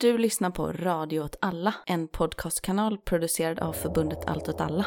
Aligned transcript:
Du 0.00 0.18
lyssnar 0.18 0.50
på 0.50 0.72
Radio 0.72 1.20
åt 1.20 1.36
alla, 1.40 1.74
en 1.86 2.08
podcastkanal 2.08 2.98
producerad 2.98 3.58
av 3.58 3.72
förbundet 3.72 4.18
Allt 4.26 4.48
åt 4.48 4.60
alla. 4.60 4.86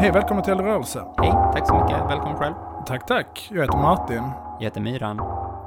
Hej, 0.00 0.12
välkommen 0.12 0.44
till 0.44 0.54
Rörelse. 0.54 1.06
Hej, 1.18 1.30
tack 1.30 1.68
så 1.68 1.74
mycket. 1.74 2.00
Välkommen 2.00 2.36
själv. 2.36 2.54
Tack, 2.86 3.06
tack. 3.06 3.48
Jag 3.50 3.60
heter 3.60 3.78
Martin. 3.78 4.22
Jag 4.58 4.64
heter 4.64 4.80
Myran. 4.80 5.16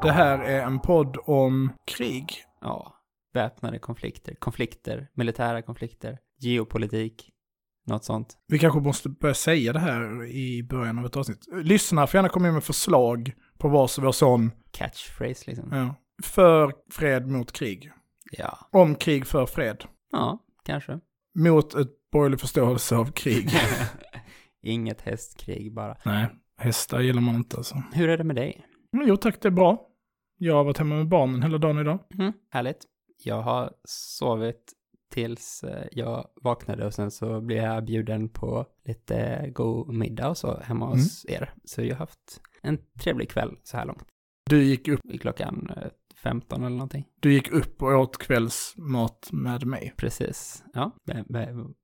Det 0.02 0.12
här 0.12 0.40
är 0.40 0.62
en 0.62 0.80
podd 0.80 1.18
om 1.26 1.74
krig. 1.86 2.34
Ja, 2.62 2.94
väpnade 3.34 3.80
konflikter, 3.80 4.36
konflikter, 4.36 5.08
militära 5.14 5.62
konflikter, 5.62 6.18
geopolitik, 6.40 7.33
något 7.86 8.04
sånt. 8.04 8.38
Vi 8.48 8.60
kanske 8.60 8.80
måste 8.80 9.10
börja 9.10 9.34
säga 9.34 9.74
det 9.74 9.80
här 9.80 10.26
i 10.26 10.64
början 10.64 11.00
av 11.00 11.06
ett 11.06 11.18
avsnitt. 11.18 11.48
Lyssna 11.64 12.08
får 12.08 12.18
gärna 12.18 12.30
komma 12.30 12.48
in 12.48 12.54
med 12.54 12.64
förslag 12.64 13.34
på 13.58 13.68
vad 13.70 13.90
som 13.92 14.04
var 14.04 14.12
sån, 14.12 14.52
Catchphrase 14.72 15.44
liksom. 15.48 15.70
ja, 15.72 15.96
för 16.24 16.74
fred 16.92 17.28
mot 17.28 17.52
krig. 17.52 17.92
Ja, 18.32 18.58
Om 18.72 18.96
krig 18.96 19.28
för 19.28 19.46
fred. 19.46 19.84
ja, 20.12 20.40
kanske. 20.64 21.00
Mot 21.36 21.76
ett 21.76 22.12
borgerlig 22.12 22.40
förståelse 22.40 22.96
av 22.96 23.12
krig. 23.12 23.50
Inget 24.64 25.02
hästkrig 25.02 25.74
bara. 25.74 25.98
Nej, 26.06 26.28
hästar 26.58 27.00
gillar 27.00 27.22
man 27.22 27.36
inte 27.36 27.58
alltså. 27.58 27.84
Hur 27.94 28.10
är 28.10 28.18
det 28.18 28.24
med 28.24 28.36
dig? 28.36 28.66
Men 28.92 29.08
jo 29.08 29.18
tack, 29.18 29.42
det 29.42 29.48
är 29.48 29.52
bra. 29.52 29.88
Jag 30.38 30.56
har 30.56 30.64
varit 30.64 30.78
hemma 30.78 30.96
med 30.96 31.08
barnen 31.08 31.44
hela 31.44 31.58
dagen 31.58 31.80
idag. 31.80 32.00
Mm, 32.20 32.34
härligt. 32.50 32.78
Jag 33.24 33.42
har 33.42 33.72
sovit 33.88 34.74
tills 35.14 35.64
eh, 35.64 35.88
jag 35.92 36.28
vaknade 36.42 36.86
och 36.86 36.94
sen 36.94 37.12
så 37.12 37.42
blev 37.42 37.64
jag 37.64 37.86
bjuden 37.86 38.30
på 38.30 38.66
lite 38.86 39.50
god 39.54 39.94
middag 39.94 40.30
och 40.30 40.38
så 40.38 40.60
hemma 40.60 40.86
hos 40.86 41.26
er. 41.26 41.54
Så 41.66 41.82
jag 41.82 41.96
har 41.96 42.00
haft 42.00 42.42
en 42.62 42.78
trevlig 43.00 43.30
kväll 43.30 43.58
så 43.64 43.78
här 43.78 43.86
långt. 43.86 44.04
Du 44.50 44.64
gick 44.64 44.88
upp, 44.88 45.00
I 45.04 45.18
klockan 45.18 45.70
eh, 45.78 45.88
15 46.24 46.64
eller 46.64 46.76
någonting. 46.76 47.06
du 47.20 47.34
gick 47.34 47.52
upp 47.52 47.82
och 47.82 47.90
åt 47.90 48.18
kvällsmat 48.18 49.30
med 49.32 49.66
mig. 49.66 49.94
Precis. 49.98 50.64
Ja, 50.74 50.92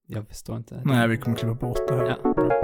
jag 0.07 0.27
förstår 0.27 0.57
inte. 0.57 0.81
Nej, 0.85 1.07
vi 1.07 1.17
kommer 1.17 1.37
klippa 1.37 1.53
bort 1.53 1.87
det 1.87 1.95
här. 1.95 2.05
Ja, 2.07 2.58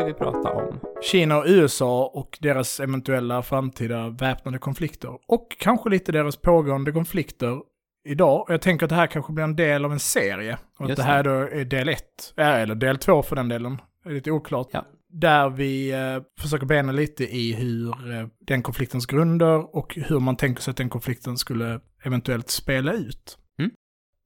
ska 0.00 0.06
vi 0.06 0.14
prata 0.14 0.50
om, 0.52 0.80
Kina 1.02 1.38
och 1.38 1.44
USA 1.46 2.10
och 2.14 2.38
deras 2.40 2.80
eventuella 2.80 3.42
framtida 3.42 4.08
väpnade 4.08 4.58
konflikter. 4.58 5.18
Och 5.26 5.56
kanske 5.58 5.90
lite 5.90 6.12
deras 6.12 6.36
pågående 6.36 6.92
konflikter 6.92 7.60
idag. 8.04 8.46
Jag 8.48 8.62
tänker 8.62 8.86
att 8.86 8.90
det 8.90 8.96
här 8.96 9.06
kanske 9.06 9.32
blir 9.32 9.44
en 9.44 9.56
del 9.56 9.84
av 9.84 9.92
en 9.92 10.00
serie. 10.00 10.58
Och 10.78 10.90
att 10.90 10.96
det 10.96 11.02
här 11.02 11.22
då 11.22 11.30
är 11.30 11.64
del 11.64 11.88
ett, 11.88 12.34
eller 12.36 12.74
del 12.74 12.98
två 12.98 13.22
för 13.22 13.36
den 13.36 13.48
delen. 13.48 13.78
Det 14.04 14.10
är 14.10 14.14
lite 14.14 14.30
oklart. 14.30 14.68
Ja. 14.70 14.84
Där 15.12 15.50
vi 15.50 15.92
eh, 15.92 16.22
försöker 16.40 16.66
bena 16.66 16.92
lite 16.92 17.24
i 17.24 17.52
hur 17.52 18.14
eh, 18.18 18.26
den 18.46 18.62
konfliktens 18.62 19.06
grunder 19.06 19.76
och 19.76 19.94
hur 19.94 20.20
man 20.20 20.36
tänker 20.36 20.62
sig 20.62 20.70
att 20.70 20.76
den 20.76 20.90
konflikten 20.90 21.38
skulle 21.38 21.80
eventuellt 22.04 22.50
spela 22.50 22.92
ut. 22.92 23.38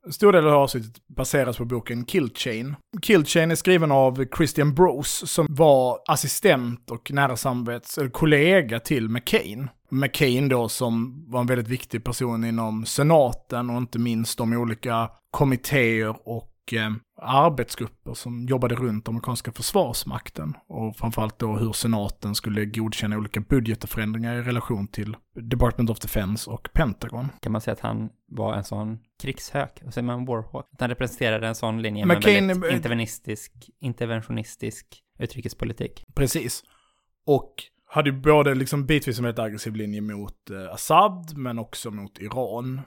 En 0.07 0.13
stor 0.13 0.33
del 0.33 0.47
av 0.47 0.55
avsnittet 0.55 1.03
baseras 1.07 1.57
på 1.57 1.65
boken 1.65 2.05
Kill 2.05 2.31
Chain. 2.35 2.77
Kill 3.03 3.25
Chain 3.25 3.51
är 3.51 3.55
skriven 3.55 3.93
av 3.93 4.25
Christian 4.37 4.75
Brose 4.75 5.27
som 5.27 5.47
var 5.51 5.99
assistent 6.07 6.91
och 6.91 7.11
nära 7.11 7.37
samvets, 7.37 7.99
eller 7.99 8.11
kollega 8.11 8.81
till 8.81 9.09
McCain. 9.09 9.69
McCain 9.91 10.49
då 10.49 10.69
som 10.69 11.25
var 11.31 11.41
en 11.41 11.47
väldigt 11.47 11.69
viktig 11.69 12.05
person 12.05 12.45
inom 12.45 12.87
senaten 12.87 13.71
och 13.71 13.77
inte 13.77 13.99
minst 13.99 14.39
de 14.39 14.53
olika 14.53 15.11
kommittéer 15.31 16.29
och 16.29 16.54
eh, 16.73 16.91
arbetsgrupper 17.23 18.15
som 18.15 18.47
jobbade 18.47 18.75
runt 18.75 19.09
amerikanska 19.09 19.53
försvarsmakten. 19.53 20.55
Och 20.69 20.97
framförallt 20.97 21.39
då 21.39 21.57
hur 21.57 21.73
senaten 21.73 22.35
skulle 22.35 22.65
godkänna 22.65 23.19
olika 23.19 23.41
budgetförändringar 23.41 24.35
i 24.35 24.43
relation 24.43 24.89
till 24.89 25.17
Department 25.41 25.91
of 25.91 25.99
Defense 25.99 26.51
och 26.51 26.69
Pentagon. 26.73 27.29
kan 27.41 27.53
man 27.53 27.61
säga 27.61 27.73
att 27.73 27.81
han 27.81 28.11
var 28.27 28.55
en 28.55 28.65
sån 28.65 28.99
krigshök, 29.23 29.81
vad 29.85 29.95
säger 29.95 30.07
man, 30.07 30.25
warhawk? 30.25 30.67
Att 30.73 30.81
han 30.81 30.91
representerade 30.91 31.47
en 31.47 31.55
sån 31.55 31.83
linje 31.83 32.07
med 32.07 32.17
McCain- 32.17 32.49
väldigt 32.49 32.73
intervenistisk, 32.73 33.53
interventionistisk 33.81 34.87
utrikespolitik. 35.19 36.05
Precis. 36.15 36.63
Och 37.27 37.55
hade 37.87 38.11
ju 38.11 38.21
både 38.21 38.55
liksom 38.55 38.87
bitvis 38.87 39.19
en 39.19 39.25
väldigt 39.25 39.39
aggressiv 39.45 39.77
linje 39.77 40.01
mot 40.01 40.51
eh, 40.51 40.73
Assad, 40.75 41.37
men 41.37 41.59
också 41.59 41.91
mot 41.91 42.19
Iran. 42.19 42.81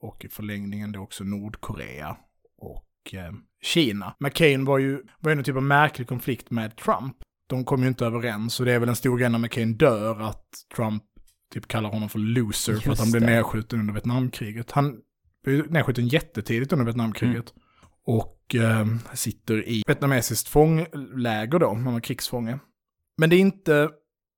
Och 0.00 0.24
i 0.24 0.28
förlängningen 0.28 0.92
då 0.92 1.00
också 1.00 1.24
Nordkorea 1.24 2.16
och 2.58 2.84
eh, 3.14 3.32
Kina. 3.62 4.14
McCain 4.20 4.64
var 4.64 4.78
ju, 4.78 5.02
var 5.20 5.32
ju 5.32 5.38
en 5.38 5.44
typ 5.44 5.56
av 5.56 5.62
märklig 5.62 6.08
konflikt 6.08 6.50
med 6.50 6.76
Trump. 6.76 7.16
De 7.48 7.64
kom 7.64 7.82
ju 7.82 7.88
inte 7.88 8.06
överens, 8.06 8.60
och 8.60 8.66
det 8.66 8.72
är 8.72 8.78
väl 8.78 8.88
en 8.88 8.96
stor 8.96 9.18
grej 9.18 9.28
när 9.28 9.38
McCain 9.38 9.76
dör 9.76 10.20
att 10.20 10.46
Trump 10.76 11.02
typ 11.54 11.68
kallar 11.68 11.90
honom 11.90 12.08
för 12.08 12.18
loser 12.18 12.72
för 12.72 12.80
att 12.80 12.86
Just 12.86 13.00
han 13.00 13.10
blev 13.10 13.22
nedskjuten 13.22 13.80
under 13.80 13.94
Vietnamkriget. 13.94 14.70
Han 14.70 15.00
blev 15.44 15.70
nedskjuten 15.70 16.08
jättetidigt 16.08 16.72
under 16.72 16.84
Vietnamkriget. 16.84 17.54
Och 18.06 18.54
eh, 18.54 18.86
sitter 19.14 19.68
i 19.68 19.82
vietnamesiskt 19.86 20.48
fångläger 20.48 21.58
då, 21.58 21.68
han 21.68 21.92
var 21.92 22.00
krigsfånge. 22.00 22.58
Men 23.18 23.30
det 23.30 23.36
är 23.36 23.40
inte 23.40 23.90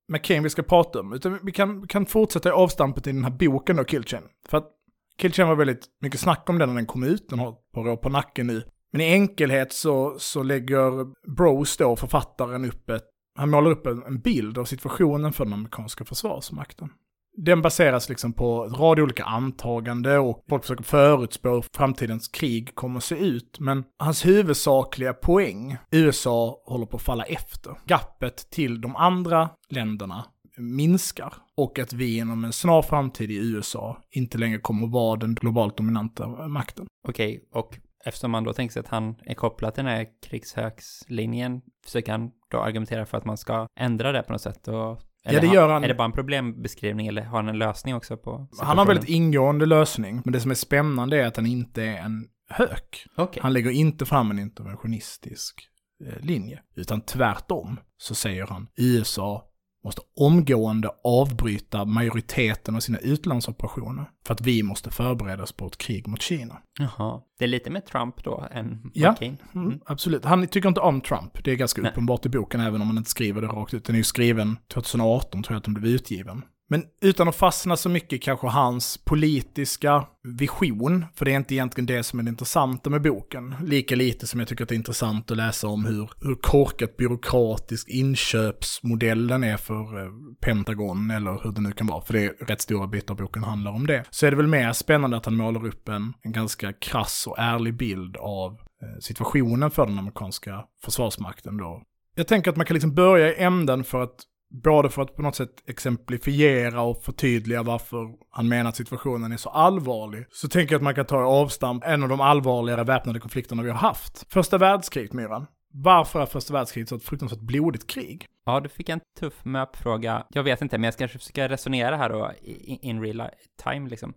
McCain 0.09 0.43
vi 0.43 0.51
ska 0.51 0.63
prata 0.63 1.01
om, 1.01 1.13
utan 1.13 1.39
vi 1.43 1.53
kan, 1.53 1.87
kan 1.87 2.07
fortsätta 2.07 2.49
i 2.49 2.53
avstampet 2.53 3.07
i 3.07 3.13
den 3.13 3.25
här 3.25 3.31
boken 3.31 3.77
då, 3.77 3.85
Killchain. 3.85 4.23
För 4.49 4.59
att 4.59 4.71
Killchain 5.19 5.49
var 5.49 5.57
väldigt 5.57 5.87
mycket 6.01 6.21
snack 6.21 6.51
om 6.51 6.59
den 6.59 6.69
när 6.69 6.77
den 6.77 6.87
kom 6.87 7.03
ut, 7.03 7.29
den 7.29 7.39
har 7.39 7.49
ett 7.49 7.73
par 7.75 7.89
år 7.89 7.97
på 7.97 8.09
nacken 8.09 8.47
nu. 8.47 8.63
Men 8.93 9.01
i 9.01 9.13
enkelhet 9.13 9.73
så, 9.73 10.17
så 10.19 10.43
lägger 10.43 11.05
Bros 11.37 11.77
då, 11.77 11.97
författaren, 11.97 12.65
upp 12.65 12.91
ett, 12.91 13.05
han 13.39 13.51
målar 13.51 13.71
upp 13.71 13.87
en, 13.87 14.03
en 14.03 14.21
bild 14.21 14.59
av 14.59 14.65
situationen 14.65 15.33
för 15.33 15.45
den 15.45 15.55
amerikanska 15.55 16.05
försvarsmakten. 16.05 16.89
Den 17.37 17.63
baseras 17.63 18.09
liksom 18.09 18.33
på 18.33 18.65
en 18.65 18.75
rad 18.75 19.01
olika 19.01 19.25
antagande 19.25 20.19
och 20.19 20.45
folk 20.49 20.63
försöker 20.63 20.85
förutspå 20.85 21.49
hur 21.49 21.65
framtidens 21.73 22.29
krig 22.29 22.75
kommer 22.75 22.97
att 22.97 23.05
se 23.05 23.17
ut. 23.17 23.57
Men 23.61 23.85
hans 23.99 24.27
huvudsakliga 24.27 25.13
poäng, 25.13 25.77
USA 25.91 26.63
håller 26.67 26.87
på 26.87 26.97
att 26.97 27.03
falla 27.03 27.25
efter. 27.25 27.77
Gappet 27.85 28.51
till 28.51 28.81
de 28.81 28.97
andra 28.97 29.51
länderna 29.69 30.25
minskar. 30.57 31.35
Och 31.57 31.79
att 31.79 31.93
vi 31.93 32.17
inom 32.19 32.45
en 32.45 32.53
snar 32.53 32.83
framtid 32.83 33.31
i 33.31 33.37
USA 33.37 34.03
inte 34.11 34.39
längre 34.39 34.59
kommer 34.59 34.87
att 34.87 34.93
vara 34.93 35.17
den 35.17 35.35
globalt 35.35 35.77
dominanta 35.77 36.49
makten. 36.49 36.87
Okej, 37.09 37.49
och 37.53 37.79
eftersom 38.05 38.31
man 38.31 38.45
då 38.45 38.53
tänker 38.53 38.73
sig 38.73 38.81
att 38.81 38.89
han 38.89 39.15
är 39.25 39.35
kopplad 39.35 39.75
till 39.75 39.85
den 39.85 39.93
här 39.95 40.07
krigshökslinjen, 40.29 41.61
försöker 41.85 42.13
han 42.13 42.31
då 42.51 42.61
argumentera 42.61 43.07
för 43.07 43.19
att 43.19 43.25
man 43.25 43.37
ska 43.37 43.67
ändra 43.81 44.13
det 44.13 44.23
på 44.23 44.33
något 44.33 44.41
sätt? 44.41 44.69
Och, 44.69 45.01
eller 45.25 45.41
det 45.41 45.47
har- 45.47 45.55
gör 45.55 45.69
han. 45.69 45.85
Är 45.85 45.89
det 45.89 45.95
bara 45.95 46.05
en 46.05 46.13
problembeskrivning 46.13 47.07
eller 47.07 47.23
har 47.23 47.37
han 47.39 47.49
en 47.49 47.59
lösning 47.59 47.95
också 47.95 48.17
på 48.17 48.49
Han 48.61 48.79
har 48.79 48.85
en 48.85 48.89
väldigt 48.89 49.09
ingående 49.09 49.67
lösning, 49.67 50.23
men 50.25 50.33
det 50.33 50.41
som 50.41 50.51
är 50.51 50.55
spännande 50.55 51.23
är 51.23 51.27
att 51.27 51.37
han 51.37 51.47
inte 51.47 51.83
är 51.83 51.97
en 51.99 52.27
hök. 52.51 53.07
Okej. 53.17 53.43
Han 53.43 53.53
lägger 53.53 53.71
inte 53.71 54.07
fram 54.07 54.31
en 54.31 54.39
interventionistisk 54.39 55.69
eh, 56.07 56.21
linje, 56.25 56.63
utan 56.77 57.01
tvärtom 57.01 57.81
så 57.97 58.15
säger 58.15 58.47
han 58.47 58.67
USA 58.77 59.45
måste 59.85 60.03
omgående 60.21 60.91
avbryta 61.05 61.85
majoriteten 61.85 62.77
av 62.77 62.81
sina 62.81 62.99
utlandsoperationer 62.99 64.11
för 64.27 64.35
att 64.35 64.41
vi 64.41 64.63
måste 64.63 64.91
förbereda 64.91 65.43
oss 65.43 65.53
på 65.53 65.67
ett 65.67 65.79
krig 65.79 66.09
mot 66.09 66.23
Kina. 66.23 66.59
Jaha. 66.79 67.21
Det 67.39 67.45
är 67.45 67.49
lite 67.49 67.71
mer 67.71 67.81
Trump 67.81 68.25
då 68.25 68.49
än 68.51 68.91
Ja. 68.95 69.11
McCain. 69.11 69.37
Mm, 69.55 69.81
absolut. 69.87 70.25
Han 70.25 70.47
tycker 70.47 70.69
inte 70.69 70.81
om 70.81 71.01
Trump. 71.01 71.45
Det 71.45 71.53
är 71.53 71.57
ganska 71.57 71.83
Nej. 71.83 71.91
uppenbart 71.91 72.27
i 72.27 72.29
boken, 72.29 72.61
även 72.61 72.81
om 72.81 72.87
man 72.87 72.99
inte 72.99 73.11
skriver 73.11 73.41
det 73.41 73.47
rakt 73.47 73.75
ut. 73.75 73.85
Den 73.85 73.95
är 73.97 73.99
ju 73.99 74.05
skriven 74.05 74.57
2018, 74.75 75.43
tror 75.43 75.55
jag 75.55 75.59
att 75.59 75.65
den 75.65 75.75
blev 75.75 75.87
utgiven. 75.87 76.43
Men 76.69 76.85
utan 77.01 77.29
att 77.29 77.37
fastna 77.37 77.77
så 77.77 77.89
mycket 77.89 78.23
kanske 78.23 78.47
hans 78.47 78.99
politiska 79.05 80.07
vision, 80.39 81.05
för 81.15 81.25
det 81.25 81.33
är 81.33 81.37
inte 81.37 81.55
egentligen 81.55 81.87
det 81.87 82.03
som 82.03 82.19
är 82.19 82.23
det 82.23 82.29
intressanta 82.29 82.91
med 82.91 83.03
boken. 83.03 83.55
Lika 83.63 83.97
lite 83.97 84.27
som 84.27 84.41
jag 84.41 84.49
tycker 84.49 84.63
att 84.63 84.69
det 84.69 84.75
är 84.75 84.77
intressant 84.77 85.31
att 85.31 85.37
läsa 85.37 85.69
om 85.69 85.85
hur, 85.85 86.11
hur 86.21 86.35
korkat 86.35 86.97
byråkratisk 86.97 87.89
inköpsmodellen 87.89 89.45
är 89.45 89.57
för 89.57 90.03
eh, 90.03 90.11
Pentagon, 90.41 91.11
eller 91.11 91.41
hur 91.43 91.53
det 91.53 91.61
nu 91.61 91.73
kan 91.73 91.87
vara, 91.87 92.01
för 92.01 92.13
det 92.13 92.25
är 92.25 92.47
rätt 92.47 92.61
stora 92.61 92.87
bitar 92.87 93.15
av 93.15 93.19
boken 93.19 93.45
handlar 93.45 93.73
om 93.73 93.87
det. 93.87 94.05
Så 94.11 94.27
är 94.27 94.31
det 94.31 94.37
väl 94.37 94.47
mer 94.47 94.73
spännande 94.73 95.17
att 95.17 95.25
han 95.25 95.37
målar 95.37 95.67
upp 95.67 95.89
en, 95.89 96.13
en 96.23 96.33
ganska 96.33 96.73
krass 96.73 97.27
och 97.27 97.39
ärlig 97.39 97.77
bild 97.77 98.17
av 98.17 98.53
eh, 98.53 98.99
situationen 99.01 99.71
för 99.71 99.87
den 99.87 99.99
amerikanska 99.99 100.65
försvarsmakten 100.85 101.57
då. 101.57 101.83
Jag 102.15 102.27
tänker 102.27 102.51
att 102.51 102.57
man 102.57 102.67
kan 102.67 102.75
liksom 102.75 102.95
börja 102.95 103.33
i 103.33 103.43
änden 103.43 103.85
för 103.85 104.03
att 104.03 104.17
Både 104.63 104.89
för 104.89 105.03
att 105.03 105.17
på 105.17 105.23
något 105.23 105.35
sätt 105.35 105.51
exemplifiera 105.67 106.83
och 106.83 107.03
förtydliga 107.03 107.63
varför 107.63 108.15
han 108.31 108.49
menar 108.49 108.69
att 108.69 108.77
situationen 108.77 109.33
är 109.33 109.37
så 109.37 109.49
allvarlig. 109.49 110.27
Så 110.31 110.49
tänker 110.49 110.75
jag 110.75 110.79
att 110.79 110.83
man 110.83 110.95
kan 110.95 111.07
ta 111.07 111.17
avstamp 111.17 111.85
en 111.87 112.03
av 112.03 112.09
de 112.09 112.21
allvarligare 112.21 112.85
väpnade 112.85 113.21
konflikterna 113.21 113.63
vi 113.63 113.71
har 113.71 113.77
haft. 113.77 114.33
Första 114.33 114.59
världskriget, 114.59 115.13
Myran. 115.13 115.47
Varför 115.73 116.21
är 116.21 116.27
första 116.27 116.53
världskriget 116.53 116.89
så 116.89 116.97
ett 116.97 117.05
fruktansvärt 117.05 117.41
blodigt 117.41 117.87
krig? 117.87 118.27
Ja, 118.47 118.61
du 118.61 118.69
fick 118.69 118.89
en 118.89 119.01
tuff 119.21 119.45
möpfråga. 119.45 120.27
Jag 120.31 120.43
vet 120.43 120.63
inte, 120.63 120.79
men 120.79 120.85
jag 120.85 120.95
ska 120.95 121.03
kanske 121.03 121.19
försöka 121.19 121.49
resonera 121.49 121.97
här 121.97 122.09
då 122.09 122.33
in 122.43 123.03
real 123.03 123.23
time 123.65 123.89
liksom. 123.91 124.15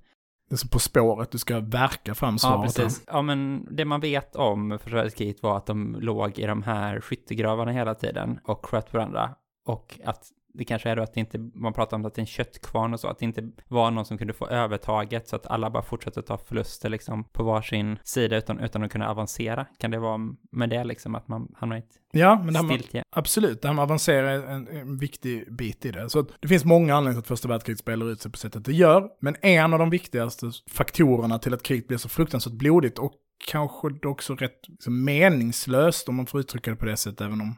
Det 0.49 0.55
är 0.55 0.57
så 0.57 0.67
På 0.67 0.79
spåret, 0.79 1.31
du 1.31 1.37
ska 1.37 1.59
verka 1.59 2.15
fram 2.15 2.37
svaret. 2.37 2.77
Ja, 2.77 2.83
precis. 2.83 3.03
Ja, 3.07 3.21
men 3.21 3.67
det 3.75 3.85
man 3.85 3.99
vet 3.99 4.35
om 4.35 4.79
första 4.81 4.95
världskriget 4.95 5.43
var 5.43 5.57
att 5.57 5.65
de 5.65 5.95
låg 5.99 6.39
i 6.39 6.45
de 6.45 6.63
här 6.63 7.01
skyttegravarna 7.01 7.71
hela 7.71 7.95
tiden 7.95 8.39
och 8.43 8.65
sköt 8.65 8.93
varandra. 8.93 9.35
Och 9.67 9.99
att 10.03 10.31
det 10.53 10.65
kanske 10.65 10.89
är 10.89 10.95
då 10.95 11.03
att 11.03 11.13
det 11.13 11.19
inte, 11.19 11.37
man 11.53 11.73
pratar 11.73 11.97
om 11.97 12.05
att 12.05 12.15
det 12.15 12.19
är 12.19 12.23
en 12.23 12.27
köttkvarn 12.27 12.93
och 12.93 12.99
så, 12.99 13.07
att 13.07 13.19
det 13.19 13.25
inte 13.25 13.49
var 13.67 13.91
någon 13.91 14.05
som 14.05 14.17
kunde 14.17 14.33
få 14.33 14.47
övertaget 14.47 15.27
så 15.27 15.35
att 15.35 15.47
alla 15.47 15.69
bara 15.69 15.83
fortsatte 15.83 16.21
ta 16.21 16.37
förluster 16.37 16.89
liksom 16.89 17.23
på 17.23 17.43
varsin 17.43 17.99
sida 18.03 18.37
utan, 18.37 18.59
utan 18.59 18.83
att 18.83 18.91
kunna 18.91 19.09
avancera. 19.09 19.65
Kan 19.77 19.91
det 19.91 19.99
vara 19.99 20.17
med 20.51 20.69
det 20.69 20.83
liksom 20.83 21.15
att 21.15 21.27
man 21.27 21.47
hamnar 21.55 21.75
i 21.75 21.79
ett 21.79 21.91
Ja, 22.11 22.41
men 22.43 22.53
det 22.53 22.59
stiltje? 22.59 23.03
absolut, 23.09 23.61
det 23.61 23.67
här 23.67 23.75
med 23.75 23.83
avancera 23.83 24.31
är 24.31 24.41
en, 24.41 24.67
en 24.67 24.97
viktig 24.97 25.55
bit 25.55 25.85
i 25.85 25.91
det. 25.91 26.09
Så 26.09 26.25
det 26.39 26.47
finns 26.47 26.65
många 26.65 26.95
anledningar 26.95 27.13
till 27.13 27.19
att 27.19 27.27
första 27.27 27.47
världskriget 27.47 27.79
spelar 27.79 28.11
ut 28.11 28.21
sig 28.21 28.31
på 28.31 28.37
sättet 28.37 28.65
det 28.65 28.73
gör, 28.73 29.09
men 29.21 29.35
en 29.41 29.73
av 29.73 29.79
de 29.79 29.89
viktigaste 29.89 30.51
faktorerna 30.71 31.39
till 31.39 31.53
att 31.53 31.63
kriget 31.63 31.87
blir 31.87 31.97
så 31.97 32.09
fruktansvärt 32.09 32.53
blodigt 32.53 32.99
och 32.99 33.13
kanske 33.51 33.87
också 34.03 34.35
rätt 34.35 34.67
liksom, 34.67 35.03
meningslöst, 35.03 36.09
om 36.09 36.15
man 36.15 36.25
får 36.25 36.39
uttrycka 36.39 36.71
det 36.71 36.77
på 36.77 36.85
det 36.85 36.97
sättet, 36.97 37.21
även 37.21 37.41
om 37.41 37.55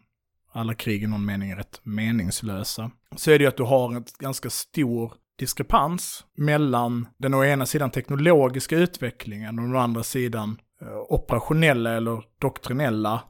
alla 0.52 0.74
krig 0.74 1.04
i 1.04 1.08
någon 1.08 1.26
mening 1.26 1.52
är 1.52 1.56
rätt 1.56 1.82
meningslösa, 1.84 2.92
så 3.16 3.32
är 3.32 3.40
det 3.40 3.44
ju 3.44 3.48
att 3.48 3.58
du 3.58 3.64
har 3.64 3.96
en 3.96 4.06
ganska 4.20 4.50
stor 4.50 5.14
diskrepans 5.40 6.26
mellan 6.38 7.08
den 7.18 7.34
å 7.34 7.44
ena 7.44 7.66
sidan 7.66 7.92
teknologiska 7.92 8.78
utvecklingen 8.78 9.60
och 9.60 9.76
å 9.76 9.78
andra 9.78 10.04
sidan 10.04 10.58
eh, 10.82 10.98
operationella 11.10 11.92
eller 11.94 12.24
doktrinella 12.42 13.22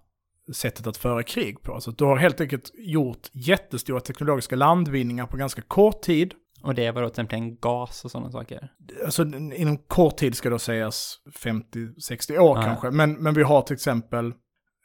sättet 0.53 0.87
att 0.87 0.97
föra 0.97 1.23
krig 1.23 1.61
på. 1.61 1.81
Så 1.81 1.89
att 1.89 1.97
du 1.97 2.03
har 2.03 2.17
helt 2.17 2.41
enkelt 2.41 2.71
gjort 2.73 3.29
jättestora 3.33 3.99
teknologiska 3.99 4.55
landvinningar 4.55 5.25
på 5.25 5.37
ganska 5.37 5.61
kort 5.61 6.01
tid. 6.01 6.33
Och 6.63 6.75
det 6.75 6.91
var 6.91 7.01
då 7.01 7.09
till 7.09 7.23
exempel 7.23 7.57
gas 7.61 8.05
och 8.05 8.11
sådana 8.11 8.31
saker? 8.31 8.71
Alltså 9.05 9.23
inom 9.55 9.77
kort 9.77 10.17
tid 10.17 10.35
ska 10.35 10.49
då 10.49 10.59
sägas 10.59 11.17
50-60 11.43 12.37
år 12.37 12.57
Ja. 12.57 12.63
kanske. 12.63 12.91
Men, 12.91 13.13
men 13.13 13.33
vi 13.33 13.43
har 13.43 13.61
till 13.61 13.73
exempel 13.73 14.33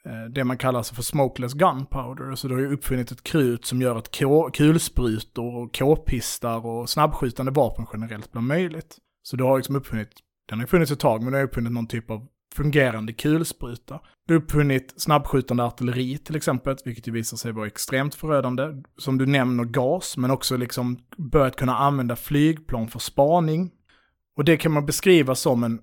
Eh, 0.05 0.29
det 0.29 0.43
man 0.43 0.57
kallar 0.57 0.79
alltså 0.79 0.95
för 0.95 1.03
smokeless 1.03 1.53
gunpowder. 1.53 2.35
Så 2.35 2.47
du 2.47 2.53
har 2.53 2.61
ju 2.61 2.73
uppfunnit 2.73 3.11
ett 3.11 3.23
krut 3.23 3.65
som 3.65 3.81
gör 3.81 3.95
att 3.95 4.11
kulsprutor 4.53 5.55
och 5.55 5.77
k-pistar 5.77 6.65
och 6.65 6.89
snabbskjutande 6.89 7.51
vapen 7.51 7.85
generellt 7.93 8.31
blir 8.31 8.41
möjligt. 8.41 8.97
Så 9.23 9.35
du 9.35 9.43
har 9.43 9.57
liksom 9.57 9.75
uppfunnit, 9.75 10.09
den 10.49 10.57
har 10.57 10.63
ju 10.63 10.67
funnits 10.67 10.91
ett 10.91 10.99
tag, 10.99 11.23
men 11.23 11.31
du 11.31 11.37
har 11.39 11.45
uppfunnit 11.45 11.71
någon 11.71 11.87
typ 11.87 12.11
av 12.11 12.27
fungerande 12.55 13.13
kulspruta. 13.13 13.99
Du 14.27 14.33
har 14.33 14.41
uppfunnit 14.41 14.93
snabbskjutande 14.97 15.63
artilleri 15.63 16.17
till 16.17 16.35
exempel, 16.35 16.75
vilket 16.85 17.07
ju 17.07 17.11
visar 17.11 17.37
sig 17.37 17.51
vara 17.51 17.67
extremt 17.67 18.15
förödande. 18.15 18.63
Som 18.97 19.17
du 19.17 19.25
nämner 19.25 19.63
gas, 19.63 20.17
men 20.17 20.31
också 20.31 20.57
liksom 20.57 20.97
börjat 21.17 21.55
kunna 21.55 21.77
använda 21.77 22.15
flygplan 22.15 22.87
för 22.87 22.99
spaning. 22.99 23.71
Och 24.37 24.43
det 24.43 24.57
kan 24.57 24.71
man 24.71 24.85
beskriva 24.85 25.35
som 25.35 25.63
en 25.63 25.79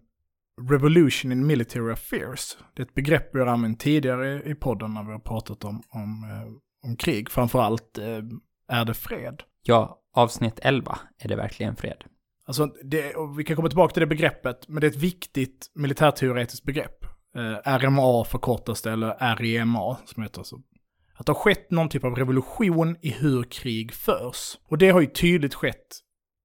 revolution 0.70 1.32
in 1.32 1.46
military 1.46 1.92
affairs. 1.92 2.56
Det 2.74 2.82
är 2.82 2.86
ett 2.86 2.94
begrepp 2.94 3.34
vi 3.34 3.40
har 3.40 3.46
använt 3.46 3.80
tidigare 3.80 4.42
i 4.42 4.54
podden 4.54 4.94
när 4.94 5.04
vi 5.04 5.12
har 5.12 5.18
pratat 5.18 5.64
om, 5.64 5.82
om, 5.88 6.24
eh, 6.30 6.88
om 6.88 6.96
krig. 6.96 7.30
Framförallt 7.30 7.98
eh, 7.98 8.22
är 8.68 8.84
det 8.84 8.94
fred. 8.94 9.42
Ja, 9.62 9.98
avsnitt 10.14 10.58
11, 10.62 10.98
är 11.18 11.28
det 11.28 11.36
verkligen 11.36 11.76
fred? 11.76 12.04
Alltså, 12.46 12.66
det, 12.66 13.14
vi 13.36 13.44
kan 13.44 13.56
komma 13.56 13.68
tillbaka 13.68 13.92
till 13.92 14.00
det 14.00 14.06
begreppet, 14.06 14.68
men 14.68 14.80
det 14.80 14.86
är 14.86 14.90
ett 14.90 14.96
viktigt 14.96 15.70
militärteoretiskt 15.74 16.64
begrepp. 16.64 17.04
Eh, 17.36 17.78
RMA 17.78 18.24
förkortas 18.24 18.82
det, 18.82 18.92
eller 18.92 19.36
REMA 19.36 19.96
som 20.04 20.22
heter 20.22 20.42
så. 20.42 20.60
Att 21.14 21.26
det 21.26 21.32
har 21.32 21.40
skett 21.40 21.70
någon 21.70 21.88
typ 21.88 22.04
av 22.04 22.16
revolution 22.16 22.96
i 23.00 23.10
hur 23.10 23.42
krig 23.42 23.92
förs. 23.92 24.58
Och 24.68 24.78
det 24.78 24.90
har 24.90 25.00
ju 25.00 25.06
tydligt 25.06 25.54
skett 25.54 25.98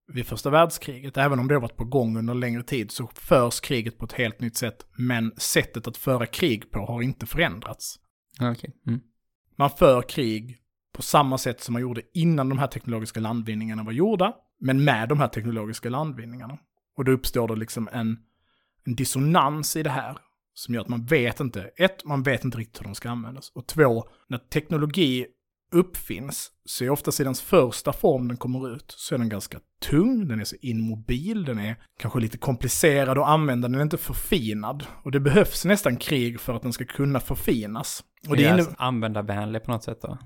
vid 0.07 0.27
första 0.27 0.49
världskriget. 0.49 1.17
Även 1.17 1.39
om 1.39 1.47
det 1.47 1.53
har 1.55 1.61
varit 1.61 1.75
på 1.75 1.85
gång 1.85 2.17
under 2.17 2.33
längre 2.33 2.63
tid 2.63 2.91
så 2.91 3.09
förs 3.15 3.59
kriget 3.59 3.97
på 3.97 4.05
ett 4.05 4.13
helt 4.13 4.41
nytt 4.41 4.57
sätt. 4.57 4.85
Men 4.97 5.31
sättet 5.37 5.87
att 5.87 5.97
föra 5.97 6.25
krig 6.25 6.71
på 6.71 6.79
har 6.79 7.01
inte 7.01 7.25
förändrats. 7.25 7.99
Okej. 8.41 8.73
Mm. 8.87 8.99
Man 9.55 9.69
för 9.69 10.01
krig 10.01 10.57
på 10.93 11.01
samma 11.01 11.37
sätt 11.37 11.61
som 11.61 11.73
man 11.73 11.81
gjorde 11.81 12.01
innan 12.13 12.49
de 12.49 12.57
här 12.59 12.67
teknologiska 12.67 13.19
landvinningarna 13.19 13.83
var 13.83 13.91
gjorda, 13.91 14.33
men 14.59 14.83
med 14.83 15.09
de 15.09 15.19
här 15.19 15.27
teknologiska 15.27 15.89
landvinningarna. 15.89 16.57
Och 16.97 17.05
då 17.05 17.11
uppstår 17.11 17.47
det 17.47 17.55
liksom 17.55 17.89
en, 17.91 18.19
en 18.85 18.95
dissonans 18.95 19.75
i 19.75 19.83
det 19.83 19.89
här 19.89 20.17
som 20.53 20.73
gör 20.73 20.81
att 20.81 20.87
man 20.87 21.05
vet 21.05 21.39
inte, 21.39 21.61
ett, 21.77 22.05
man 22.05 22.23
vet 22.23 22.43
inte 22.43 22.57
riktigt 22.57 22.79
hur 22.79 22.83
de 22.83 22.95
ska 22.95 23.09
användas. 23.09 23.51
Och 23.55 23.67
två, 23.67 24.09
när 24.27 24.37
teknologi 24.37 25.25
uppfinns 25.71 26.51
så 26.65 26.83
är 26.83 26.89
oftast 26.89 27.19
i 27.19 27.23
dens 27.23 27.41
första 27.41 27.93
form 27.93 28.27
den 28.27 28.37
kommer 28.37 28.75
ut 28.75 28.93
så 28.97 29.15
är 29.15 29.19
den 29.19 29.29
ganska 29.29 29.59
tung, 29.81 30.27
den 30.27 30.39
är 30.39 30.43
så 30.43 30.55
immobil, 30.61 31.45
den 31.45 31.59
är 31.59 31.75
kanske 31.99 32.19
lite 32.19 32.37
komplicerad 32.37 33.17
att 33.17 33.27
använda, 33.27 33.67
den 33.67 33.79
är 33.79 33.83
inte 33.83 33.97
förfinad. 33.97 34.85
Och 35.03 35.11
det 35.11 35.19
behövs 35.19 35.65
nästan 35.65 35.97
krig 35.97 36.39
för 36.39 36.53
att 36.53 36.61
den 36.61 36.73
ska 36.73 36.85
kunna 36.85 37.19
förfinas. 37.19 38.03
Och 38.29 38.37
det 38.37 38.45
är 38.45 38.57
inne- 38.57 38.75
användarvänlig 38.77 39.63
på 39.63 39.71
något 39.71 39.83
sätt 39.83 40.01
då? 40.01 40.17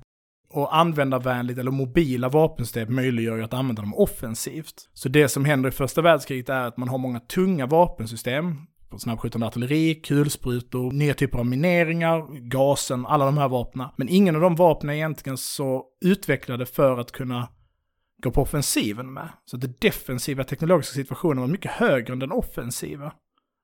och 0.53 0.77
användarvänligt 0.77 1.59
eller 1.59 1.71
mobila 1.71 2.29
vapensystem 2.29 2.95
möjliggör 2.95 3.37
ju 3.37 3.44
att 3.44 3.53
använda 3.53 3.81
dem 3.81 3.94
offensivt. 3.95 4.89
Så 4.94 5.09
det 5.09 5.29
som 5.29 5.45
händer 5.45 5.69
i 5.69 5.71
första 5.71 6.01
världskriget 6.01 6.49
är 6.49 6.61
att 6.67 6.77
man 6.77 6.89
har 6.89 6.97
många 6.97 7.19
tunga 7.19 7.65
vapensystem, 7.65 8.55
snabbskjutande 8.99 9.47
artilleri, 9.47 9.95
kulsprutor, 9.95 10.91
nya 10.91 11.13
typer 11.13 11.39
av 11.39 11.45
mineringar, 11.45 12.39
gasen, 12.39 13.05
alla 13.05 13.25
de 13.25 13.38
här 13.38 13.49
vapnen. 13.49 13.88
Men 13.97 14.09
ingen 14.09 14.35
av 14.35 14.41
de 14.41 14.55
vapnen 14.55 14.89
är 14.89 14.93
egentligen 14.95 15.38
så 15.38 15.85
utvecklade 16.05 16.65
för 16.65 16.97
att 16.97 17.11
kunna 17.11 17.49
gå 18.23 18.31
på 18.31 18.41
offensiven 18.41 19.13
med. 19.13 19.29
Så 19.45 19.57
den 19.57 19.73
defensiva 19.79 20.43
teknologiska 20.43 20.93
situationen 20.93 21.41
var 21.41 21.47
mycket 21.47 21.71
högre 21.71 22.13
än 22.13 22.19
den 22.19 22.31
offensiva. 22.31 23.13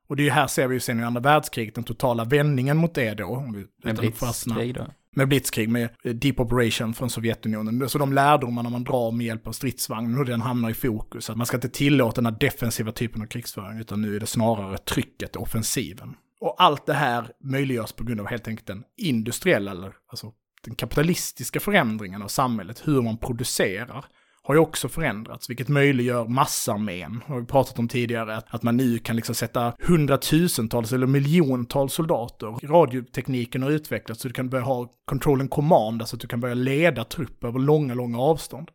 Och 0.09 0.15
det 0.15 0.21
är 0.21 0.25
ju 0.25 0.31
här 0.31 0.47
ser 0.47 0.67
vi 0.67 0.75
ju 0.75 0.79
sen 0.79 0.99
i 0.99 1.03
andra 1.03 1.21
världskriget 1.21 1.75
den 1.75 1.83
totala 1.83 2.23
vändningen 2.23 2.77
mot 2.77 2.93
det 2.93 3.13
då. 3.13 3.25
Om 3.25 3.53
vi, 3.53 4.11
fastna 4.11 4.55
blitzkrig 4.55 4.75
då? 4.75 4.87
Med 5.17 5.27
blitzkrig, 5.27 5.69
med 5.69 5.89
eh, 6.03 6.13
deep 6.13 6.39
operation 6.39 6.93
från 6.93 7.09
Sovjetunionen. 7.09 7.89
Så 7.89 7.97
de 7.97 8.13
lärdomarna 8.13 8.69
man 8.69 8.83
drar 8.83 9.11
med 9.11 9.25
hjälp 9.25 9.47
av 9.47 9.51
stridsvagnen 9.51 10.19
och 10.19 10.25
den 10.25 10.41
hamnar 10.41 10.69
i 10.69 10.73
fokus. 10.73 11.29
Att 11.29 11.37
man 11.37 11.45
ska 11.45 11.57
inte 11.57 11.69
tillåta 11.69 12.21
den 12.21 12.33
här 12.33 12.39
defensiva 12.39 12.91
typen 12.91 13.21
av 13.21 13.25
krigsföring, 13.25 13.79
utan 13.79 14.01
nu 14.01 14.15
är 14.15 14.19
det 14.19 14.25
snarare 14.25 14.77
trycket, 14.77 15.35
offensiven. 15.35 16.15
Och 16.39 16.55
allt 16.57 16.85
det 16.85 16.93
här 16.93 17.31
möjliggörs 17.43 17.91
på 17.91 18.03
grund 18.03 18.19
av 18.19 18.27
helt 18.27 18.47
enkelt 18.47 18.67
den 18.67 18.83
industriella, 18.97 19.71
eller 19.71 19.93
alltså 20.07 20.31
den 20.63 20.75
kapitalistiska 20.75 21.59
förändringen 21.59 22.21
av 22.21 22.27
samhället, 22.27 22.81
hur 22.87 23.01
man 23.01 23.17
producerar 23.17 24.05
har 24.47 24.55
ju 24.55 24.59
också 24.59 24.89
förändrats, 24.89 25.49
vilket 25.49 25.67
möjliggör 25.67 26.27
massarmén. 26.27 27.23
Har 27.25 27.39
vi 27.39 27.45
pratat 27.45 27.79
om 27.79 27.87
tidigare, 27.87 28.41
att, 28.47 28.63
man 28.63 28.77
nu 28.77 28.99
kan 28.99 29.15
liksom 29.15 29.35
sätta 29.35 29.73
hundratusentals 29.79 30.93
eller 30.93 31.07
miljontals 31.07 31.93
soldater. 31.93 32.67
Radiotekniken 32.67 33.63
har 33.63 33.71
utvecklats 33.71 34.21
så 34.21 34.27
du 34.27 34.33
kan 34.33 34.49
börja 34.49 34.63
ha 34.63 34.91
control 35.05 35.41
and 35.41 35.49
command, 35.49 36.01
alltså 36.01 36.15
att 36.15 36.21
du 36.21 36.27
kan 36.27 36.39
börja 36.39 36.53
leda 36.53 37.03
trupp 37.03 37.43
över 37.43 37.59
långa, 37.59 37.93
långa 37.93 38.19
avstånd. 38.19 38.71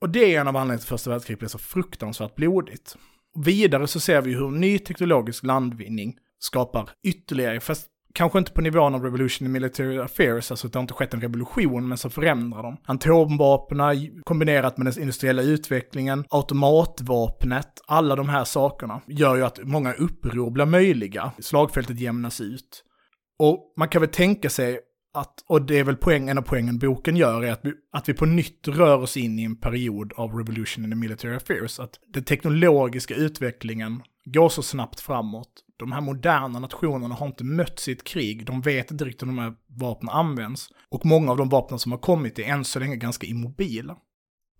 Och 0.00 0.08
det 0.10 0.34
är 0.34 0.40
en 0.40 0.48
av 0.48 0.56
anledningarna 0.56 0.78
till 0.78 0.88
första 0.88 1.10
världskriget 1.10 1.38
blev 1.38 1.48
så 1.48 1.58
fruktansvärt 1.58 2.34
blodigt. 2.34 2.96
Vidare 3.44 3.86
så 3.86 4.00
ser 4.00 4.22
vi 4.22 4.34
hur 4.34 4.50
ny 4.50 4.78
teknologisk 4.78 5.44
landvinning 5.44 6.14
skapar 6.38 6.90
ytterligare, 7.02 7.60
fast 7.60 7.86
kanske 8.12 8.38
inte 8.38 8.52
på 8.52 8.60
nivån 8.60 8.94
av 8.94 9.02
revolution 9.02 9.46
in 9.46 9.52
military 9.52 9.98
affairs, 9.98 10.50
alltså 10.50 10.66
att 10.66 10.72
det 10.72 10.78
har 10.78 10.82
inte 10.82 10.94
skett 10.94 11.14
en 11.14 11.20
revolution, 11.20 11.88
men 11.88 11.98
så 11.98 12.10
förändrar 12.10 12.62
de. 12.62 12.76
Atomvapnen 12.86 14.22
kombinerat 14.24 14.78
med 14.78 14.86
den 14.86 15.00
industriella 15.00 15.42
utvecklingen, 15.42 16.24
automatvapnet, 16.30 17.80
alla 17.86 18.16
de 18.16 18.28
här 18.28 18.44
sakerna 18.44 19.00
gör 19.06 19.36
ju 19.36 19.44
att 19.44 19.58
många 19.62 19.92
uppror 19.92 20.50
blir 20.50 20.66
möjliga. 20.66 21.32
Slagfältet 21.38 22.00
jämnas 22.00 22.40
ut. 22.40 22.84
Och 23.38 23.72
man 23.76 23.88
kan 23.88 24.00
väl 24.00 24.10
tänka 24.10 24.50
sig 24.50 24.80
att, 25.14 25.44
och 25.48 25.62
det 25.62 25.78
är 25.78 25.84
väl 25.84 25.96
poäng, 25.96 26.28
en 26.28 26.38
av 26.38 26.42
poängen 26.42 26.78
boken 26.78 27.16
gör, 27.16 27.44
är 27.44 27.52
att 27.52 27.60
vi, 27.62 27.72
att 27.92 28.08
vi 28.08 28.14
på 28.14 28.26
nytt 28.26 28.68
rör 28.68 28.98
oss 28.98 29.16
in 29.16 29.38
i 29.38 29.44
en 29.44 29.56
period 29.56 30.12
av 30.16 30.34
revolution 30.34 30.84
in 30.84 30.90
the 30.90 30.96
military 30.96 31.36
affairs. 31.36 31.80
Att 31.80 31.98
den 32.14 32.24
teknologiska 32.24 33.14
utvecklingen 33.14 34.02
går 34.24 34.48
så 34.48 34.62
snabbt 34.62 35.00
framåt. 35.00 35.48
De 35.82 35.92
här 35.92 36.00
moderna 36.00 36.58
nationerna 36.58 37.14
har 37.14 37.26
inte 37.26 37.44
mötts 37.44 37.88
i 37.88 37.92
ett 37.92 38.04
krig, 38.04 38.46
de 38.46 38.60
vet 38.60 38.90
inte 38.90 39.04
riktigt 39.04 39.22
hur 39.22 39.26
de 39.26 39.38
här 39.38 39.54
vapnen 39.66 40.08
används. 40.14 40.68
Och 40.88 41.06
många 41.06 41.30
av 41.30 41.36
de 41.36 41.48
vapnen 41.48 41.78
som 41.78 41.92
har 41.92 41.98
kommit 41.98 42.38
är 42.38 42.42
än 42.42 42.64
så 42.64 42.78
länge 42.78 42.96
ganska 42.96 43.26
immobila. 43.26 43.96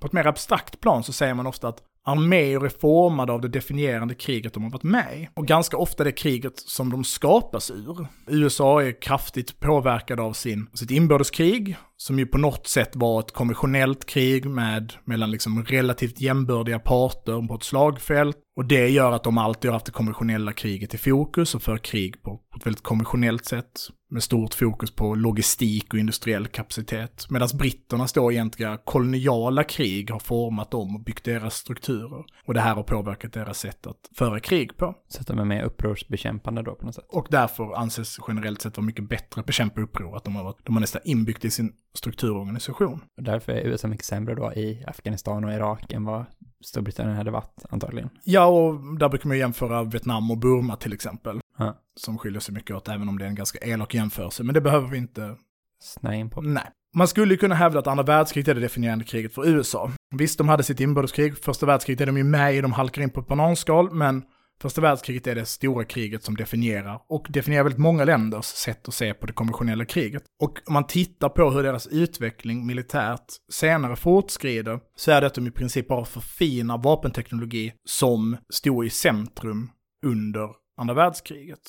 På 0.00 0.07
ett 0.07 0.12
mer 0.12 0.26
abstrakt 0.26 0.81
plan 0.81 1.05
så 1.05 1.12
säger 1.12 1.35
man 1.35 1.47
ofta 1.47 1.69
att 1.69 1.83
arméer 2.04 2.64
är 2.64 2.68
formade 2.68 3.32
av 3.32 3.40
det 3.40 3.49
definierande 3.49 4.14
kriget 4.14 4.54
de 4.54 4.62
har 4.62 4.71
varit 4.71 4.82
med 4.82 5.21
i. 5.21 5.28
Och 5.35 5.47
ganska 5.47 5.76
ofta 5.76 6.04
det 6.04 6.12
kriget 6.12 6.59
som 6.59 6.90
de 6.90 7.04
skapas 7.04 7.71
ur. 7.71 8.06
USA 8.26 8.82
är 8.82 9.00
kraftigt 9.00 9.61
påverkade 9.61 10.23
av 10.23 10.32
sin, 10.32 10.66
sitt 10.75 10.90
inbördeskrig, 10.90 11.76
som 11.97 12.18
ju 12.18 12.26
på 12.26 12.38
något 12.38 12.66
sätt 12.66 12.97
var 12.97 13.21
ett 13.21 13.32
konventionellt 13.32 14.06
krig 14.06 14.47
med, 14.47 14.92
mellan 15.04 15.30
liksom 15.30 15.64
relativt 15.64 16.21
jämbördiga 16.21 16.78
parter 16.78 17.49
på 17.49 17.54
ett 17.54 17.62
slagfält. 17.62 18.37
Och 18.56 18.64
det 18.64 18.88
gör 18.88 19.12
att 19.12 19.25
de 19.25 19.38
alltid 19.38 19.71
har 19.71 19.73
haft 19.73 19.87
det 19.87 19.92
konventionella 19.92 20.52
kriget 20.52 20.94
i 20.94 20.99
fokus 20.99 21.54
och 21.54 21.62
för 21.62 21.76
krig 21.76 22.23
på, 22.23 22.37
på 22.37 22.59
ett 22.59 22.66
väldigt 22.66 22.82
konventionellt 22.82 23.44
sätt 23.44 23.73
med 24.12 24.23
stort 24.23 24.54
fokus 24.54 24.90
på 24.90 25.14
logistik 25.14 25.95
och 25.95 26.00
industriell 26.00 26.47
kapacitet. 26.47 27.26
Medan 27.31 27.49
britternas 27.54 28.12
då 28.12 28.33
egentliga 28.33 28.78
koloniala 28.85 29.64
krig 29.64 30.11
har 30.11 30.19
format 30.19 30.71
dem 30.71 30.97
och 30.97 31.04
byggt 31.04 31.25
deras 31.25 31.54
strukturer. 31.54 32.25
Och 32.47 32.54
det 32.54 32.61
här 32.61 32.75
har 32.75 32.83
påverkat 32.83 33.33
deras 33.33 33.59
sätt 33.59 33.87
att 33.87 34.11
föra 34.16 34.40
krig 34.40 34.76
på. 34.76 34.95
Så 35.09 35.21
att 35.21 35.26
de 35.26 35.38
är 35.38 35.45
mer 35.45 35.62
upprorsbekämpande 35.62 36.62
då 36.62 36.75
på 36.75 36.87
något 36.87 36.95
sätt. 36.95 37.07
Och 37.09 37.26
därför 37.31 37.75
anses 37.75 38.19
generellt 38.28 38.62
sett 38.62 38.76
vara 38.76 38.87
mycket 38.87 39.09
bättre 39.09 39.40
att 39.40 39.47
bekämpa 39.47 39.81
uppror, 39.81 40.16
att 40.16 40.25
de 40.25 40.37
har, 40.37 40.45
varit, 40.45 40.66
de 40.66 40.75
har 40.75 40.81
nästan 40.81 41.02
inbyggt 41.04 41.45
i 41.45 41.50
sin 41.50 41.73
strukturorganisation. 41.95 43.00
Och 43.16 43.23
därför 43.23 43.52
är 43.52 43.66
USA 43.66 43.88
mycket 43.88 44.07
sämre 44.07 44.35
då 44.35 44.52
i 44.52 44.85
Afghanistan 44.87 45.45
och 45.45 45.52
Irak 45.52 45.92
än 45.92 46.04
vad 46.04 46.25
Storbritannien 46.64 47.16
hade 47.16 47.31
varit 47.31 47.64
antagligen. 47.71 48.11
Ja, 48.25 48.47
och 48.47 48.99
där 48.99 49.09
brukar 49.09 49.28
man 49.28 49.38
jämföra 49.38 49.85
Vietnam 49.85 50.31
och 50.31 50.38
Burma 50.38 50.76
till 50.76 50.92
exempel. 50.92 51.42
Ja. 51.59 51.78
Som 51.97 52.18
skiljer 52.18 52.40
sig 52.40 52.54
mycket 52.54 52.76
åt, 52.76 52.88
även 52.88 53.09
om 53.09 53.18
det 53.18 53.25
är 53.25 53.28
en 53.28 53.35
ganska 53.35 53.59
elak 53.59 53.94
jämförelse. 53.94 54.42
Men 54.42 54.54
det 54.54 54.61
behöver 54.61 54.88
vi 54.88 54.99
inte 54.99 55.37
Snöa 55.82 56.14
in 56.14 56.30
på. 56.30 56.40
Nej. 56.40 56.71
Man 56.94 57.09
skulle 57.09 57.35
ju 57.35 57.38
kunna 57.38 57.54
hävda 57.54 57.78
att 57.78 57.87
andra 57.87 58.04
världskriget 58.04 58.49
är 58.49 58.54
det 58.54 58.61
definierande 58.61 59.04
kriget 59.04 59.35
för 59.35 59.49
USA. 59.49 59.90
Visst, 60.14 60.38
de 60.38 60.49
hade 60.49 60.62
sitt 60.62 60.80
inbördeskrig, 60.80 61.38
första 61.38 61.66
världskriget 61.66 62.00
är 62.00 62.06
de 62.06 62.16
ju 62.16 62.25
med 62.25 62.54
i, 62.54 62.61
de 62.61 62.73
halkar 62.73 63.02
in 63.02 63.11
på 63.11 63.21
ett 63.21 63.26
bananskal, 63.26 63.92
men 63.92 64.23
första 64.62 64.80
världskriget 64.80 65.26
är 65.26 65.35
det 65.35 65.47
stora 65.47 65.85
kriget 65.85 66.25
som 66.25 66.37
definierar, 66.37 67.00
och 67.09 67.26
definierar 67.30 67.62
väldigt 67.62 67.78
många 67.78 68.04
länders 68.04 68.44
sätt 68.44 68.88
att 68.88 68.94
se 68.94 69.14
på 69.14 69.26
det 69.26 69.32
konventionella 69.32 69.85
kriget. 69.85 70.23
Och 70.42 70.59
om 70.66 70.73
man 70.75 70.87
tittar 70.87 71.28
på 71.28 71.50
hur 71.50 71.62
deras 71.62 71.87
utveckling 71.87 72.66
militärt 72.66 73.26
senare 73.52 73.97
fortskrider, 73.97 74.80
så 74.97 75.11
är 75.11 75.21
det 75.21 75.26
att 75.26 75.35
de 75.35 75.47
i 75.47 75.50
princip 75.50 75.88
bara 75.88 76.04
förfinar 76.04 76.78
vapenteknologi 76.78 77.73
som 77.85 78.37
stod 78.52 78.87
i 78.87 78.90
centrum 78.90 79.71
under 80.06 80.62
andra 80.83 80.95
världskriget. 80.95 81.61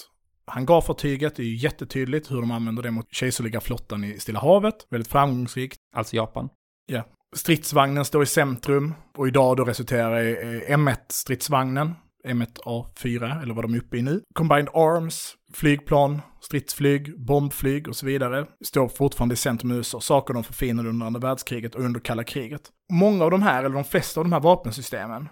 Hangarfartyget 0.47 1.39
är 1.39 1.43
ju 1.43 1.55
jättetydligt 1.55 2.31
hur 2.31 2.41
de 2.41 2.51
använder 2.51 2.83
det 2.83 2.91
mot 2.91 3.13
kejserliga 3.13 3.61
flottan 3.61 4.03
i 4.03 4.19
Stilla 4.19 4.39
havet. 4.39 4.75
Väldigt 4.89 5.11
framgångsrikt. 5.11 5.77
Alltså 5.95 6.15
Japan. 6.15 6.49
Ja. 6.85 7.03
Stridsvagnen 7.35 8.05
står 8.05 8.23
i 8.23 8.25
centrum 8.25 8.93
och 9.17 9.27
idag 9.27 9.57
då 9.57 9.63
resulterar 9.63 10.21
i 10.21 10.31
eh, 10.31 10.77
M1-stridsvagnen. 10.77 11.95
M1A4, 12.27 13.41
eller 13.43 13.53
vad 13.53 13.63
de 13.63 13.73
är 13.73 13.77
uppe 13.77 13.97
i 13.97 14.01
nu. 14.01 14.21
Combined 14.35 14.69
Arms, 14.73 15.35
flygplan, 15.53 16.21
stridsflyg, 16.41 17.25
bombflyg 17.25 17.87
och 17.87 17.95
så 17.95 18.05
vidare 18.05 18.45
står 18.65 18.87
fortfarande 18.87 19.33
i 19.33 19.35
centrum 19.35 19.71
i 19.71 19.75
USA. 19.75 20.01
Saker 20.01 20.33
de 20.33 20.43
förfinade 20.43 20.89
under 20.89 21.05
andra 21.05 21.19
världskriget 21.19 21.75
och 21.75 21.81
under 21.81 21.99
kalla 21.99 22.23
kriget. 22.23 22.61
Många 22.91 23.23
av 23.23 23.31
de 23.31 23.41
här, 23.41 23.63
eller 23.63 23.75
de 23.75 23.83
flesta 23.83 24.19
av 24.19 24.25
de 24.25 24.33
här 24.33 24.39
vapensystemen, 24.39 25.29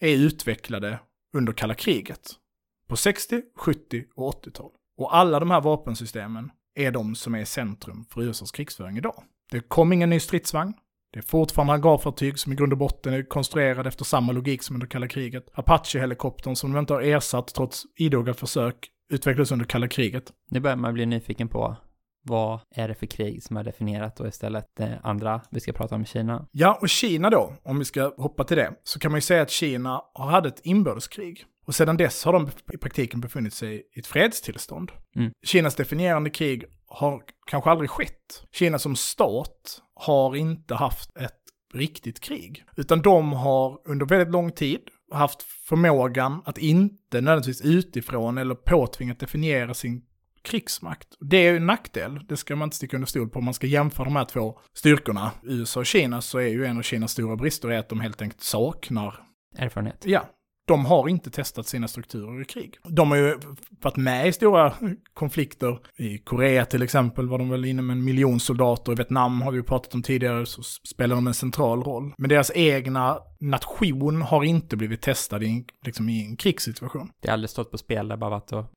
är 0.00 0.16
utvecklade 0.16 0.98
under 1.36 1.52
kalla 1.52 1.74
kriget. 1.74 2.20
På 2.88 2.96
60, 2.96 3.42
70 3.56 4.04
och 4.14 4.44
80-tal. 4.44 4.70
Och 4.98 5.16
alla 5.16 5.40
de 5.40 5.50
här 5.50 5.60
vapensystemen 5.60 6.50
är 6.74 6.90
de 6.90 7.14
som 7.14 7.34
är 7.34 7.38
i 7.38 7.46
centrum 7.46 8.04
för 8.10 8.22
USAs 8.22 8.50
krigsföring 8.50 8.96
idag. 8.96 9.22
Det 9.50 9.60
kom 9.60 9.92
ingen 9.92 10.10
ny 10.10 10.20
stridsvagn. 10.20 10.74
Det 11.12 11.18
är 11.18 11.22
fortfarande 11.22 11.72
hangarfartyg 11.72 12.38
som 12.38 12.52
i 12.52 12.56
grund 12.56 12.72
och 12.72 12.78
botten 12.78 13.14
är 13.14 13.22
konstruerade 13.22 13.88
efter 13.88 14.04
samma 14.04 14.32
logik 14.32 14.62
som 14.62 14.76
under 14.76 14.86
kalla 14.86 15.08
kriget. 15.08 15.48
Apache-helikoptern 15.54 16.56
som 16.56 16.72
de 16.72 16.78
inte 16.78 16.92
har 16.92 17.02
ersatt 17.02 17.54
trots 17.54 17.82
idoga 17.96 18.34
försök 18.34 18.88
utvecklades 19.12 19.52
under 19.52 19.66
kalla 19.66 19.88
kriget. 19.88 20.32
Nu 20.50 20.60
börjar 20.60 20.76
man 20.76 20.94
bli 20.94 21.06
nyfiken 21.06 21.48
på 21.48 21.76
vad 22.22 22.60
är 22.74 22.88
det 22.88 22.94
för 22.94 23.06
krig 23.06 23.42
som 23.42 23.56
är 23.56 23.64
definierat 23.64 24.16
då 24.16 24.26
istället 24.26 24.66
det 24.76 25.00
andra 25.02 25.40
vi 25.50 25.60
ska 25.60 25.72
prata 25.72 25.94
om 25.94 26.04
Kina. 26.04 26.46
Ja, 26.52 26.78
och 26.82 26.88
Kina 26.88 27.30
då, 27.30 27.52
om 27.62 27.78
vi 27.78 27.84
ska 27.84 28.14
hoppa 28.16 28.44
till 28.44 28.56
det, 28.56 28.72
så 28.84 28.98
kan 28.98 29.10
man 29.10 29.18
ju 29.18 29.22
säga 29.22 29.42
att 29.42 29.50
Kina 29.50 30.02
har 30.14 30.30
hade 30.30 30.48
ett 30.48 30.60
inbördeskrig. 30.64 31.44
Och 31.66 31.74
sedan 31.74 31.96
dess 31.96 32.24
har 32.24 32.32
de 32.32 32.48
i 32.72 32.76
praktiken 32.76 33.20
befunnit 33.20 33.54
sig 33.54 33.82
i 33.96 34.00
ett 34.00 34.06
fredstillstånd. 34.06 34.92
Mm. 35.16 35.32
Kinas 35.46 35.74
definierande 35.74 36.30
krig 36.30 36.64
har 36.86 37.22
kanske 37.46 37.70
aldrig 37.70 37.90
skett. 37.90 38.46
Kina 38.52 38.78
som 38.78 38.96
stat 38.96 39.82
har 39.94 40.36
inte 40.36 40.74
haft 40.74 41.16
ett 41.16 41.38
riktigt 41.74 42.20
krig. 42.20 42.64
Utan 42.76 43.02
de 43.02 43.32
har 43.32 43.80
under 43.88 44.06
väldigt 44.06 44.32
lång 44.32 44.52
tid 44.52 44.80
haft 45.12 45.42
förmågan 45.42 46.42
att 46.44 46.58
inte 46.58 47.20
nödvändigtvis 47.20 47.60
utifrån 47.60 48.38
eller 48.38 48.54
påtvingat 48.54 49.20
definiera 49.20 49.74
sin 49.74 50.02
krigsmakt. 50.42 51.08
Det 51.20 51.36
är 51.36 51.50
ju 51.50 51.56
en 51.56 51.66
nackdel, 51.66 52.20
det 52.28 52.36
ska 52.36 52.56
man 52.56 52.66
inte 52.66 52.76
sticka 52.76 52.96
under 52.96 53.06
stol 53.06 53.28
på. 53.28 53.38
Om 53.38 53.44
man 53.44 53.54
ska 53.54 53.66
jämföra 53.66 54.04
de 54.04 54.16
här 54.16 54.24
två 54.24 54.58
styrkorna, 54.74 55.30
USA 55.42 55.80
och 55.80 55.86
Kina, 55.86 56.20
så 56.20 56.38
är 56.38 56.48
ju 56.48 56.64
en 56.64 56.78
av 56.78 56.82
Kinas 56.82 57.12
stora 57.12 57.36
brister 57.36 57.70
att 57.70 57.88
de 57.88 58.00
helt 58.00 58.22
enkelt 58.22 58.42
saknar 58.42 59.24
Erfarenhet. 59.56 60.02
Ja, 60.06 60.28
de 60.68 60.84
har 60.84 61.08
inte 61.08 61.30
testat 61.30 61.66
sina 61.66 61.88
strukturer 61.88 62.42
i 62.42 62.44
krig. 62.44 62.74
De 62.84 63.10
har 63.10 63.18
ju 63.18 63.38
varit 63.82 63.96
med 63.96 64.28
i 64.28 64.32
stora 64.32 64.74
konflikter. 65.14 65.78
I 65.96 66.18
Korea 66.18 66.64
till 66.64 66.82
exempel 66.82 67.28
var 67.28 67.38
de 67.38 67.50
väl 67.50 67.64
inne 67.64 67.82
med 67.82 67.94
en 67.94 68.04
miljon 68.04 68.40
soldater. 68.40 68.92
I 68.92 68.94
Vietnam 68.94 69.42
har 69.42 69.52
vi 69.52 69.58
ju 69.58 69.62
pratat 69.62 69.94
om 69.94 70.02
tidigare 70.02 70.46
så 70.46 70.62
spelar 70.62 71.16
de 71.16 71.26
en 71.26 71.34
central 71.34 71.82
roll. 71.82 72.12
Men 72.18 72.28
deras 72.28 72.52
egna 72.54 73.18
nation 73.40 74.22
har 74.22 74.44
inte 74.44 74.76
blivit 74.76 75.02
testad 75.02 75.42
i 75.42 75.46
en, 75.46 75.64
liksom 75.84 76.08
i 76.08 76.26
en 76.26 76.36
krigssituation. 76.36 77.10
Det 77.20 77.28
har 77.28 77.32
aldrig 77.32 77.50
stått 77.50 77.70
på 77.70 77.78
spel, 77.78 78.08
det 78.08 78.14
har 78.14 78.18
bara 78.18 78.30
varit 78.30 78.52
att 78.52 78.72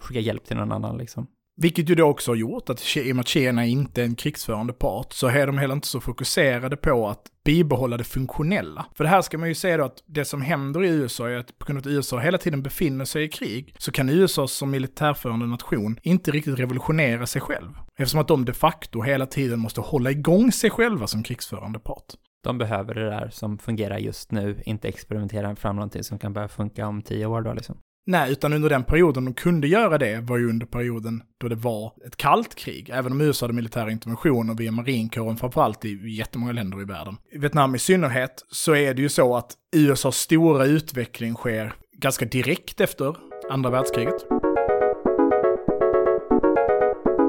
skicka 0.00 0.20
hjälp 0.20 0.44
till 0.44 0.56
någon 0.56 0.72
annan 0.72 0.98
liksom. 0.98 1.26
Vilket 1.58 1.90
ju 1.90 1.94
då 1.94 2.04
också 2.04 2.30
har 2.30 2.36
gjort 2.36 2.70
att 2.70 2.96
i 2.96 3.12
och 3.12 3.16
med 3.16 3.20
att 3.20 3.28
Kina 3.28 3.66
inte 3.66 4.00
är 4.00 4.04
en 4.04 4.14
krigsförande 4.14 4.72
part 4.72 5.12
så 5.12 5.26
är 5.26 5.46
de 5.46 5.58
heller 5.58 5.74
inte 5.74 5.88
så 5.88 6.00
fokuserade 6.00 6.76
på 6.76 7.08
att 7.08 7.22
bibehålla 7.44 7.96
det 7.96 8.04
funktionella. 8.04 8.86
För 8.94 9.04
det 9.04 9.10
här 9.10 9.22
ska 9.22 9.38
man 9.38 9.48
ju 9.48 9.54
säga 9.54 9.76
då 9.76 9.84
att 9.84 10.02
det 10.06 10.24
som 10.24 10.42
händer 10.42 10.84
i 10.84 10.88
USA 10.88 11.28
är 11.28 11.36
att 11.36 11.58
på 11.58 11.66
grund 11.66 11.78
av 11.78 11.80
att 11.80 11.86
USA 11.86 12.18
hela 12.18 12.38
tiden 12.38 12.62
befinner 12.62 13.04
sig 13.04 13.24
i 13.24 13.28
krig 13.28 13.74
så 13.78 13.92
kan 13.92 14.08
USA 14.08 14.48
som 14.48 14.70
militärförande 14.70 15.46
nation 15.46 15.98
inte 16.02 16.30
riktigt 16.30 16.58
revolutionera 16.58 17.26
sig 17.26 17.40
själv. 17.40 17.70
Eftersom 17.98 18.20
att 18.20 18.28
de 18.28 18.44
de 18.44 18.52
facto 18.52 19.02
hela 19.02 19.26
tiden 19.26 19.58
måste 19.58 19.80
hålla 19.80 20.10
igång 20.10 20.52
sig 20.52 20.70
själva 20.70 21.06
som 21.06 21.22
krigsförande 21.22 21.78
part. 21.78 22.14
De 22.44 22.58
behöver 22.58 22.94
det 22.94 23.10
där 23.10 23.28
som 23.32 23.58
fungerar 23.58 23.98
just 23.98 24.32
nu, 24.32 24.62
inte 24.66 24.88
experimentera 24.88 25.56
fram 25.56 25.76
någonting 25.76 26.04
som 26.04 26.18
kan 26.18 26.32
börja 26.32 26.48
funka 26.48 26.86
om 26.86 27.02
tio 27.02 27.26
år 27.26 27.42
då 27.42 27.52
liksom. 27.52 27.78
Nej, 28.08 28.32
utan 28.32 28.52
under 28.52 28.68
den 28.68 28.84
perioden 28.84 29.24
de 29.24 29.34
kunde 29.34 29.68
göra 29.68 29.98
det 29.98 30.20
var 30.20 30.38
ju 30.38 30.48
under 30.48 30.66
perioden 30.66 31.22
då 31.40 31.48
det 31.48 31.54
var 31.54 31.92
ett 32.06 32.16
kallt 32.16 32.54
krig. 32.54 32.90
Även 32.92 33.12
om 33.12 33.20
USA 33.20 33.46
hade 33.46 33.54
militära 33.54 33.90
interventioner 33.90 34.54
via 34.54 34.72
marinkåren 34.72 35.36
framförallt 35.36 35.84
i 35.84 36.08
jättemånga 36.08 36.52
länder 36.52 36.80
i 36.80 36.84
världen. 36.84 37.16
I 37.32 37.38
Vietnam 37.38 37.74
i 37.74 37.78
synnerhet 37.78 38.44
så 38.50 38.74
är 38.74 38.94
det 38.94 39.02
ju 39.02 39.08
så 39.08 39.36
att 39.36 39.52
USAs 39.76 40.16
stora 40.16 40.64
utveckling 40.64 41.34
sker 41.34 41.74
ganska 41.98 42.24
direkt 42.24 42.80
efter 42.80 43.16
andra 43.50 43.70
världskriget. 43.70 44.26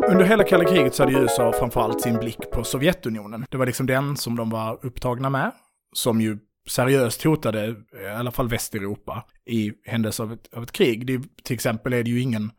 Under 0.09 0.25
hela 0.25 0.43
kalla 0.43 0.65
kriget 0.65 0.95
så 0.95 1.03
hade 1.03 1.13
ju 1.15 1.21
USA 1.21 1.53
framförallt 1.59 2.01
sin 2.01 2.17
blick 2.17 2.51
på 2.51 2.63
Sovjetunionen. 2.63 3.45
Det 3.49 3.57
var 3.57 3.65
liksom 3.65 3.85
den 3.85 4.17
som 4.17 4.35
de 4.35 4.49
var 4.49 4.79
upptagna 4.81 5.29
med, 5.29 5.51
som 5.93 6.21
ju 6.21 6.37
seriöst 6.67 7.23
hotade 7.23 7.75
i 8.05 8.07
alla 8.07 8.31
fall 8.31 8.49
Västeuropa 8.49 9.25
i 9.45 9.71
händelse 9.85 10.23
av 10.23 10.33
ett, 10.33 10.53
av 10.53 10.63
ett 10.63 10.71
krig. 10.71 11.07
Det, 11.07 11.43
till 11.43 11.53
exempel 11.53 11.93
är 11.93 12.03
det 12.03 12.09
ju 12.09 12.21
ingen, 12.21 12.51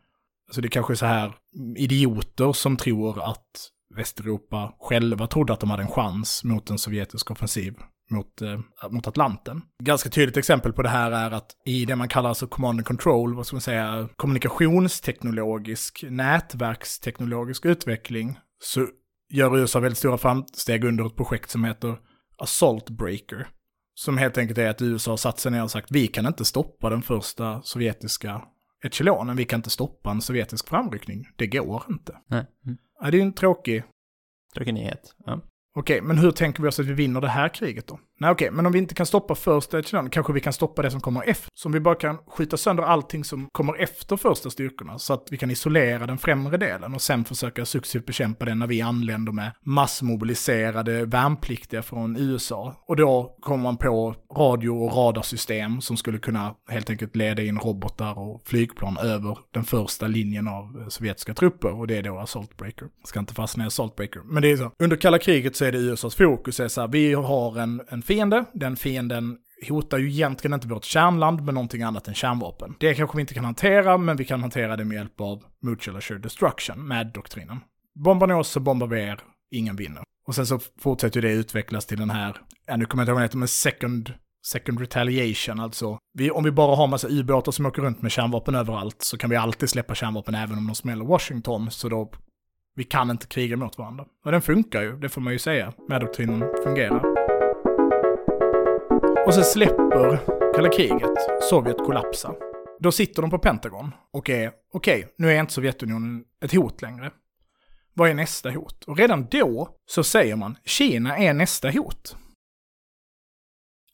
alltså 0.47 0.61
det 0.61 0.67
är 0.67 0.69
kanske 0.69 0.95
så 0.95 1.05
här 1.05 1.33
idioter 1.77 2.53
som 2.53 2.77
tror 2.77 3.29
att 3.29 3.69
Västeuropa 3.95 4.73
själva 4.79 5.27
trodde 5.27 5.53
att 5.53 5.59
de 5.59 5.69
hade 5.69 5.83
en 5.83 5.89
chans 5.89 6.43
mot 6.43 6.69
en 6.69 6.77
sovjetisk 6.77 7.31
offensiv 7.31 7.73
mot, 8.11 8.41
eh, 8.41 8.59
mot 8.89 9.07
Atlanten. 9.07 9.61
Ganska 9.83 10.09
tydligt 10.09 10.37
exempel 10.37 10.73
på 10.73 10.81
det 10.81 10.89
här 10.89 11.11
är 11.11 11.31
att 11.31 11.51
i 11.65 11.85
det 11.85 11.95
man 11.95 12.07
kallar 12.07 12.29
alltså 12.29 12.47
command 12.47 12.79
and 12.79 12.85
control, 12.85 13.35
vad 13.35 13.45
ska 13.45 13.55
man 13.55 13.61
säga, 13.61 14.09
kommunikationsteknologisk, 14.15 16.03
nätverksteknologisk 16.09 17.65
utveckling, 17.65 18.39
så 18.63 18.87
gör 19.29 19.57
USA 19.57 19.79
väldigt 19.79 19.97
stora 19.97 20.17
framsteg 20.17 20.83
under 20.83 21.05
ett 21.05 21.15
projekt 21.15 21.49
som 21.49 21.63
heter 21.63 21.97
Assault 22.37 22.89
Breaker. 22.89 23.47
Som 23.99 24.17
helt 24.17 24.37
enkelt 24.37 24.57
är 24.57 24.69
att 24.69 24.81
USA 24.81 25.11
har 25.11 25.17
satt 25.17 25.39
sig 25.39 25.51
ner 25.51 25.63
och 25.63 25.71
sagt 25.71 25.91
vi 25.91 26.07
kan 26.07 26.25
inte 26.25 26.45
stoppa 26.45 26.89
den 26.89 27.01
första 27.01 27.61
sovjetiska 27.61 28.41
echelonen, 28.83 29.35
vi 29.35 29.45
kan 29.45 29.59
inte 29.59 29.69
stoppa 29.69 30.11
en 30.11 30.21
sovjetisk 30.21 30.67
framryckning. 30.67 31.25
Det 31.35 31.47
går 31.47 31.83
inte. 31.89 32.17
Nej. 32.27 32.45
Mm. 32.65 32.77
Ja, 33.01 33.11
det 33.11 33.17
är 33.17 33.21
en 33.21 33.33
tråkig 33.33 33.83
Tråkig 34.55 34.73
nyhet. 34.73 35.15
Ja. 35.25 35.41
Okej, 35.75 36.01
men 36.01 36.17
hur 36.17 36.31
tänker 36.31 36.63
vi 36.63 36.69
oss 36.69 36.79
att 36.79 36.85
vi 36.85 36.93
vinner 36.93 37.21
det 37.21 37.27
här 37.27 37.49
kriget 37.49 37.87
då? 37.87 37.99
Nej, 38.21 38.31
okej, 38.31 38.51
men 38.51 38.65
om 38.65 38.71
vi 38.71 38.79
inte 38.79 38.95
kan 38.95 39.05
stoppa 39.05 39.35
första 39.35 39.79
echelonen, 39.79 40.09
kanske 40.09 40.33
vi 40.33 40.39
kan 40.39 40.53
stoppa 40.53 40.81
det 40.81 40.91
som 40.91 41.01
kommer 41.01 41.29
efter. 41.29 41.49
Så 41.53 41.67
om 41.67 41.71
vi 41.73 41.79
bara 41.79 41.95
kan 41.95 42.17
skjuta 42.27 42.57
sönder 42.57 42.83
allting 42.83 43.23
som 43.23 43.47
kommer 43.51 43.81
efter 43.81 44.17
första 44.17 44.49
styrkorna, 44.49 44.99
så 44.99 45.13
att 45.13 45.27
vi 45.31 45.37
kan 45.37 45.51
isolera 45.51 46.07
den 46.07 46.17
främre 46.17 46.57
delen 46.57 46.93
och 46.93 47.01
sen 47.01 47.25
försöka 47.25 47.65
successivt 47.65 48.05
bekämpa 48.05 48.45
den 48.45 48.59
när 48.59 48.67
vi 48.67 48.81
anländer 48.81 49.31
med 49.31 49.51
massmobiliserade 49.65 51.05
värnpliktiga 51.05 51.81
från 51.81 52.17
USA. 52.17 52.75
Och 52.87 52.95
då 52.95 53.37
kommer 53.41 53.63
man 53.63 53.77
på 53.77 54.15
radio 54.37 54.69
och 54.69 54.95
radarsystem 54.95 55.81
som 55.81 55.97
skulle 55.97 56.19
kunna 56.19 56.55
helt 56.69 56.89
enkelt 56.89 57.15
leda 57.15 57.43
in 57.43 57.59
robotar 57.59 58.19
och 58.19 58.41
flygplan 58.45 58.97
över 58.97 59.37
den 59.53 59.63
första 59.63 60.07
linjen 60.07 60.47
av 60.47 60.89
sovjetiska 60.89 61.33
trupper. 61.33 61.79
Och 61.79 61.87
det 61.87 61.97
är 61.97 62.03
då 62.03 62.17
Assault 62.17 62.57
Breaker. 62.57 62.87
Jag 62.99 63.07
ska 63.07 63.19
inte 63.19 63.33
fastna 63.33 63.63
i 63.63 63.67
Assault 63.67 63.95
Breaker. 63.95 64.21
Men 64.25 64.41
det 64.41 64.51
är 64.51 64.57
så. 64.57 64.71
Under 64.79 64.97
kalla 64.97 65.19
kriget 65.19 65.55
så 65.55 65.65
är 65.65 65.71
det 65.71 65.77
USAs 65.77 66.15
fokus 66.15 66.59
är 66.59 66.67
så 66.67 66.81
här, 66.81 66.87
vi 66.87 67.13
har 67.13 67.59
en, 67.59 67.81
en 67.89 68.01
fiende. 68.09 68.45
Den 68.53 68.75
fienden 68.75 69.37
hotar 69.69 69.97
ju 69.97 70.09
egentligen 70.09 70.53
inte 70.53 70.67
vårt 70.67 70.83
kärnland 70.83 71.41
med 71.41 71.53
någonting 71.53 71.81
annat 71.81 72.07
än 72.07 72.13
kärnvapen. 72.13 72.75
Det 72.79 72.93
kanske 72.93 73.17
vi 73.17 73.21
inte 73.21 73.33
kan 73.33 73.45
hantera, 73.45 73.97
men 73.97 74.17
vi 74.17 74.25
kan 74.25 74.41
hantera 74.41 74.77
det 74.77 74.85
med 74.85 74.95
hjälp 74.95 75.21
av 75.21 75.43
Mutual 75.61 75.97
Assured 75.97 76.21
Destruction, 76.21 76.87
med 76.87 77.07
doktrinen. 77.13 77.59
Bombar 78.05 78.27
ni 78.27 78.33
oss 78.33 78.49
så 78.49 78.59
bombar 78.59 78.87
vi 78.87 79.01
er, 79.01 79.19
ingen 79.51 79.75
vinner. 79.75 80.03
Och 80.27 80.35
sen 80.35 80.45
så 80.47 80.59
fortsätter 80.79 81.21
det 81.21 81.31
utvecklas 81.31 81.85
till 81.85 81.99
den 81.99 82.09
här, 82.09 82.37
ja 82.67 82.77
nu 82.77 82.85
kommer 82.85 83.01
jag 83.01 83.05
inte 83.05 83.11
ihåg 83.11 83.15
vad 83.15 83.21
den 83.21 83.23
heter, 83.23 83.37
men 83.37 83.47
second, 83.47 84.13
second 84.47 84.79
retaliation, 84.79 85.59
alltså. 85.59 85.97
Vi, 86.13 86.31
om 86.31 86.43
vi 86.43 86.51
bara 86.51 86.75
har 86.75 86.87
massa 86.87 87.07
ubåtar 87.07 87.51
som 87.51 87.65
åker 87.65 87.81
runt 87.81 88.01
med 88.01 88.11
kärnvapen 88.11 88.55
överallt 88.55 89.01
så 89.01 89.17
kan 89.17 89.29
vi 89.29 89.35
alltid 89.35 89.69
släppa 89.69 89.95
kärnvapen 89.95 90.35
även 90.35 90.57
om 90.57 90.67
de 90.67 90.75
smäller 90.75 91.05
Washington, 91.05 91.71
så 91.71 91.89
då 91.89 92.11
vi 92.75 92.83
kan 92.83 93.11
inte 93.11 93.27
kriga 93.27 93.57
mot 93.57 93.77
varandra. 93.77 94.05
Och 94.25 94.31
den 94.31 94.41
funkar 94.41 94.81
ju, 94.81 94.97
det 94.99 95.09
får 95.09 95.21
man 95.21 95.33
ju 95.33 95.39
säga. 95.39 95.73
Med-doktrinen 95.89 96.43
fungerar. 96.63 97.08
Och 99.29 99.35
så 99.35 99.43
släpper 99.43 100.19
kalla 100.55 100.69
kriget, 100.69 101.43
Sovjet 101.49 101.77
kollapsar. 101.77 102.35
Då 102.79 102.91
sitter 102.91 103.21
de 103.21 103.31
på 103.31 103.39
Pentagon 103.39 103.91
och 104.13 104.29
är, 104.29 104.51
okej, 104.73 104.99
okay, 104.99 105.11
nu 105.17 105.31
är 105.31 105.39
inte 105.39 105.53
Sovjetunionen 105.53 106.23
ett 106.43 106.53
hot 106.53 106.81
längre. 106.81 107.11
Vad 107.93 108.09
är 108.09 108.13
nästa 108.13 108.51
hot? 108.51 108.83
Och 108.83 108.97
redan 108.97 109.27
då 109.31 109.77
så 109.85 110.03
säger 110.03 110.35
man, 110.35 110.57
Kina 110.65 111.17
är 111.17 111.33
nästa 111.33 111.71
hot. 111.71 112.15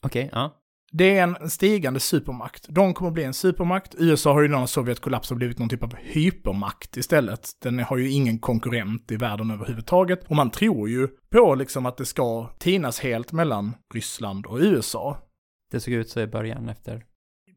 Okej, 0.02 0.26
okay, 0.26 0.40
ja. 0.40 0.62
Det 0.92 1.18
är 1.18 1.22
en 1.22 1.50
stigande 1.50 2.00
supermakt. 2.00 2.66
De 2.68 2.94
kommer 2.94 3.08
att 3.08 3.14
bli 3.14 3.24
en 3.24 3.34
supermakt. 3.34 3.94
USA 3.98 4.32
har 4.32 4.42
ju 4.42 4.48
när 4.48 4.66
Sovjet 4.66 5.00
kollapsat 5.00 5.36
blivit 5.36 5.58
någon 5.58 5.68
typ 5.68 5.82
av 5.82 5.94
hypermakt 5.96 6.96
istället. 6.96 7.50
Den 7.62 7.78
har 7.78 7.96
ju 7.96 8.10
ingen 8.10 8.38
konkurrent 8.38 9.10
i 9.10 9.16
världen 9.16 9.50
överhuvudtaget. 9.50 10.24
Och 10.24 10.36
man 10.36 10.50
tror 10.50 10.88
ju 10.88 11.08
på 11.30 11.54
liksom 11.54 11.86
att 11.86 11.96
det 11.96 12.04
ska 12.04 12.50
tinas 12.58 13.00
helt 13.00 13.32
mellan 13.32 13.74
Ryssland 13.94 14.46
och 14.46 14.58
USA. 14.58 15.25
Det 15.70 15.80
såg 15.80 15.94
ut 15.94 16.08
så 16.08 16.20
i 16.20 16.26
början 16.26 16.68
efter. 16.68 17.04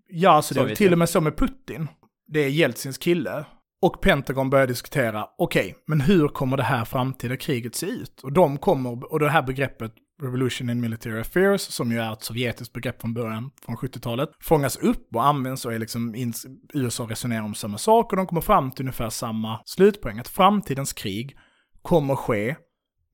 Ja, 0.09 0.29
alltså 0.29 0.53
det 0.53 0.71
är 0.71 0.75
till 0.75 0.91
och 0.91 0.99
med 0.99 1.09
så 1.09 1.21
med 1.21 1.37
Putin. 1.37 1.87
Det 2.27 2.39
är 2.39 2.49
Jeltsins 2.49 2.97
kille. 2.97 3.45
Och 3.81 4.01
Pentagon 4.01 4.49
börjar 4.49 4.67
diskutera, 4.67 5.27
okej, 5.37 5.61
okay, 5.61 5.73
men 5.87 6.01
hur 6.01 6.27
kommer 6.27 6.57
det 6.57 6.63
här 6.63 6.85
framtida 6.85 7.37
kriget 7.37 7.75
se 7.75 7.85
ut? 7.85 8.21
Och 8.23 8.33
de 8.33 8.57
kommer, 8.57 9.11
och 9.13 9.19
det 9.19 9.29
här 9.29 9.41
begreppet 9.41 9.93
Revolution 10.21 10.69
in 10.69 10.81
Military 10.81 11.21
Affairs, 11.21 11.61
som 11.61 11.91
ju 11.91 11.99
är 11.99 12.13
ett 12.13 12.23
sovjetiskt 12.23 12.73
begrepp 12.73 13.01
från 13.01 13.13
början, 13.13 13.51
från 13.65 13.75
70-talet, 13.75 14.29
fångas 14.39 14.77
upp 14.77 15.15
och 15.15 15.25
används 15.25 15.65
och 15.65 15.73
är 15.73 15.79
liksom, 15.79 16.33
USA 16.73 17.03
resonerar 17.09 17.43
om 17.43 17.55
samma 17.55 17.77
sak 17.77 18.11
och 18.11 18.17
de 18.17 18.27
kommer 18.27 18.41
fram 18.41 18.71
till 18.71 18.83
ungefär 18.83 19.09
samma 19.09 19.61
slutpoäng, 19.65 20.19
att 20.19 20.27
framtidens 20.27 20.93
krig 20.93 21.37
kommer 21.81 22.15
ske 22.15 22.55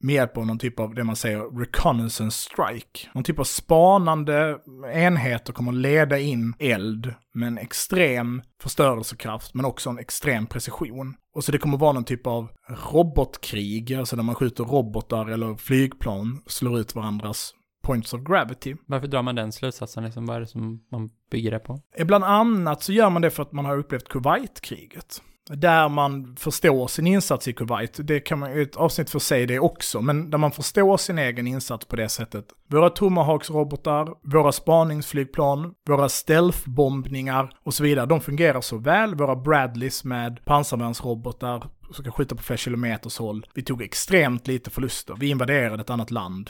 med 0.06 0.16
hjälp 0.16 0.38
av 0.38 0.46
någon 0.46 0.60
typ 0.60 0.80
av 0.80 0.96
det 0.96 1.04
man 1.04 1.16
säger 1.16 1.60
reconnaissance 1.60 2.50
strike. 2.50 3.10
Någon 3.14 3.24
typ 3.24 3.40
av 3.40 3.44
spanande 3.44 4.58
enheter 4.94 5.54
kommer 5.54 5.72
leda 5.72 6.20
in 6.20 6.54
eld 6.60 7.14
med 7.34 7.48
en 7.48 7.58
extrem 7.58 8.42
förstörelsekraft 8.62 9.54
men 9.54 9.66
också 9.66 9.90
en 9.90 10.00
extrem 10.00 10.46
precision. 10.48 11.16
Och 11.34 11.44
så 11.44 11.52
det 11.52 11.58
kommer 11.58 11.78
vara 11.78 11.94
någon 11.94 12.04
typ 12.04 12.28
av 12.28 12.48
robotkrig, 12.92 13.94
alltså 13.94 14.16
där 14.16 14.24
man 14.24 14.36
skjuter 14.36 14.64
robotar 14.64 15.30
eller 15.30 15.56
flygplan, 15.56 16.42
slår 16.48 16.80
ut 16.80 16.96
varandras 16.96 17.54
points 17.84 18.14
of 18.14 18.22
gravity. 18.22 18.76
Varför 18.86 19.08
drar 19.08 19.24
man 19.24 19.36
den 19.36 19.52
slutsatsen 19.52 20.04
liksom? 20.04 20.26
Vad 20.26 20.36
är 20.36 20.40
det 20.40 20.48
som 20.48 20.84
man 20.92 21.10
bygger 21.32 21.52
det 21.52 21.60
på? 21.60 21.82
Bland 22.06 22.24
annat 22.24 22.84
så 22.84 22.94
gör 22.94 23.10
man 23.10 23.22
det 23.22 23.32
för 23.32 23.44
att 23.44 23.52
man 23.52 23.66
har 23.66 23.78
upplevt 23.78 24.10
Kuwait-kriget 24.10 25.22
där 25.50 25.90
man 25.90 26.36
förstår 26.36 26.88
sin 26.88 27.08
insats 27.08 27.48
i 27.48 27.54
Kuwait. 27.54 28.00
Det 28.08 28.20
kan 28.20 28.40
man 28.40 28.56
ju 28.56 28.62
ett 28.62 28.76
avsnitt 28.76 29.10
för 29.10 29.20
sig 29.20 29.46
det 29.46 29.60
också, 29.60 30.02
men 30.02 30.30
där 30.30 30.38
man 30.38 30.52
förstår 30.52 30.98
sin 30.98 31.18
egen 31.18 31.48
insats 31.48 31.86
på 31.86 31.96
det 31.96 32.10
sättet. 32.10 32.46
Våra 32.68 32.90
Tomahawks-robotar, 32.90 34.14
våra 34.22 34.52
spaningsflygplan, 34.52 35.74
våra 35.88 36.08
stealth-bombningar 36.08 37.58
och 37.64 37.74
så 37.74 37.84
vidare, 37.84 38.06
de 38.06 38.22
fungerar 38.22 38.62
så 38.62 38.78
väl. 38.78 39.16
Våra 39.16 39.36
Bradleys 39.36 40.04
med 40.04 40.46
pansarvärnsrobotar 40.46 41.70
som 41.92 42.04
kan 42.04 42.14
skjuta 42.14 42.36
på 42.36 42.44
flera 42.44 42.58
kilometers 42.58 43.18
håll. 43.18 43.46
Vi 43.54 43.64
tog 43.64 43.82
extremt 43.82 44.48
lite 44.48 44.70
förluster. 44.70 45.16
Vi 45.20 45.30
invaderade 45.30 45.82
ett 45.82 45.90
annat 45.90 46.12
land 46.12 46.50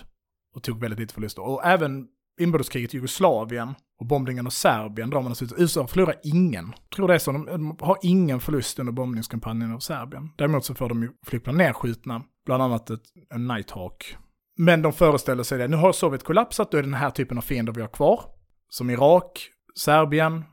och 0.56 0.64
tog 0.64 0.80
väldigt 0.80 1.00
lite 1.00 1.14
förluster. 1.14 1.42
Och 1.42 1.66
även 1.66 2.08
inbördeskriget 2.40 2.94
i 2.94 2.98
Jugoslavien 2.98 3.76
och 4.00 4.06
bombningen 4.06 4.46
av 4.46 4.50
Serbien 4.50 5.10
drar 5.10 5.22
man 5.22 5.32
dessutom, 5.32 5.56
ut. 5.56 5.62
USA 5.62 5.88
förlorar 5.88 6.16
ingen. 6.24 6.74
Jag 6.82 6.96
tror 6.96 7.08
det 7.08 7.14
är 7.14 7.20
så, 7.20 7.32
de 7.32 7.78
har 7.82 7.98
ingen 8.02 8.40
förlust 8.40 8.80
under 8.80 8.94
bombningskampanjen 8.94 9.74
av 9.74 9.80
Serbien. 9.80 10.30
Däremot 10.38 10.66
så 10.66 10.76
får 10.76 10.90
de 10.90 11.04
ju 11.04 11.10
flygplan 11.26 11.58
nedskjutna, 11.58 12.24
bland 12.46 12.64
annat 12.64 12.90
ett, 12.90 13.04
en 13.34 13.48
Nighthawk. 13.48 14.18
Men 14.58 14.82
de 14.82 14.94
föreställer 14.94 15.44
sig 15.44 15.58
det, 15.58 15.68
nu 15.68 15.78
har 15.78 15.92
Sovjet 15.92 16.24
kollapsat, 16.24 16.72
då 16.72 16.78
är 16.78 16.82
det 16.82 16.88
den 16.88 16.94
här 16.94 17.10
typen 17.10 17.38
av 17.38 17.42
fiender 17.42 17.74
vi 17.74 17.82
har 17.82 17.88
kvar. 17.88 18.22
Som 18.70 18.90
Irak, 18.90 19.50
Serbien. 19.76 20.44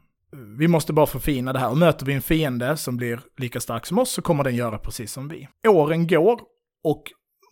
Vi 0.59 0.68
måste 0.68 0.92
bara 0.92 1.07
förfina 1.07 1.52
det 1.52 1.59
här 1.59 1.70
och 1.70 1.78
möter 1.78 2.07
vi 2.07 2.12
en 2.12 2.22
fiende 2.22 2.76
som 2.76 2.96
blir 2.96 3.20
lika 3.37 3.61
stark 3.61 3.87
som 3.87 3.98
oss 3.98 4.11
så 4.11 4.22
kommer 4.22 4.44
den 4.44 4.57
göra 4.57 4.78
precis 4.78 5.12
som 5.12 5.28
vi. 5.28 5.48
Åren 5.68 6.07
går 6.07 6.40
och 6.85 7.02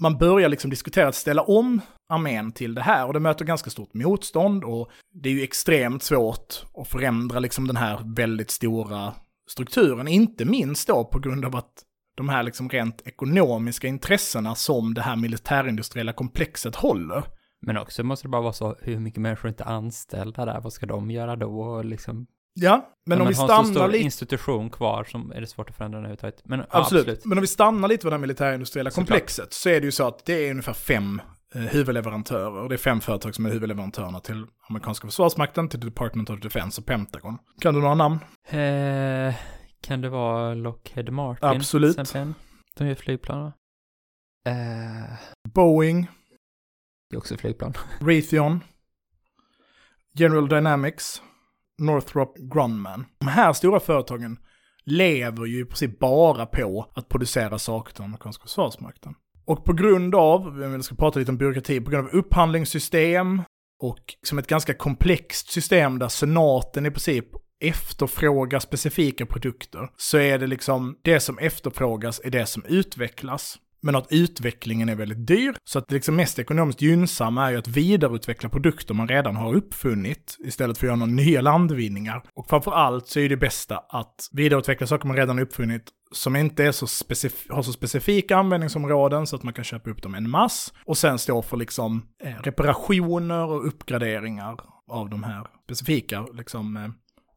man 0.01 0.19
börjar 0.19 0.49
liksom 0.49 0.71
diskutera 0.71 1.09
att 1.09 1.15
ställa 1.15 1.43
om 1.43 1.81
armén 2.09 2.53
till 2.53 2.75
det 2.75 2.83
här 2.83 3.07
och 3.07 3.13
det 3.13 3.21
möter 3.21 3.45
ganska 3.45 3.71
stort 3.71 3.95
motstånd 3.95 4.65
och 4.65 4.91
det 5.15 5.29
är 5.29 5.33
ju 5.33 5.43
extremt 5.43 6.03
svårt 6.03 6.65
att 6.75 6.89
förändra 6.89 7.39
liksom 7.39 7.67
den 7.67 7.77
här 7.77 8.01
väldigt 8.17 8.51
stora 8.51 9.15
strukturen, 9.51 10.09
inte 10.09 10.45
minst 10.45 10.89
då 10.89 11.05
på 11.05 11.19
grund 11.19 11.45
av 11.45 11.57
att 11.57 11.85
de 12.17 12.29
här 12.29 12.43
liksom 12.43 12.69
rent 12.69 13.07
ekonomiska 13.07 13.89
intressena 13.89 14.55
som 14.55 14.95
det 14.95 15.03
här 15.03 15.17
militärindustriella 15.17 16.13
komplexet 16.13 16.77
håller. 16.77 17.25
Men 17.63 17.77
också 17.77 18.05
måste 18.05 18.27
det 18.27 18.31
bara 18.31 18.43
vara 18.43 18.53
så, 18.53 18.77
hur 18.81 18.99
mycket 18.99 19.21
människor 19.21 19.49
är 19.49 19.53
inte 19.53 19.65
anställda 19.65 20.45
där, 20.45 20.61
vad 20.61 20.73
ska 20.73 20.87
de 20.87 21.11
göra 21.11 21.37
då? 21.37 21.61
Och 21.61 21.85
liksom 21.85 22.27
Ja, 22.63 22.89
men 23.07 23.19
om, 23.19 23.23
om 23.23 23.29
vi 23.29 23.35
stannar 23.35 23.89
lite... 23.89 24.05
Institution 24.05 24.71
kvar 24.71 25.05
som 25.05 25.33
är 25.33 25.41
det 25.41 25.47
svårt 25.47 25.71
att 25.71 25.77
förändra 25.77 25.99
den 25.99 26.05
överhuvudtaget. 26.05 26.43
Men 26.45 26.61
absolut. 26.61 27.01
absolut. 27.01 27.25
Men 27.25 27.39
om 27.39 27.43
vi 27.43 27.47
stannar 27.47 27.89
lite 27.89 28.07
vid 28.07 28.13
det 28.13 28.17
här 28.17 28.21
militärindustriella 28.21 28.91
komplexet 28.91 29.53
så 29.53 29.69
är 29.69 29.81
det 29.81 29.85
ju 29.85 29.93
så 29.93 30.07
att 30.07 30.25
det 30.25 30.47
är 30.47 30.51
ungefär 30.51 30.73
fem 30.73 31.23
eh, 31.55 31.61
huvudleverantörer. 31.61 32.69
Det 32.69 32.75
är 32.75 32.79
fem 32.79 33.01
företag 33.01 33.35
som 33.35 33.47
är 33.47 33.51
huvudleverantörerna 33.51 34.21
till 34.21 34.47
amerikanska 34.69 35.09
försvarsmakten, 35.09 35.69
till 35.69 35.81
Department 35.81 36.31
of 36.31 36.41
Defense 36.41 36.81
och 36.81 36.87
Pentagon. 36.87 37.39
Kan 37.61 37.75
du 37.75 37.81
några 37.81 37.95
namn? 37.95 38.19
Eh, 38.49 39.35
kan 39.81 40.01
det 40.01 40.09
vara 40.09 40.55
Lockheed 40.55 41.13
Martin? 41.13 41.49
Absolut. 41.49 41.99
Exempel? 41.99 42.43
De 42.77 42.89
gör 42.89 42.95
flygplan 42.95 43.43
va? 43.43 43.53
Eh, 44.47 45.19
Boeing. 45.55 46.11
Det 47.11 47.17
är 47.17 47.19
också 47.19 47.37
flygplan. 47.37 47.75
Raytheon. 48.01 48.61
General 50.15 50.49
Dynamics. 50.49 51.23
Northrop 51.81 52.37
Grumman. 52.39 53.05
De 53.19 53.29
här 53.29 53.53
stora 53.53 53.81
företagen 53.81 54.39
lever 54.85 55.47
ju 55.47 55.61
i 55.61 55.65
princip 55.65 55.99
bara 55.99 56.47
på 56.47 56.91
att 56.95 57.09
producera 57.09 57.59
saker 57.59 57.95
till 57.95 58.05
amerikanska 58.05 58.43
försvarsmakten. 58.43 59.15
Och 59.47 59.65
på 59.65 59.73
grund 59.73 60.15
av, 60.15 60.57
vi 60.57 60.83
ska 60.83 60.95
prata 60.95 61.19
lite 61.19 61.31
om 61.31 61.39
byråkrati, 61.39 61.81
på 61.81 61.91
grund 61.91 62.09
av 62.09 62.15
upphandlingssystem 62.15 63.43
och 63.83 64.15
som 64.23 64.39
ett 64.39 64.47
ganska 64.47 64.75
komplext 64.75 65.51
system 65.51 65.99
där 65.99 66.09
senaten 66.09 66.87
i 66.87 66.91
princip 66.91 67.27
efterfrågar 67.65 68.59
specifika 68.59 69.27
produkter, 69.27 69.91
så 69.97 70.19
är 70.19 70.39
det 70.39 70.47
liksom 70.47 70.99
det 71.03 71.21
som 71.21 71.39
efterfrågas 71.39 72.21
är 72.25 72.31
det 72.31 72.47
som 72.47 72.65
utvecklas 72.65 73.59
men 73.83 73.97
att 73.97 74.07
utvecklingen 74.11 74.89
är 74.89 74.95
väldigt 74.95 75.27
dyr. 75.27 75.55
Så 75.65 75.79
att 75.79 75.89
det 75.89 75.95
liksom 75.95 76.17
mest 76.17 76.39
ekonomiskt 76.39 76.83
gynnsamma 76.83 77.47
är 77.47 77.51
ju 77.51 77.57
att 77.57 77.69
vidareutveckla 77.69 78.49
produkter 78.49 78.95
man 78.95 79.09
redan 79.09 79.37
har 79.37 79.55
uppfunnit 79.55 80.37
istället 80.45 80.79
för 80.79 80.87
att 80.87 80.89
göra 80.89 80.97
några 80.97 81.13
nya 81.13 81.41
landvinningar. 81.41 82.23
Och 82.35 82.49
framför 82.49 82.73
allt 82.73 83.07
så 83.07 83.21
är 83.21 83.29
det 83.29 83.37
bästa 83.37 83.79
att 83.89 84.29
vidareutveckla 84.33 84.87
saker 84.87 85.07
man 85.09 85.17
redan 85.17 85.37
har 85.37 85.45
uppfunnit 85.45 85.83
som 86.13 86.37
inte 86.37 86.65
är 86.65 86.73
så 86.73 86.87
har 87.55 87.63
så 87.63 87.73
specifika 87.73 88.37
användningsområden 88.37 89.27
så 89.27 89.37
att 89.37 89.43
man 89.43 89.55
kan 89.55 89.65
köpa 89.65 89.91
upp 89.91 90.03
dem 90.03 90.15
en 90.15 90.31
mass 90.31 90.73
och 90.85 90.99
sen 90.99 91.19
stå 91.19 91.43
för 91.43 91.57
liksom 91.57 92.07
eh, 92.25 92.43
reparationer 92.43 93.45
och 93.45 93.67
uppgraderingar 93.67 94.57
av 94.91 95.11
de 95.11 95.23
här 95.23 95.47
specifika 95.65 96.27
liksom, 96.33 96.77
eh, 96.77 96.91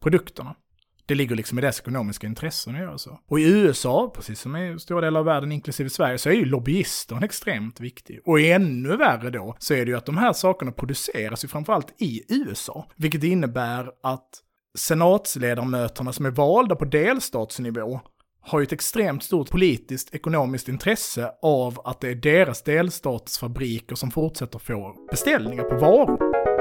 produkterna. 0.03 0.55
Det 1.05 1.15
ligger 1.15 1.35
liksom 1.35 1.59
i 1.59 1.61
dess 1.61 1.79
ekonomiska 1.79 2.27
intressen 2.27 2.75
att 2.75 2.81
göra 2.81 2.97
så. 2.97 3.19
Och 3.27 3.39
i 3.39 3.43
USA, 3.43 4.11
precis 4.15 4.39
som 4.39 4.55
i 4.55 4.79
stora 4.79 5.01
delar 5.01 5.19
av 5.19 5.25
världen, 5.25 5.51
inklusive 5.51 5.89
Sverige, 5.89 6.17
så 6.17 6.29
är 6.29 6.33
ju 6.33 6.45
lobbyisten 6.45 7.23
extremt 7.23 7.79
viktig. 7.79 8.21
Och 8.25 8.39
ännu 8.39 8.97
värre 8.97 9.29
då, 9.29 9.55
så 9.59 9.73
är 9.73 9.85
det 9.85 9.91
ju 9.91 9.97
att 9.97 10.05
de 10.05 10.17
här 10.17 10.33
sakerna 10.33 10.71
produceras 10.71 11.43
ju 11.43 11.47
framförallt 11.47 12.01
i 12.01 12.21
USA. 12.29 12.87
Vilket 12.95 13.23
innebär 13.23 13.89
att 14.03 14.29
senatsledamöterna 14.77 16.13
som 16.13 16.25
är 16.25 16.31
valda 16.31 16.75
på 16.75 16.85
delstatsnivå 16.85 18.01
har 18.41 18.59
ju 18.59 18.63
ett 18.63 18.71
extremt 18.71 19.23
stort 19.23 19.49
politiskt, 19.49 20.15
ekonomiskt 20.15 20.69
intresse 20.69 21.31
av 21.41 21.81
att 21.85 22.01
det 22.01 22.09
är 22.09 22.15
deras 22.15 22.63
delstatsfabriker 22.63 23.95
som 23.95 24.11
fortsätter 24.11 24.59
få 24.59 24.95
beställningar 25.11 25.63
på 25.63 25.75
varor. 25.75 26.52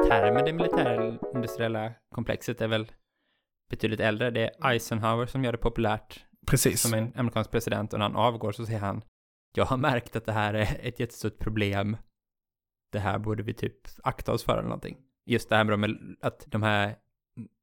Men 0.00 0.08
termen 0.08 0.44
det 0.44 0.52
militärindustriella 0.52 1.92
komplexet 2.14 2.60
är 2.60 2.68
väl 2.68 2.92
betydligt 3.70 4.00
äldre. 4.00 4.30
Det 4.30 4.40
är 4.40 4.70
Eisenhower 4.70 5.26
som 5.26 5.44
gör 5.44 5.52
det 5.52 5.58
populärt. 5.58 6.24
Precis. 6.46 6.80
Som 6.80 6.94
en 6.94 7.12
amerikansk 7.16 7.50
president 7.50 7.92
och 7.92 7.98
när 7.98 8.06
han 8.06 8.16
avgår 8.16 8.52
så 8.52 8.66
säger 8.66 8.80
han 8.80 9.02
jag 9.54 9.64
har 9.64 9.76
märkt 9.76 10.16
att 10.16 10.26
det 10.26 10.32
här 10.32 10.54
är 10.54 10.80
ett 10.80 11.00
jättestort 11.00 11.38
problem. 11.38 11.96
Det 12.92 12.98
här 12.98 13.18
borde 13.18 13.42
vi 13.42 13.54
typ 13.54 13.78
akta 14.02 14.32
oss 14.32 14.44
för 14.44 14.52
eller 14.52 14.62
någonting. 14.62 14.96
Just 15.26 15.48
det 15.48 15.56
här 15.56 15.76
med 15.76 16.16
att 16.20 16.44
de 16.46 16.62
här 16.62 16.96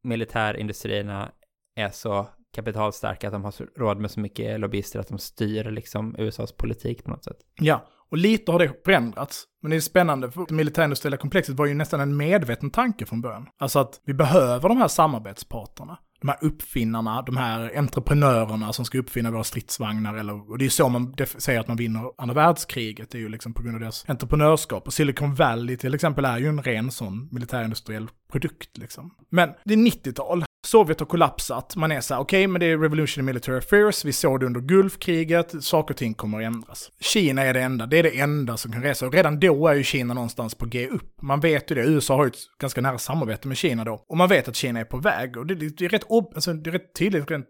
militärindustrierna 0.03 1.31
är 1.75 1.89
så 1.89 2.27
kapitalstarka 2.53 3.27
att 3.27 3.33
de 3.33 3.43
har 3.43 3.79
råd 3.79 3.97
med 3.97 4.11
så 4.11 4.19
mycket 4.19 4.59
lobbyister 4.59 4.99
att 4.99 5.07
de 5.07 5.17
styr 5.17 5.63
liksom 5.63 6.15
USAs 6.17 6.51
politik 6.51 7.03
på 7.03 7.11
något 7.11 7.23
sätt. 7.23 7.37
Ja, 7.55 7.87
och 8.11 8.17
lite 8.17 8.51
har 8.51 8.59
det 8.59 8.73
förändrats. 8.85 9.43
Men 9.61 9.71
det 9.71 9.75
är 9.77 9.81
spännande, 9.81 10.31
för 10.31 10.45
det 10.47 10.53
militärindustriella 10.53 11.17
komplexet 11.17 11.55
var 11.55 11.65
ju 11.65 11.73
nästan 11.73 11.99
en 11.99 12.17
medveten 12.17 12.69
tanke 12.69 13.05
från 13.05 13.21
början. 13.21 13.47
Alltså 13.59 13.79
att 13.79 14.01
vi 14.05 14.13
behöver 14.13 14.69
de 14.69 14.77
här 14.77 14.87
samarbetsparterna 14.87 15.97
de 16.21 16.27
här 16.27 16.37
uppfinnarna, 16.41 17.21
de 17.21 17.37
här 17.37 17.77
entreprenörerna 17.77 18.73
som 18.73 18.85
ska 18.85 18.97
uppfinna 18.97 19.31
våra 19.31 19.43
stridsvagnar. 19.43 20.15
Eller, 20.15 20.51
och 20.51 20.57
det 20.57 20.65
är 20.65 20.69
så 20.69 20.89
man 20.89 21.15
säger 21.37 21.59
att 21.59 21.67
man 21.67 21.77
vinner 21.77 22.11
andra 22.17 22.35
världskriget, 22.35 23.11
det 23.11 23.17
är 23.17 23.19
ju 23.19 23.29
liksom 23.29 23.53
på 23.53 23.63
grund 23.63 23.75
av 23.75 23.81
deras 23.81 24.05
entreprenörskap. 24.07 24.87
Och 24.87 24.93
Silicon 24.93 25.35
Valley 25.35 25.77
till 25.77 25.93
exempel 25.93 26.25
är 26.25 26.37
ju 26.37 26.47
en 26.47 26.63
ren 26.63 26.91
sån 26.91 27.29
militärindustriell 27.31 28.09
produkt 28.31 28.77
liksom. 28.77 29.13
Men 29.29 29.49
det 29.65 29.73
är 29.73 29.77
90-tal, 29.77 30.45
Sovjet 30.67 30.99
har 30.99 31.07
kollapsat, 31.07 31.75
man 31.75 31.91
är 31.91 32.01
så 32.01 32.13
här, 32.13 32.21
okej, 32.21 32.39
okay, 32.39 32.47
men 32.47 32.59
det 32.59 32.65
är 32.65 32.77
revolution 32.77 33.21
in 33.21 33.25
military 33.25 33.57
affairs, 33.57 34.05
vi 34.05 34.13
såg 34.13 34.39
det 34.39 34.45
under 34.45 34.61
Gulfkriget, 34.61 35.63
saker 35.63 35.93
och 35.93 35.97
ting 35.97 36.13
kommer 36.13 36.37
att 36.37 36.45
ändras. 36.45 36.91
Kina 36.99 37.43
är 37.43 37.53
det 37.53 37.61
enda, 37.61 37.85
det 37.85 37.97
är 37.97 38.03
det 38.03 38.19
enda 38.19 38.57
som 38.57 38.71
kan 38.71 38.83
resa, 38.83 39.05
och 39.05 39.13
redan 39.13 39.39
då 39.39 39.67
är 39.67 39.73
ju 39.73 39.83
Kina 39.83 40.13
någonstans 40.13 40.55
på 40.55 40.65
G 40.65 40.87
upp. 40.87 41.21
Man 41.21 41.39
vet 41.39 41.71
ju 41.71 41.75
det, 41.75 41.81
USA 41.81 42.15
har 42.15 42.23
ju 42.23 42.27
ett 42.27 42.59
ganska 42.59 42.81
nära 42.81 42.97
samarbete 42.97 43.47
med 43.47 43.57
Kina 43.57 43.85
då, 43.85 44.05
och 44.07 44.17
man 44.17 44.29
vet 44.29 44.47
att 44.47 44.55
Kina 44.55 44.79
är 44.79 44.85
på 44.85 44.97
väg, 44.97 45.37
och 45.37 45.45
det, 45.45 45.55
det, 45.55 45.77
det 45.77 45.85
är, 45.85 45.89
rätt 45.89 46.05
ob, 46.07 46.31
alltså, 46.35 46.53
det 46.53 46.69
är 46.69 46.71
rätt 46.71 46.95
tydligt 46.95 47.31
rent 47.31 47.47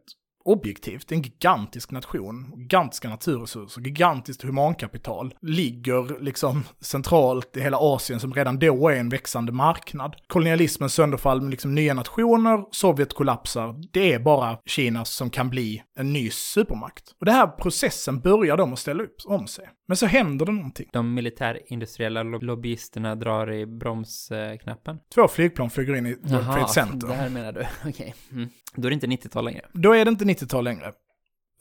objektivt, 0.48 1.12
en 1.12 1.22
gigantisk 1.22 1.92
nation, 1.92 2.54
gigantiska 2.58 3.10
naturresurser, 3.10 3.82
gigantiskt 3.82 4.44
humankapital, 4.44 5.34
ligger 5.42 6.24
liksom 6.24 6.64
centralt 6.82 7.58
i 7.58 7.62
hela 7.62 7.78
Asien 7.78 8.20
som 8.20 8.34
redan 8.34 8.60
då 8.60 8.90
är 8.90 8.96
en 8.96 9.10
växande 9.10 9.52
marknad. 9.52 10.16
Kolonialismens 10.28 10.94
sönderfall 10.94 11.42
med 11.42 11.52
liksom 11.52 11.76
nya 11.76 11.94
nationer, 11.94 12.64
Sovjet 12.72 13.14
kollapsar, 13.14 13.76
det 13.94 14.14
är 14.14 14.20
bara 14.20 14.58
Kina 14.66 15.06
som 15.06 15.30
kan 15.30 15.50
bli 15.50 15.84
en 15.98 16.14
ny 16.14 16.30
supermakt. 16.30 17.16
Och 17.20 17.26
den 17.26 17.36
här 17.36 17.48
processen 17.48 18.20
börjar 18.20 18.58
de 18.58 18.74
att 18.74 18.80
ställa 18.80 19.04
upp 19.04 19.16
om 19.26 19.48
sig. 19.48 19.70
Men 19.88 19.98
så 19.98 20.06
händer 20.06 20.46
det 20.46 20.52
någonting. 20.52 20.90
De 20.94 21.14
militärindustriella 21.14 22.24
lobbyisterna 22.24 23.16
drar 23.16 23.54
i 23.54 23.66
bromsknappen. 23.66 25.00
Två 25.16 25.28
flygplan 25.28 25.70
flyger 25.70 25.96
in 25.96 26.06
i 26.06 26.16
World 26.22 26.46
Trade 26.46 26.68
Center. 26.68 27.08
det 27.08 27.14
här 27.14 27.30
menar 27.30 27.52
du. 27.52 27.60
Okej. 27.80 27.92
Okay. 27.92 28.14
Mm. 28.32 28.50
Då 28.76 28.88
är 28.88 28.90
det 28.90 28.94
inte 28.94 29.08
90-tal 29.08 29.46
längre. 29.46 29.66
Då 29.74 29.96
är 29.96 30.06
det 30.06 30.10
inte 30.10 30.26
90-tal 30.26 30.64
längre. 30.64 30.94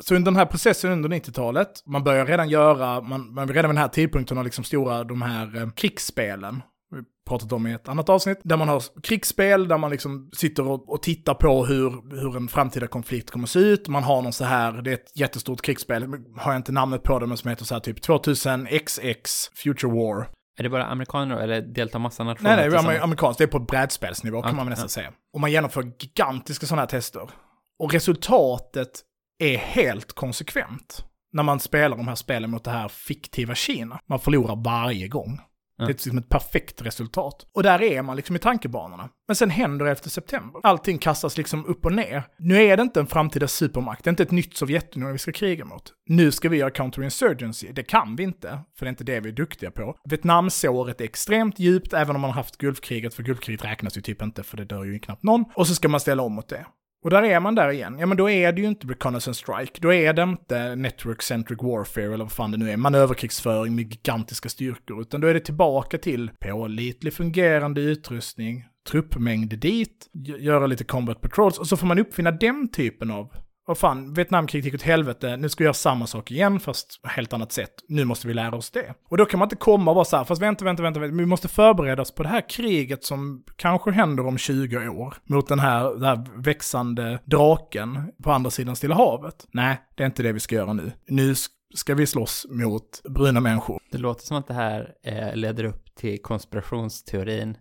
Så 0.00 0.14
under 0.14 0.30
den 0.30 0.36
här 0.38 0.46
processen 0.46 0.90
under 0.92 1.08
90-talet, 1.08 1.82
man 1.86 2.04
börjar 2.04 2.26
redan 2.26 2.48
göra, 2.48 3.00
man, 3.00 3.34
man 3.34 3.48
redan 3.48 3.70
vid 3.70 3.74
den 3.74 3.82
här 3.82 3.88
tidpunkten 3.88 4.36
har 4.36 4.44
liksom 4.44 4.64
stora, 4.64 5.04
de 5.04 5.22
här 5.22 5.56
eh, 5.56 5.70
krigsspelen, 5.70 6.62
vi 6.90 7.02
pratat 7.28 7.52
om 7.52 7.66
i 7.66 7.72
ett 7.72 7.88
annat 7.88 8.08
avsnitt, 8.08 8.40
där 8.42 8.56
man 8.56 8.68
har 8.68 8.82
krigsspel, 9.02 9.68
där 9.68 9.78
man 9.78 9.90
liksom 9.90 10.30
sitter 10.36 10.68
och, 10.68 10.92
och, 10.92 11.02
tittar 11.02 11.34
på 11.34 11.66
hur, 11.66 11.90
hur 12.20 12.36
en 12.36 12.48
framtida 12.48 12.86
konflikt 12.86 13.30
kommer 13.30 13.46
att 13.46 13.50
se 13.50 13.58
ut. 13.58 13.88
Man 13.88 14.02
har 14.02 14.22
någon 14.22 14.32
så 14.32 14.44
här, 14.44 14.72
det 14.72 14.90
är 14.90 14.94
ett 14.94 15.16
jättestort 15.16 15.62
krigsspel, 15.62 16.02
har 16.36 16.52
jag 16.52 16.58
inte 16.58 16.72
namnet 16.72 17.02
på 17.02 17.18
det, 17.18 17.26
men 17.26 17.36
som 17.36 17.50
heter 17.50 17.64
så 17.64 17.74
här 17.74 17.80
typ 17.80 18.02
2000 18.02 18.68
XX 18.86 19.50
Future 19.54 19.92
War. 19.92 20.28
Är 20.58 20.62
det 20.62 20.68
bara 20.68 20.84
amerikaner 20.84 21.36
eller 21.36 21.60
deltar 21.60 21.98
massa 21.98 22.24
nationer? 22.24 22.50
Nej, 22.50 22.70
nej, 22.70 22.84
det 22.84 22.92
är 22.96 23.02
amerikanskt. 23.02 23.38
Det 23.38 23.44
är 23.44 23.48
på 23.48 23.58
brädspelsnivå 23.58 24.42
kan 24.42 24.56
man 24.56 24.66
nästan 24.66 24.84
ja. 24.84 24.88
säga. 24.88 25.12
Och 25.32 25.40
man 25.40 25.52
genomför 25.52 25.92
gigantiska 25.98 26.66
sådana 26.66 26.82
här 26.82 26.86
tester. 26.86 27.30
Och 27.78 27.92
resultatet 27.92 29.02
är 29.38 29.56
helt 29.56 30.12
konsekvent 30.12 31.04
när 31.32 31.42
man 31.42 31.60
spelar 31.60 31.96
de 31.96 32.08
här 32.08 32.14
spelen 32.14 32.50
mot 32.50 32.64
det 32.64 32.70
här 32.70 32.88
fiktiva 32.88 33.54
Kina. 33.54 33.98
Man 34.08 34.20
förlorar 34.20 34.56
varje 34.64 35.08
gång. 35.08 35.40
Det 35.78 35.84
är 35.84 35.88
liksom 35.88 36.18
ett 36.18 36.28
perfekt 36.28 36.82
resultat. 36.82 37.46
Och 37.52 37.62
där 37.62 37.82
är 37.82 38.02
man 38.02 38.16
liksom 38.16 38.36
i 38.36 38.38
tankebanorna. 38.38 39.08
Men 39.26 39.36
sen 39.36 39.50
händer 39.50 39.84
det 39.84 39.92
efter 39.92 40.10
september. 40.10 40.60
Allting 40.62 40.98
kastas 40.98 41.36
liksom 41.36 41.66
upp 41.66 41.86
och 41.86 41.92
ner. 41.92 42.22
Nu 42.38 42.62
är 42.62 42.76
det 42.76 42.82
inte 42.82 43.00
en 43.00 43.06
framtida 43.06 43.48
supermakt, 43.48 44.04
det 44.04 44.08
är 44.08 44.12
inte 44.12 44.22
ett 44.22 44.30
nytt 44.30 44.56
Sovjetunionen 44.56 45.12
vi 45.12 45.18
ska 45.18 45.32
kriga 45.32 45.64
mot. 45.64 45.92
Nu 46.08 46.32
ska 46.32 46.48
vi 46.48 46.56
göra 46.56 46.70
counterinsurgency. 46.70 47.72
Det 47.72 47.82
kan 47.82 48.16
vi 48.16 48.22
inte, 48.22 48.58
för 48.78 48.86
det 48.86 48.88
är 48.88 48.90
inte 48.90 49.04
det 49.04 49.20
vi 49.20 49.28
är 49.28 49.32
duktiga 49.32 49.70
på. 49.70 49.96
Vietnamsåret 50.04 51.00
är 51.00 51.04
extremt 51.04 51.58
djupt, 51.58 51.92
även 51.92 52.16
om 52.16 52.22
man 52.22 52.30
har 52.30 52.36
haft 52.36 52.56
Gulfkriget, 52.56 53.14
för 53.14 53.22
Gulfkriget 53.22 53.64
räknas 53.64 53.96
ju 53.96 54.00
typ 54.00 54.22
inte, 54.22 54.42
för 54.42 54.56
det 54.56 54.64
dör 54.64 54.84
ju 54.84 54.98
knappt 54.98 55.22
någon. 55.22 55.44
Och 55.54 55.66
så 55.66 55.74
ska 55.74 55.88
man 55.88 56.00
ställa 56.00 56.22
om 56.22 56.32
mot 56.32 56.48
det. 56.48 56.66
Och 57.04 57.10
där 57.10 57.22
är 57.22 57.40
man 57.40 57.54
där 57.54 57.70
igen. 57.70 57.96
Ja 57.98 58.06
men 58.06 58.16
då 58.16 58.30
är 58.30 58.52
det 58.52 58.60
ju 58.60 58.68
inte 58.68 58.86
reconnaissance 58.86 59.40
strike. 59.40 59.80
Då 59.80 59.92
är 59.92 60.12
det 60.12 60.22
inte 60.22 60.74
network-centric 60.74 61.62
warfare 61.62 62.04
eller 62.04 62.24
vad 62.24 62.32
fan 62.32 62.50
det 62.50 62.56
nu 62.56 62.70
är. 62.70 62.76
Manöverkrigsföring 62.76 63.74
med 63.74 63.92
gigantiska 63.92 64.48
styrkor. 64.48 65.00
Utan 65.00 65.20
då 65.20 65.26
är 65.26 65.34
det 65.34 65.40
tillbaka 65.40 65.98
till 65.98 66.30
pålitlig 66.38 67.12
fungerande 67.12 67.80
utrustning, 67.80 68.64
truppmängd 68.88 69.58
dit, 69.58 70.10
göra 70.38 70.66
lite 70.66 70.84
combat 70.84 71.20
patrols 71.20 71.58
och 71.58 71.66
så 71.66 71.76
får 71.76 71.86
man 71.86 71.98
uppfinna 71.98 72.30
den 72.30 72.68
typen 72.68 73.10
av 73.10 73.32
vad 73.66 73.78
fan, 73.78 74.14
Vietnamkriget 74.14 74.64
gick 74.64 74.74
åt 74.74 74.82
helvete, 74.82 75.36
nu 75.36 75.48
ska 75.48 75.64
vi 75.64 75.64
göra 75.64 75.74
samma 75.74 76.06
sak 76.06 76.30
igen 76.30 76.60
fast 76.60 77.02
på 77.02 77.08
helt 77.08 77.32
annat 77.32 77.52
sätt. 77.52 77.74
Nu 77.88 78.04
måste 78.04 78.28
vi 78.28 78.34
lära 78.34 78.56
oss 78.56 78.70
det. 78.70 78.94
Och 79.08 79.16
då 79.16 79.24
kan 79.24 79.38
man 79.38 79.46
inte 79.46 79.56
komma 79.56 79.90
och 79.90 79.94
vara 79.94 80.04
så 80.04 80.16
här, 80.16 80.24
fast 80.24 80.42
vänta, 80.42 80.64
vänta, 80.64 80.82
vänta, 80.82 81.00
vänta. 81.00 81.16
vi 81.16 81.26
måste 81.26 81.48
förbereda 81.48 82.02
oss 82.02 82.14
på 82.14 82.22
det 82.22 82.28
här 82.28 82.48
kriget 82.48 83.04
som 83.04 83.44
kanske 83.56 83.90
händer 83.90 84.26
om 84.26 84.38
20 84.38 84.88
år. 84.88 85.14
Mot 85.24 85.48
den 85.48 85.58
här, 85.58 85.90
den 85.94 86.04
här 86.04 86.42
växande 86.42 87.18
draken 87.24 88.12
på 88.22 88.32
andra 88.32 88.50
sidan 88.50 88.76
Stilla 88.76 88.94
havet. 88.94 89.46
Nej, 89.52 89.80
det 89.94 90.02
är 90.02 90.06
inte 90.06 90.22
det 90.22 90.32
vi 90.32 90.40
ska 90.40 90.54
göra 90.54 90.72
nu. 90.72 90.92
Nu 91.08 91.34
ska 91.74 91.94
vi 91.94 92.06
slåss 92.06 92.46
mot 92.50 93.02
bruna 93.08 93.40
människor. 93.40 93.80
Det 93.92 93.98
låter 93.98 94.24
som 94.24 94.36
att 94.36 94.46
det 94.46 94.54
här 94.54 94.94
eh, 95.02 95.36
leder 95.36 95.64
upp 95.64 95.94
till 95.94 96.22
konspirationsteorin 96.22 97.56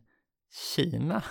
Kina 0.75 1.23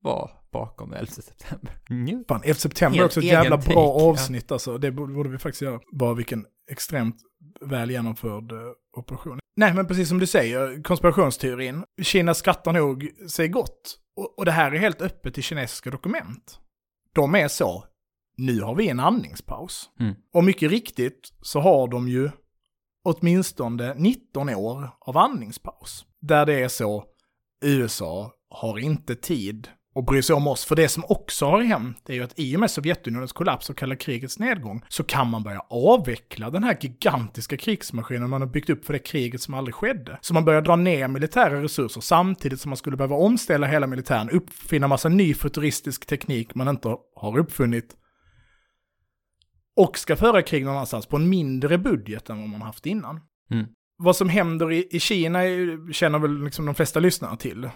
var 0.00 0.41
bakom 0.52 0.92
11 0.92 1.06
september. 1.06 1.78
Mm. 1.90 2.24
Fan, 2.28 2.40
11 2.44 2.54
september 2.54 2.98
är 2.98 3.04
också 3.04 3.20
ett 3.20 3.26
jävla 3.26 3.56
bra 3.56 3.64
take, 3.64 4.04
avsnitt 4.04 4.44
ja. 4.48 4.54
alltså. 4.54 4.78
Det 4.78 4.92
borde 4.92 5.28
vi 5.28 5.38
faktiskt 5.38 5.62
göra. 5.62 5.80
Bara 5.92 6.14
vilken 6.14 6.46
extremt 6.70 7.16
väl 7.60 7.90
genomförd 7.90 8.52
uh, 8.52 8.58
operation. 8.96 9.38
Nej, 9.56 9.74
men 9.74 9.86
precis 9.86 10.08
som 10.08 10.18
du 10.18 10.26
säger, 10.26 10.82
konspirationsteorin. 10.82 11.84
Kina 12.02 12.34
skrattar 12.34 12.72
nog 12.72 13.10
sig 13.28 13.48
gott. 13.48 13.98
Och, 14.16 14.38
och 14.38 14.44
det 14.44 14.52
här 14.52 14.72
är 14.72 14.78
helt 14.78 15.02
öppet 15.02 15.38
i 15.38 15.42
kinesiska 15.42 15.90
dokument. 15.90 16.58
De 17.14 17.34
är 17.34 17.48
så, 17.48 17.84
nu 18.36 18.60
har 18.60 18.74
vi 18.74 18.88
en 18.88 19.00
andningspaus. 19.00 19.90
Mm. 20.00 20.14
Och 20.32 20.44
mycket 20.44 20.70
riktigt 20.70 21.32
så 21.42 21.60
har 21.60 21.88
de 21.88 22.08
ju 22.08 22.30
åtminstone 23.04 23.94
19 23.94 24.48
år 24.48 24.90
av 25.00 25.18
andningspaus. 25.18 26.06
Där 26.20 26.46
det 26.46 26.54
är 26.54 26.68
så, 26.68 27.04
USA 27.64 28.32
har 28.48 28.78
inte 28.78 29.16
tid 29.16 29.68
och 29.94 30.04
bry 30.04 30.22
sig 30.22 30.36
om 30.36 30.46
oss. 30.46 30.64
För 30.64 30.76
det 30.76 30.88
som 30.88 31.04
också 31.08 31.46
har 31.46 31.62
hänt 31.62 32.10
är 32.10 32.14
ju 32.14 32.22
att 32.22 32.38
i 32.38 32.56
och 32.56 32.60
med 32.60 32.70
Sovjetunionens 32.70 33.32
kollaps 33.32 33.70
och 33.70 33.76
kalla 33.76 33.96
krigets 33.96 34.38
nedgång 34.38 34.84
så 34.88 35.04
kan 35.04 35.30
man 35.30 35.42
börja 35.42 35.60
avveckla 35.70 36.50
den 36.50 36.64
här 36.64 36.78
gigantiska 36.80 37.56
krigsmaskinen 37.56 38.30
man 38.30 38.40
har 38.40 38.48
byggt 38.48 38.70
upp 38.70 38.84
för 38.84 38.92
det 38.92 38.98
kriget 38.98 39.40
som 39.40 39.54
aldrig 39.54 39.74
skedde. 39.74 40.18
Så 40.20 40.34
man 40.34 40.44
börjar 40.44 40.62
dra 40.62 40.76
ner 40.76 41.08
militära 41.08 41.62
resurser 41.62 42.00
samtidigt 42.00 42.60
som 42.60 42.70
man 42.70 42.76
skulle 42.76 42.96
behöva 42.96 43.16
omställa 43.16 43.66
hela 43.66 43.86
militären, 43.86 44.30
uppfinna 44.30 44.88
massa 44.88 45.08
ny 45.08 45.34
futuristisk 45.34 46.06
teknik 46.06 46.54
man 46.54 46.68
inte 46.68 46.96
har 47.16 47.38
uppfunnit 47.38 47.96
och 49.76 49.98
ska 49.98 50.16
föra 50.16 50.42
krig 50.42 50.64
någon 50.64 50.74
annanstans 50.74 51.06
på 51.06 51.16
en 51.16 51.28
mindre 51.28 51.78
budget 51.78 52.30
än 52.30 52.40
vad 52.40 52.48
man 52.48 52.62
haft 52.62 52.86
innan. 52.86 53.20
Mm. 53.50 53.66
Vad 53.96 54.16
som 54.16 54.28
händer 54.28 54.72
i, 54.72 54.88
i 54.90 55.00
Kina 55.00 55.40
känner 55.92 56.18
väl 56.18 56.44
liksom 56.44 56.66
de 56.66 56.74
flesta 56.74 57.00
lyssnare 57.00 57.36
till. 57.36 57.70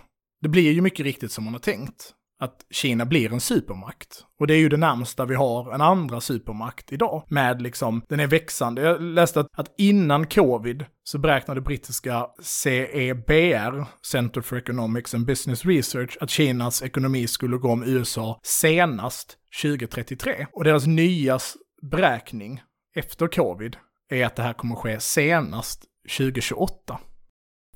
Det 0.46 0.50
blir 0.50 0.72
ju 0.72 0.80
mycket 0.80 1.04
riktigt 1.04 1.32
som 1.32 1.44
man 1.44 1.52
har 1.52 1.60
tänkt. 1.60 2.14
Att 2.40 2.66
Kina 2.70 3.06
blir 3.06 3.32
en 3.32 3.40
supermakt. 3.40 4.24
Och 4.40 4.46
det 4.46 4.54
är 4.54 4.58
ju 4.58 4.68
det 4.68 4.76
närmsta 4.76 5.24
vi 5.24 5.34
har 5.34 5.74
en 5.74 5.80
andra 5.80 6.20
supermakt 6.20 6.92
idag. 6.92 7.24
Med 7.28 7.62
liksom, 7.62 8.02
den 8.08 8.20
är 8.20 8.26
växande. 8.26 8.82
Jag 8.82 9.02
läste 9.02 9.40
att, 9.40 9.46
att 9.56 9.74
innan 9.78 10.26
covid 10.26 10.84
så 11.04 11.18
beräknade 11.18 11.60
brittiska 11.60 12.26
CEBR, 12.42 13.84
Center 14.06 14.40
for 14.40 14.56
Economics 14.56 15.14
and 15.14 15.26
Business 15.26 15.64
Research, 15.64 16.16
att 16.20 16.30
Kinas 16.30 16.82
ekonomi 16.82 17.26
skulle 17.26 17.56
gå 17.56 17.72
om 17.72 17.84
USA 17.84 18.40
senast 18.42 19.36
2033. 19.62 20.46
Och 20.52 20.64
deras 20.64 20.86
nya 20.86 21.38
beräkning 21.90 22.62
efter 22.94 23.28
covid 23.28 23.76
är 24.08 24.26
att 24.26 24.36
det 24.36 24.42
här 24.42 24.52
kommer 24.52 24.74
att 24.74 24.80
ske 24.80 25.00
senast 25.00 25.84
2028. 26.18 27.00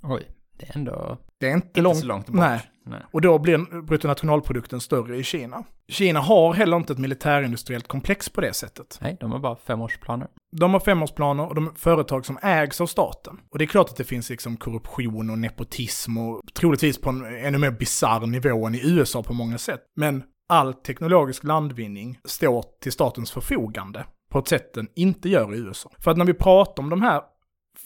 Oj. 0.03 0.27
Det 0.59 0.67
är 0.67 0.77
ändå 0.77 1.19
det 1.41 1.49
är 1.49 1.55
inte, 1.55 1.67
inte 1.67 1.81
långt, 1.81 1.99
så 1.99 2.07
långt 2.07 2.27
bort. 2.27 2.37
Nej. 2.37 2.61
nej. 2.87 3.01
Och 3.11 3.21
då 3.21 3.39
blir 3.39 3.83
bruttonationalprodukten 3.83 4.81
större 4.81 5.17
i 5.17 5.23
Kina. 5.23 5.65
Kina 5.89 6.21
har 6.21 6.55
heller 6.55 6.77
inte 6.77 6.93
ett 6.93 6.99
militärindustriellt 6.99 7.89
komplex 7.89 8.29
på 8.29 8.41
det 8.41 8.53
sättet. 8.53 8.99
Nej, 9.01 9.17
de 9.21 9.33
har 9.33 9.39
bara 9.39 9.57
femårsplaner. 9.57 10.29
De 10.57 10.73
har 10.73 10.81
femårsplaner 10.81 11.49
och 11.49 11.55
de 11.55 11.67
är 11.67 11.73
företag 11.75 12.27
som 12.27 12.39
ägs 12.43 12.81
av 12.81 12.87
staten. 12.87 13.41
Och 13.51 13.59
det 13.59 13.65
är 13.65 13.67
klart 13.67 13.89
att 13.89 13.97
det 13.97 14.05
finns 14.05 14.31
liksom 14.31 14.57
korruption 14.57 15.31
och 15.31 15.39
nepotism 15.39 16.19
och 16.19 16.41
troligtvis 16.55 17.01
på 17.01 17.11
en 17.11 17.45
ännu 17.45 17.59
mer 17.59 17.71
bisarr 17.71 18.27
nivå 18.27 18.67
än 18.67 18.75
i 18.75 18.81
USA 18.85 19.23
på 19.23 19.33
många 19.33 19.59
sätt. 19.59 19.81
Men 19.97 20.23
all 20.49 20.75
teknologisk 20.75 21.45
landvinning 21.45 22.19
står 22.25 22.65
till 22.83 22.93
statens 22.93 23.31
förfogande 23.31 24.05
på 24.31 24.39
ett 24.39 24.49
sätt 24.49 24.75
den 24.75 24.89
inte 24.95 25.29
gör 25.29 25.55
i 25.55 25.59
USA. 25.59 25.91
För 25.99 26.11
att 26.11 26.17
när 26.17 26.25
vi 26.25 26.35
pratar 26.35 26.83
om 26.83 26.91
de 26.91 27.03
här 27.03 27.23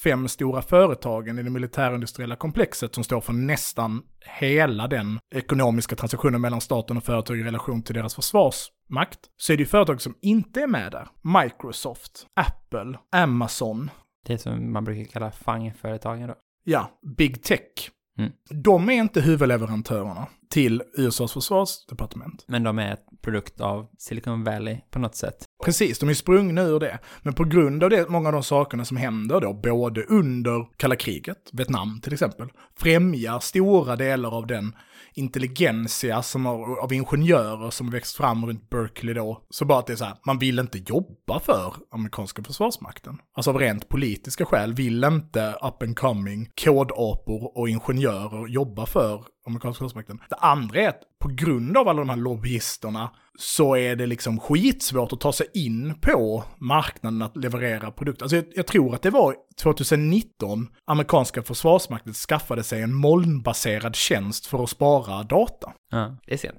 fem 0.04 0.28
stora 0.28 0.62
företagen 0.62 1.38
i 1.38 1.42
det 1.42 1.50
militärindustriella 1.50 2.36
komplexet 2.36 2.94
som 2.94 3.04
står 3.04 3.20
för 3.20 3.32
nästan 3.32 4.02
hela 4.38 4.88
den 4.88 5.18
ekonomiska 5.34 5.96
transaktionen 5.96 6.40
mellan 6.40 6.60
staten 6.60 6.96
och 6.96 7.04
företag 7.04 7.38
i 7.38 7.42
relation 7.42 7.82
till 7.82 7.94
deras 7.94 8.14
försvarsmakt, 8.14 9.18
så 9.36 9.52
är 9.52 9.56
det 9.56 9.62
ju 9.62 9.66
företag 9.66 10.00
som 10.00 10.14
inte 10.20 10.60
är 10.60 10.66
med 10.66 10.92
där. 10.92 11.08
Microsoft, 11.42 12.26
Apple, 12.40 12.98
Amazon, 13.12 13.90
Det 14.26 14.38
som 14.38 14.72
man 14.72 14.84
brukar 14.84 15.12
kalla 15.12 15.30
FANG-företagen 15.30 16.28
då. 16.28 16.34
ja, 16.64 16.90
Big 17.16 17.42
Tech. 17.42 17.90
Mm. 18.18 18.32
De 18.50 18.88
är 18.90 18.94
inte 18.94 19.20
huvudleverantörerna 19.20 20.26
till 20.50 20.82
USAs 20.98 21.32
försvarsdepartement. 21.32 22.44
Men 22.48 22.62
de 22.62 22.78
är 22.78 22.92
ett 22.92 23.06
produkt 23.22 23.60
av 23.60 23.86
Silicon 23.98 24.44
Valley 24.44 24.80
på 24.90 24.98
något 24.98 25.16
sätt. 25.16 25.44
Precis, 25.64 25.98
de 25.98 26.08
är 26.08 26.14
sprungna 26.14 26.62
ur 26.62 26.80
det. 26.80 26.98
Men 27.22 27.34
på 27.34 27.44
grund 27.44 27.84
av 27.84 27.90
det, 27.90 28.08
många 28.08 28.28
av 28.28 28.32
de 28.32 28.42
sakerna 28.42 28.84
som 28.84 28.96
händer 28.96 29.40
då, 29.40 29.52
både 29.52 30.04
under 30.04 30.66
kalla 30.76 30.96
kriget, 30.96 31.38
Vietnam 31.52 32.00
till 32.02 32.12
exempel, 32.12 32.48
främjar 32.78 33.38
stora 33.38 33.96
delar 33.96 34.36
av 34.36 34.46
den 34.46 34.72
intelligensia 35.14 36.22
som 36.22 36.46
har, 36.46 36.76
av 36.82 36.92
ingenjörer 36.92 37.70
som 37.70 37.90
växt 37.90 38.16
fram 38.16 38.46
runt 38.46 38.70
Berkeley 38.70 39.14
då. 39.14 39.42
Så 39.50 39.64
bara 39.64 39.78
att 39.78 39.86
det 39.86 39.92
är 39.92 39.96
så 39.96 40.04
här, 40.04 40.16
man 40.26 40.38
vill 40.38 40.58
inte 40.58 40.78
jobba 40.78 41.40
för 41.40 41.74
amerikanska 41.90 42.42
försvarsmakten. 42.42 43.18
Alltså 43.34 43.50
av 43.50 43.58
rent 43.58 43.88
politiska 43.88 44.44
skäl 44.44 44.74
vill 44.74 45.04
inte 45.04 45.54
up 45.62 45.82
and 45.82 45.98
coming 45.98 46.48
kodapor 46.64 47.58
och 47.58 47.68
ingenjörer 47.68 48.48
jobba 48.48 48.86
för 48.86 49.24
amerikanska 49.46 49.78
försvarsmakten. 49.78 50.20
Det 50.28 50.36
andra 50.36 50.80
är 50.80 50.88
att 50.88 51.02
på 51.20 51.28
grund 51.28 51.76
av 51.76 51.88
alla 51.88 51.98
de 51.98 52.08
här 52.08 52.16
lobbyisterna 52.16 53.10
så 53.38 53.76
är 53.76 53.96
det 53.96 54.06
liksom 54.06 54.40
skitsvårt 54.40 55.12
att 55.12 55.20
ta 55.20 55.32
sig 55.32 55.46
in 55.54 55.94
på 56.00 56.44
marknaden 56.58 57.22
att 57.22 57.36
leverera 57.36 57.90
produkter. 57.90 58.24
Alltså 58.24 58.36
jag, 58.36 58.44
jag 58.54 58.66
tror 58.66 58.94
att 58.94 59.02
det 59.02 59.10
var 59.10 59.36
2019 59.62 60.68
amerikanska 60.86 61.42
försvarsmakten 61.42 62.14
skaffade 62.14 62.62
sig 62.62 62.82
en 62.82 62.94
molnbaserad 62.94 63.96
tjänst 63.96 64.46
för 64.46 64.62
att 64.62 64.70
spara 64.70 65.22
data. 65.22 65.72
Ja, 65.90 66.16
det 66.26 66.34
är 66.34 66.38
sent. 66.38 66.58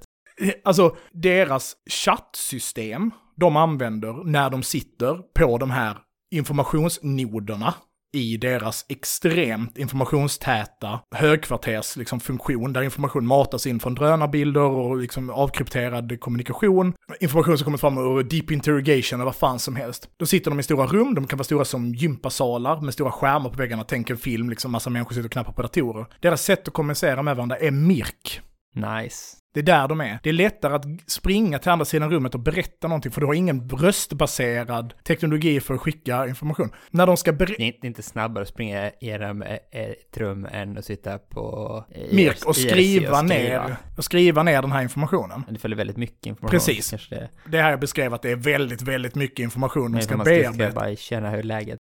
Alltså 0.63 0.95
deras 1.11 1.75
chattsystem 1.89 3.11
de 3.35 3.57
använder 3.57 4.23
när 4.23 4.49
de 4.49 4.63
sitter 4.63 5.13
på 5.15 5.57
de 5.57 5.71
här 5.71 5.97
informationsnoderna 6.31 7.73
i 8.15 8.37
deras 8.37 8.85
extremt 8.89 9.77
informationstäta 9.77 10.99
högkvarters 11.15 11.95
liksom, 11.95 12.19
funktion, 12.19 12.73
där 12.73 12.81
information 12.81 13.27
matas 13.27 13.67
in 13.67 13.79
från 13.79 13.95
drönarbilder 13.95 14.61
och 14.61 14.97
liksom, 14.97 15.29
avkrypterad 15.29 16.19
kommunikation. 16.19 16.93
Information 17.19 17.57
som 17.57 17.65
kommer 17.65 17.77
fram 17.77 17.97
ur 17.97 18.23
deep 18.23 18.51
interrogation 18.51 19.19
eller 19.19 19.25
vad 19.25 19.35
fan 19.35 19.59
som 19.59 19.75
helst. 19.75 20.09
Då 20.19 20.25
sitter 20.25 20.51
de 20.51 20.59
i 20.59 20.63
stora 20.63 20.87
rum, 20.87 21.15
de 21.15 21.27
kan 21.27 21.37
vara 21.37 21.43
stora 21.43 21.65
som 21.65 21.95
gympasalar 21.95 22.81
med 22.81 22.93
stora 22.93 23.11
skärmar 23.11 23.49
på 23.49 23.57
väggarna, 23.57 23.83
tänk 23.83 24.09
en 24.09 24.17
film, 24.17 24.49
liksom 24.49 24.71
massa 24.71 24.89
människor 24.89 25.13
sitter 25.13 25.25
och 25.25 25.31
knappar 25.31 25.53
på 25.53 25.61
datorer. 25.61 26.05
Deras 26.21 26.43
sätt 26.43 26.67
att 26.67 26.73
kommunicera 26.73 27.23
med 27.23 27.35
varandra 27.35 27.57
är 27.57 27.71
mirk. 27.71 28.41
Nice. 28.75 29.44
Det 29.55 29.59
är 29.59 29.63
där 29.63 29.87
de 29.87 30.01
är. 30.01 30.19
Det 30.23 30.29
är 30.29 30.33
lättare 30.33 30.73
att 30.75 30.85
springa 31.07 31.59
till 31.59 31.71
andra 31.71 31.85
sidan 31.85 32.11
rummet 32.11 32.33
och 32.33 32.39
berätta 32.39 32.87
någonting, 32.87 33.11
för 33.11 33.21
du 33.21 33.27
har 33.27 33.33
ingen 33.33 33.69
röstbaserad 33.69 34.93
teknologi 35.03 35.59
för 35.59 35.73
att 35.73 35.81
skicka 35.81 36.27
information. 36.27 36.69
När 36.91 37.07
de 37.07 37.17
ska 37.17 37.31
berätta... 37.33 37.55
Det 37.57 37.63
är 37.63 37.85
inte- 37.85 38.01
snabbare 38.03 38.41
att 38.41 38.47
springa 38.47 38.91
genom 39.01 39.43
e- 39.43 39.59
ett 39.71 40.17
rum 40.17 40.47
än 40.51 40.77
att 40.77 40.85
sitta 40.85 41.17
på 41.17 41.83
IRC 41.95 42.13
Mirk 42.13 42.45
och 42.45 42.55
skriva 42.55 43.19
och 43.19 43.25
ner, 43.25 43.75
och 43.97 44.03
skriva 44.03 44.43
ner 44.43 44.61
den 44.61 44.71
här 44.71 44.81
informationen. 44.81 45.43
Det 45.49 45.59
följer 45.59 45.77
väldigt 45.77 45.97
mycket 45.97 46.25
information. 46.25 46.51
Precis. 46.59 47.09
Det. 47.09 47.29
Det 47.51 47.61
här 47.61 47.69
jag 47.69 47.79
beskrev 47.79 48.13
att 48.13 48.21
det 48.21 48.31
är 48.31 48.35
väldigt, 48.35 48.81
väldigt 48.81 49.15
mycket 49.15 49.39
information 49.39 49.91
Men 49.91 50.01
ska 50.01 50.17
man 50.17 50.25
ska 50.25 50.33
skriva 50.35 50.51
bearbeta. 50.51 50.79
bara 50.79 50.95
känna 50.95 51.29
hur 51.29 51.43
läget 51.43 51.79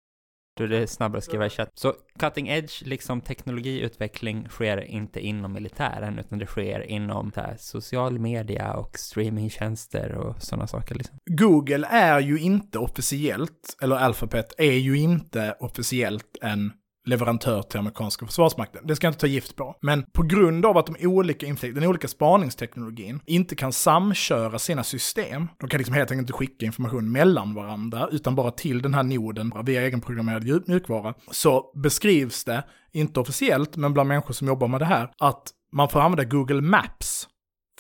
då 0.56 0.64
är 0.64 0.68
det 0.68 0.86
snabbare 0.86 1.18
att 1.18 1.24
skriva 1.24 1.46
i 1.46 1.50
chatt. 1.50 1.70
Så 1.74 1.94
cutting 2.18 2.48
edge, 2.48 2.82
liksom 2.86 3.20
teknologiutveckling, 3.20 4.48
sker 4.48 4.84
inte 4.84 5.20
inom 5.20 5.52
militären, 5.52 6.18
utan 6.18 6.38
det 6.38 6.46
sker 6.46 6.80
inom 6.80 7.32
här, 7.36 7.56
social 7.58 8.18
media 8.18 8.74
och 8.74 8.98
streamingtjänster 8.98 10.14
och 10.14 10.42
sådana 10.42 10.66
saker 10.66 10.94
liksom. 10.94 11.18
Google 11.26 11.86
är 11.90 12.20
ju 12.20 12.38
inte 12.38 12.78
officiellt, 12.78 13.76
eller 13.82 13.96
Alphabet 13.96 14.52
är 14.58 14.72
ju 14.72 14.98
inte 14.98 15.56
officiellt 15.60 16.36
en 16.42 16.72
leverantör 17.06 17.62
till 17.62 17.78
amerikanska 17.78 18.26
försvarsmakten. 18.26 18.86
Det 18.86 18.96
ska 18.96 19.06
jag 19.06 19.10
inte 19.10 19.20
ta 19.20 19.26
gift 19.26 19.56
på. 19.56 19.76
Men 19.80 20.04
på 20.12 20.22
grund 20.22 20.66
av 20.66 20.78
att 20.78 20.86
de 20.86 21.06
olika, 21.06 21.46
infek- 21.46 21.72
den 21.72 21.84
olika 21.84 22.08
spaningsteknologin 22.08 23.20
inte 23.26 23.56
kan 23.56 23.72
samköra 23.72 24.58
sina 24.58 24.84
system, 24.84 25.48
de 25.60 25.68
kan 25.68 25.78
liksom 25.78 25.94
helt 25.94 26.10
enkelt 26.10 26.22
inte 26.22 26.38
skicka 26.38 26.66
information 26.66 27.12
mellan 27.12 27.54
varandra, 27.54 28.08
utan 28.12 28.34
bara 28.34 28.50
till 28.50 28.82
den 28.82 28.94
här 28.94 29.02
noden 29.02 29.52
via 29.64 29.82
egenprogrammerad 29.82 30.68
mjukvara, 30.68 31.14
så 31.30 31.72
beskrivs 31.82 32.44
det, 32.44 32.64
inte 32.92 33.20
officiellt, 33.20 33.76
men 33.76 33.92
bland 33.92 34.08
människor 34.08 34.34
som 34.34 34.48
jobbar 34.48 34.68
med 34.68 34.80
det 34.80 34.84
här, 34.84 35.10
att 35.18 35.42
man 35.72 35.88
får 35.88 36.00
använda 36.00 36.24
Google 36.24 36.60
Maps 36.60 37.28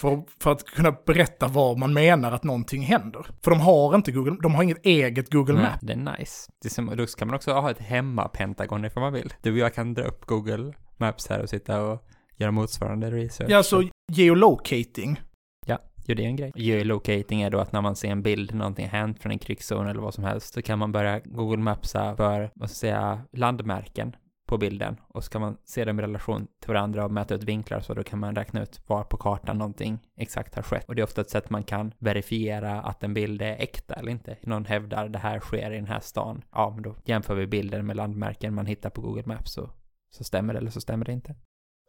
för, 0.00 0.22
för 0.42 0.52
att 0.52 0.64
kunna 0.64 0.92
berätta 1.06 1.48
var 1.48 1.76
man 1.76 1.92
menar 1.92 2.32
att 2.32 2.44
någonting 2.44 2.82
händer. 2.82 3.26
För 3.44 3.50
de 3.50 3.60
har 3.60 3.94
inte 3.94 4.12
Google, 4.12 4.36
de 4.42 4.54
har 4.54 4.62
inget 4.62 4.86
eget 4.86 5.32
Google 5.32 5.54
Maps. 5.54 5.78
det 5.82 5.92
är 5.92 6.18
nice. 6.18 6.50
Det 6.62 6.68
är 6.68 6.70
som, 6.70 6.96
då 6.96 7.06
kan 7.06 7.28
man 7.28 7.34
också 7.34 7.52
ha 7.52 7.70
ett 7.70 7.78
hemma-pentagon 7.78 8.84
ifall 8.84 9.02
man 9.02 9.12
vill. 9.12 9.34
Du 9.42 9.52
och 9.52 9.58
jag 9.58 9.74
kan 9.74 9.94
dra 9.94 10.04
upp 10.04 10.26
Google 10.26 10.72
Maps 10.96 11.28
här 11.28 11.42
och 11.42 11.48
sitta 11.48 11.82
och 11.82 12.04
göra 12.36 12.50
motsvarande 12.50 13.10
research. 13.10 13.50
Ja, 13.50 13.62
så 13.62 13.88
geolocating. 14.12 15.20
Ja, 15.66 15.78
jo, 16.06 16.14
det 16.14 16.24
är 16.24 16.26
en 16.26 16.36
grej. 16.36 16.52
Geolocating 16.54 17.42
är 17.42 17.50
då 17.50 17.58
att 17.58 17.72
när 17.72 17.80
man 17.80 17.96
ser 17.96 18.08
en 18.08 18.22
bild, 18.22 18.54
någonting 18.54 18.88
har 18.88 18.98
hänt 18.98 19.22
från 19.22 19.32
en 19.32 19.38
krigszon 19.38 19.86
eller 19.86 20.00
vad 20.00 20.14
som 20.14 20.24
helst, 20.24 20.54
så 20.54 20.62
kan 20.62 20.78
man 20.78 20.92
börja 20.92 21.20
Google 21.24 21.62
Mapsa 21.62 22.16
för, 22.16 22.50
vad 22.54 22.70
ska 22.70 22.86
jag 22.86 22.94
säga, 22.94 23.20
landmärken 23.32 24.16
på 24.54 24.58
bilden 24.58 24.96
och 25.08 25.24
så 25.24 25.30
kan 25.30 25.40
man 25.40 25.56
se 25.64 25.84
dem 25.84 25.98
i 25.98 26.02
relation 26.02 26.46
till 26.60 26.68
varandra 26.68 27.04
och 27.04 27.10
mäta 27.10 27.34
ut 27.34 27.42
vinklar 27.42 27.80
så 27.80 27.94
då 27.94 28.04
kan 28.04 28.18
man 28.18 28.36
räkna 28.36 28.62
ut 28.62 28.80
var 28.86 29.04
på 29.04 29.16
kartan 29.16 29.58
någonting 29.58 29.98
exakt 30.16 30.54
har 30.54 30.62
skett. 30.62 30.84
Och 30.88 30.94
det 30.94 31.02
är 31.02 31.04
ofta 31.04 31.20
ett 31.20 31.30
sätt 31.30 31.50
man 31.50 31.62
kan 31.62 31.94
verifiera 31.98 32.82
att 32.82 33.04
en 33.04 33.14
bild 33.14 33.42
är 33.42 33.56
äkta 33.62 33.94
eller 33.94 34.12
inte. 34.12 34.36
Någon 34.42 34.64
hävdar 34.64 35.08
det 35.08 35.18
här 35.18 35.40
sker 35.40 35.70
i 35.70 35.76
den 35.76 35.86
här 35.86 36.00
stan. 36.00 36.42
Ja, 36.52 36.70
men 36.74 36.82
då 36.82 36.96
jämför 37.04 37.34
vi 37.34 37.46
bilden 37.46 37.86
med 37.86 37.96
landmärken 37.96 38.54
man 38.54 38.66
hittar 38.66 38.90
på 38.90 39.00
Google 39.00 39.22
Maps 39.26 39.58
och 39.58 39.70
så 40.10 40.24
stämmer 40.24 40.52
det 40.52 40.58
eller 40.58 40.70
så 40.70 40.80
stämmer 40.80 41.04
det 41.04 41.12
inte. 41.12 41.34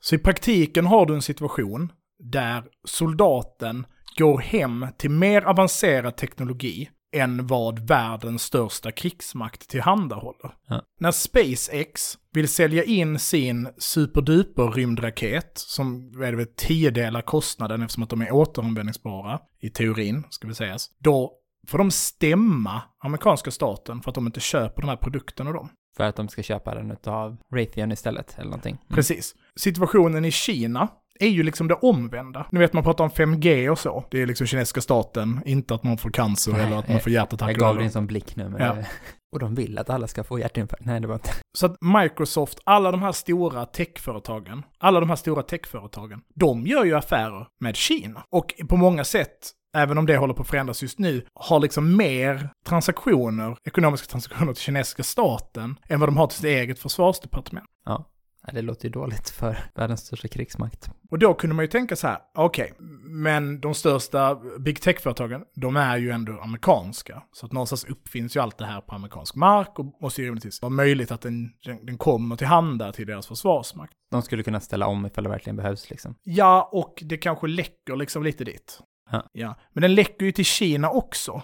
Så 0.01 0.15
i 0.15 0.17
praktiken 0.17 0.85
har 0.85 1.05
du 1.05 1.13
en 1.13 1.21
situation 1.21 1.91
där 2.19 2.63
soldaten 2.83 3.85
går 4.17 4.39
hem 4.39 4.87
till 4.97 5.11
mer 5.11 5.41
avancerad 5.41 6.15
teknologi 6.15 6.89
än 7.15 7.47
vad 7.47 7.87
världens 7.87 8.43
största 8.43 8.91
krigsmakt 8.91 9.69
tillhandahåller. 9.69 10.53
Ja. 10.67 10.81
När 10.99 11.11
SpaceX 11.11 12.17
vill 12.33 12.47
sälja 12.47 12.83
in 12.83 13.19
sin 13.19 13.69
superduper 13.77 14.71
rymdraket, 14.71 15.51
som 15.55 16.13
är 16.21 16.31
det, 16.31 16.37
väl, 16.37 16.47
tiodelar 16.55 17.21
kostnaden 17.21 17.81
eftersom 17.81 18.03
att 18.03 18.09
de 18.09 18.21
är 18.21 18.31
återanvändningsbara, 18.31 19.39
i 19.59 19.69
teorin, 19.69 20.23
ska 20.29 20.47
vi 20.47 20.55
sägas, 20.55 20.89
då 20.99 21.33
får 21.67 21.77
de 21.77 21.91
stämma 21.91 22.81
amerikanska 23.03 23.51
staten 23.51 24.01
för 24.01 24.11
att 24.11 24.15
de 24.15 24.25
inte 24.25 24.39
köper 24.39 24.81
de 24.81 24.87
här 24.87 24.97
produkterna 24.97 25.49
av 25.49 25.53
dem. 25.53 25.69
För 25.97 26.03
att 26.03 26.15
de 26.15 26.27
ska 26.27 26.43
köpa 26.43 26.75
den 26.75 26.97
av 27.05 27.37
Raytheon 27.53 27.91
istället 27.91 28.35
eller 28.37 28.45
någonting. 28.45 28.75
Mm. 28.75 28.95
Precis. 28.95 29.35
Situationen 29.55 30.25
i 30.25 30.31
Kina 30.31 30.87
är 31.19 31.27
ju 31.27 31.43
liksom 31.43 31.67
det 31.67 31.73
omvända. 31.73 32.45
Ni 32.51 32.59
vet 32.59 32.73
man 32.73 32.83
pratar 32.83 33.03
om 33.03 33.09
5G 33.09 33.69
och 33.69 33.79
så. 33.79 34.03
Det 34.11 34.21
är 34.21 34.25
liksom 34.25 34.47
kinesiska 34.47 34.81
staten, 34.81 35.41
inte 35.45 35.75
att 35.75 35.83
man 35.83 35.97
får 35.97 36.09
cancer 36.09 36.51
Nej, 36.51 36.61
eller 36.61 36.77
att 36.77 36.89
man 36.89 36.99
får 36.99 37.11
hjärtattack. 37.11 37.49
Jag 37.49 37.57
gav 37.57 37.75
dig 37.75 37.85
en 37.85 37.91
sån 37.91 38.07
blick 38.07 38.35
nu. 38.35 38.49
Men 38.49 38.61
Ja. 38.61 38.75
Och 39.31 39.39
de 39.39 39.55
vill 39.55 39.77
att 39.77 39.89
alla 39.89 40.07
ska 40.07 40.23
få 40.23 40.39
hjärtinfarkt. 40.39 40.85
Nej, 40.85 40.99
det 40.99 41.07
var 41.07 41.15
inte. 41.15 41.29
Så 41.57 41.65
att 41.65 41.77
Microsoft, 41.81 42.59
alla 42.63 42.91
de 42.91 43.01
här 43.01 43.11
stora 43.11 43.65
techföretagen, 43.65 44.63
alla 44.79 44.99
de 44.99 45.09
här 45.09 45.15
stora 45.15 45.43
techföretagen, 45.43 46.21
de 46.35 46.67
gör 46.67 46.85
ju 46.85 46.95
affärer 46.95 47.47
med 47.59 47.75
Kina. 47.75 48.23
Och 48.29 48.53
på 48.69 48.77
många 48.77 49.03
sätt, 49.03 49.51
även 49.77 49.97
om 49.97 50.05
det 50.05 50.17
håller 50.17 50.33
på 50.33 50.41
att 50.41 50.47
förändras 50.47 50.81
just 50.81 50.99
nu, 50.99 51.25
har 51.39 51.59
liksom 51.59 51.97
mer 51.97 52.49
transaktioner, 52.67 53.57
ekonomiska 53.63 54.07
transaktioner 54.07 54.53
till 54.53 54.63
kinesiska 54.63 55.03
staten 55.03 55.79
än 55.89 55.99
vad 55.99 56.09
de 56.09 56.17
har 56.17 56.27
till 56.27 56.37
sitt 56.37 56.45
eget 56.45 56.79
försvarsdepartement. 56.79 57.65
Ja. 57.85 58.05
Ja, 58.47 58.53
det 58.53 58.61
låter 58.61 58.85
ju 58.85 58.91
dåligt 58.91 59.29
för 59.29 59.57
världens 59.75 60.05
största 60.05 60.27
krigsmakt. 60.27 60.89
Och 61.11 61.19
då 61.19 61.33
kunde 61.33 61.55
man 61.55 61.65
ju 61.65 61.69
tänka 61.69 61.95
så 61.95 62.07
här, 62.07 62.17
okej, 62.35 62.73
men 63.03 63.59
de 63.61 63.73
största 63.73 64.35
big 64.59 64.81
tech-företagen, 64.81 65.43
de 65.55 65.75
är 65.75 65.97
ju 65.97 66.11
ändå 66.11 66.39
amerikanska. 66.41 67.23
Så 67.31 67.45
att 67.45 67.51
någonstans 67.51 67.85
uppfinns 67.85 68.35
ju 68.35 68.39
allt 68.39 68.57
det 68.57 68.65
här 68.65 68.81
på 68.81 68.95
amerikansk 68.95 69.35
mark 69.35 69.79
och 69.79 70.01
måste 70.01 70.21
ju 70.21 70.27
rimligtvis 70.27 70.61
vara 70.61 70.69
möjligt 70.69 71.11
att 71.11 71.21
den, 71.21 71.51
den, 71.65 71.85
den 71.85 71.97
kommer 71.97 72.35
till 72.35 72.47
handa 72.47 72.91
till 72.91 73.07
deras 73.07 73.27
försvarsmakt. 73.27 73.93
De 74.11 74.21
skulle 74.21 74.43
kunna 74.43 74.59
ställa 74.59 74.87
om 74.87 75.05
ifall 75.05 75.23
det 75.23 75.29
verkligen 75.29 75.55
behövs 75.55 75.89
liksom. 75.89 76.15
Ja, 76.23 76.69
och 76.71 77.03
det 77.05 77.17
kanske 77.17 77.47
läcker 77.47 77.95
liksom 77.95 78.23
lite 78.23 78.43
dit. 78.43 78.79
Ja. 79.11 79.29
ja. 79.33 79.55
Men 79.73 79.81
den 79.81 79.95
läcker 79.95 80.25
ju 80.25 80.31
till 80.31 80.45
Kina 80.45 80.89
också. 80.89 81.43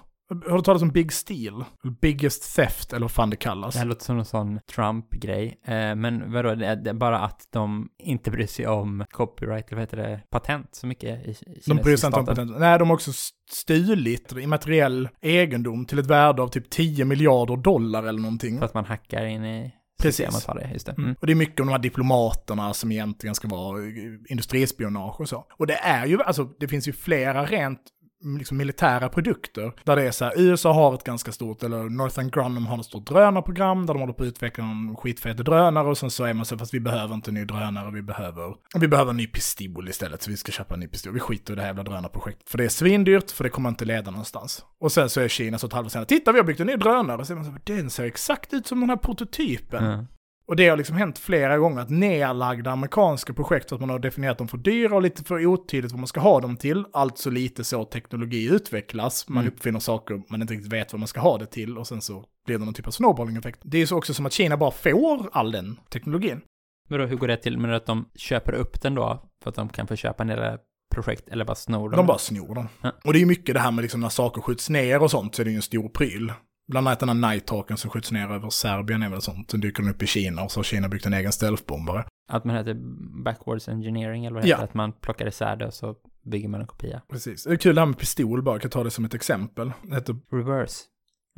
Har 0.50 0.58
du 0.58 0.64
talat 0.64 0.82
om 0.82 0.90
Big 0.90 1.14
Steel? 1.14 1.64
Biggest 2.02 2.56
Theft, 2.56 2.94
eller 2.94 3.02
vad 3.02 3.12
fan 3.12 3.30
det 3.30 3.36
kallas. 3.36 3.74
Det 3.74 3.80
här 3.80 3.86
låter 3.86 4.06
som 4.06 4.20
en 4.20 4.26
sån 4.26 4.60
Trump-grej. 4.76 5.60
Eh, 5.66 5.96
men 5.96 6.32
vadå, 6.32 6.56
det 6.56 6.66
är 6.66 6.94
bara 6.94 7.20
att 7.20 7.48
de 7.52 7.90
inte 8.00 8.32
bryr 8.32 8.48
sig 8.48 8.68
om 8.68 9.06
copyright, 9.12 9.68
eller 9.68 9.76
vad 9.76 9.82
heter 9.82 9.98
det, 9.98 10.22
patent 10.30 10.76
så 10.76 10.88
mycket 10.88 11.28
i, 11.28 11.32
i 11.32 11.62
De 11.66 11.78
bryr 11.78 11.98
sig 11.98 12.08
inte 12.08 12.20
om 12.20 12.26
patent. 12.26 12.60
Nej, 12.60 12.80
de 12.80 12.90
har 12.90 12.96
också 12.96 13.12
stulit 13.52 14.32
immateriell 14.32 15.10
egendom 15.22 15.86
till 15.86 16.00
ett 16.00 16.08
värde 16.08 16.42
av 16.42 16.48
typ 16.48 16.70
10 16.70 17.06
miljarder 17.06 17.58
dollar 17.58 18.04
eller 18.04 18.20
någonting. 18.20 18.60
För 18.60 18.66
att 18.66 18.74
man 18.74 18.86
hackar 18.86 19.26
in 19.26 19.46
i 19.46 19.74
Precis. 20.02 20.46
det, 20.46 20.70
just 20.74 20.86
det. 20.86 20.92
Mm. 20.92 21.04
Mm. 21.04 21.16
Och 21.20 21.28
det 21.28 21.34
är 21.34 21.36
mycket 21.36 21.60
om 21.60 21.68
de 21.68 21.72
här 21.72 21.80
diplomaterna 21.80 22.74
som 22.74 22.92
egentligen 22.92 23.36
ska 23.36 23.48
vara 23.48 23.78
industrispionage 24.30 25.22
och 25.22 25.30
så. 25.30 25.46
Och 25.58 25.68
det 25.68 25.78
är 25.78 26.06
ju, 26.06 26.22
alltså 26.22 26.44
det 26.60 26.68
finns 26.68 26.88
ju 26.88 26.94
flera 26.94 27.46
rent 27.46 27.82
liksom 28.24 28.58
militära 28.58 29.10
produkter 29.10 29.74
där 29.84 29.96
det 29.96 30.08
är 30.08 30.12
så 30.12 30.26
här, 30.26 30.34
USA 30.38 30.74
har 30.74 30.94
ett 30.94 31.04
ganska 31.04 31.32
stort, 31.32 31.64
eller 31.64 31.90
Northern 31.90 32.30
Grumman 32.30 32.64
har 32.64 32.80
ett 32.80 32.86
stort 32.86 33.08
drönarprogram 33.08 33.86
där 33.86 33.94
de 33.94 34.00
håller 34.00 34.14
på 34.14 34.24
att 34.24 34.28
utveckla 34.28 34.64
en 34.64 34.96
skitfet 34.96 35.38
drönare 35.38 35.88
och 35.88 35.98
sen 35.98 36.12
så 36.12 36.24
är 36.24 36.34
man 36.34 36.46
så 36.46 36.58
fast 36.58 36.74
vi 36.74 36.80
behöver 36.80 37.16
inte 37.16 37.30
en 37.30 37.36
ny 37.36 37.46
drönare, 37.46 37.92
vi 37.92 38.02
behöver, 38.02 38.56
vi 38.80 38.88
behöver 38.88 39.12
en 39.12 39.18
ny 39.18 39.28
pistol 39.28 39.90
istället, 39.90 40.22
så 40.22 40.32
vi 40.32 40.38
ska 40.38 40.52
köpa 40.52 40.74
en 40.74 40.80
ny 40.80 40.88
pistol. 40.88 41.14
Vi 41.14 41.20
skiter 41.20 41.54
i 41.54 41.56
det 41.56 41.62
här 41.62 41.70
jävla 41.70 41.84
drönarprojektet, 41.84 42.50
för 42.50 42.58
det 42.58 42.66
är 42.66 42.70
svindyrt, 42.70 43.32
för 43.32 43.44
det 43.44 43.50
kommer 43.50 43.70
inte 43.70 43.86
leda 43.86 44.12
någonstans. 44.12 44.66
Och 44.80 44.92
sen 44.92 45.10
så 45.10 45.22
är 45.22 45.28
Kina 45.28 45.58
så 45.58 45.68
ett 45.68 45.74
halvår 45.74 45.90
senare, 45.90 46.06
titta 46.06 46.32
vi 46.32 46.40
har 46.40 46.46
byggt 46.46 46.60
en 46.60 46.68
ny 46.68 46.76
drönare, 46.76 47.18
och 47.18 47.28
så 47.28 47.34
är 47.34 47.36
man 47.36 47.46
så 47.46 47.52
här, 47.52 47.62
den 47.64 47.90
ser 47.90 48.04
exakt 48.04 48.54
ut 48.54 48.68
som 48.68 48.80
den 48.80 48.90
här 48.90 48.98
prototypen. 48.98 49.86
Mm. 49.86 50.06
Och 50.52 50.58
det 50.58 50.68
har 50.68 50.78
liksom 50.78 50.96
hänt 50.96 51.20
flera 51.20 51.58
gånger 51.58 51.82
att 51.82 51.90
nedlagda 51.90 52.72
amerikanska 52.72 53.34
projekt 53.34 53.70
för 53.70 53.76
att 53.76 53.80
man 53.80 53.90
har 53.90 54.00
definierat 54.00 54.38
dem 54.38 54.48
för 54.48 54.58
dyra 54.58 54.96
och 54.96 55.02
lite 55.02 55.24
för 55.24 55.46
otydligt 55.46 55.92
vad 55.92 56.00
man 56.00 56.08
ska 56.08 56.20
ha 56.20 56.40
dem 56.40 56.58
till. 56.58 56.86
Alltså 56.94 57.30
lite 57.30 57.64
så 57.64 57.86
teknologi 57.86 58.50
utvecklas. 58.50 59.30
Man 59.30 59.44
Mm. 59.44 59.54
uppfinner 59.54 59.80
saker 59.80 60.22
man 60.30 60.42
inte 60.42 60.54
riktigt 60.54 60.74
vet 60.74 60.94
vad 60.94 61.00
man 61.00 61.08
ska 61.08 61.20
ha 61.20 61.38
det 61.38 61.46
till 61.46 61.78
och 61.78 61.88
sen 61.88 62.02
så 62.02 62.24
blir 62.46 62.58
det 62.58 62.66
någon 62.66 62.74
typ 62.74 62.88
av 62.88 62.92
snowballing-effekt. 62.92 63.60
Det 63.64 63.78
är 63.78 63.80
ju 63.80 63.88
så 63.88 63.98
också 63.98 64.14
som 64.14 64.26
att 64.26 64.34
Kina 64.34 64.58
bara 64.58 64.72
får 64.72 65.30
all 65.32 65.52
den 65.52 65.80
teknologin. 65.90 66.42
Men 66.90 67.00
då, 67.00 67.06
hur 67.06 67.18
går 67.18 67.28
det 67.28 67.38
till? 67.38 67.58
Men 67.58 67.74
att 67.74 67.86
de 67.86 68.06
köper 68.16 68.54
upp 68.54 68.82
den 68.82 68.96
då 68.96 69.30
för 69.44 69.50
att 69.50 69.56
de 69.56 69.70
kan 69.70 69.88
få 69.88 69.96
köpa 69.96 70.24
del 70.24 70.58
projekt 70.96 71.30
eller 71.30 71.46
bara 71.46 71.56
snor 71.56 71.90
dem? 71.90 71.98
De 71.98 72.06
bara 72.06 72.18
snor 72.18 72.56
dem. 72.56 72.68
Ja. 72.82 72.92
Och 73.06 73.14
det 73.14 73.18
är 73.20 73.22
ju 73.22 73.26
mycket 73.26 73.56
det 73.56 73.62
här 73.62 73.72
med 73.72 73.82
liksom 73.82 74.02
när 74.02 74.10
saker 74.10 74.42
skjuts 74.42 74.70
ner 74.70 75.02
och 75.04 75.12
sånt 75.12 75.36
så 75.36 75.42
är 75.42 75.44
det 75.46 75.52
ju 75.52 75.56
en 75.56 75.62
stor 75.62 75.90
pryl. 75.90 76.34
Bland 76.68 76.88
annat 76.88 77.00
den 77.00 77.10
här 77.10 77.32
Nighthawken 77.32 77.78
som 77.78 77.90
skjuts 77.90 78.12
ner 78.12 78.32
över 78.32 78.50
Serbien 78.50 79.04
är 79.04 79.10
väl 79.10 79.22
sånt. 79.22 79.52
Sen 79.52 79.60
dyker 79.60 79.84
den 79.84 79.92
upp 79.92 80.04
i 80.04 80.08
Kina 80.08 80.44
och 80.44 80.52
så 80.52 80.60
har 80.60 80.64
Kina 80.64 80.90
byggt 80.90 81.06
en 81.06 81.14
egen 81.14 81.32
stealthbombare. 81.32 82.06
Att 82.32 82.46
man 82.46 82.56
heter 82.56 82.76
backwards 83.24 83.70
engineering 83.70 84.26
eller 84.26 84.34
vad 84.34 84.44
det 84.44 84.50
Ja. 84.50 84.56
heter? 84.56 84.64
Att 84.68 84.74
man 84.74 84.92
plockar 84.94 85.28
isär 85.28 85.56
det 85.56 85.66
och 85.68 85.74
så 85.74 85.96
bygger 86.26 86.48
man 86.50 86.62
en 86.62 86.68
kopia. 86.68 87.02
Precis. 87.10 87.44
Det 87.44 87.52
är 87.52 87.56
kul 87.58 87.76
det 87.76 87.82
här 87.82 87.86
med 87.86 87.98
pistol 87.98 88.44
bara, 88.44 88.56
jag 88.56 88.62
kan 88.62 88.72
ta 88.72 88.84
det 88.84 88.92
som 88.92 89.06
ett 89.06 89.14
exempel. 89.14 89.72
Det 89.84 89.96
heter 89.96 90.16
Reverse. 90.32 90.84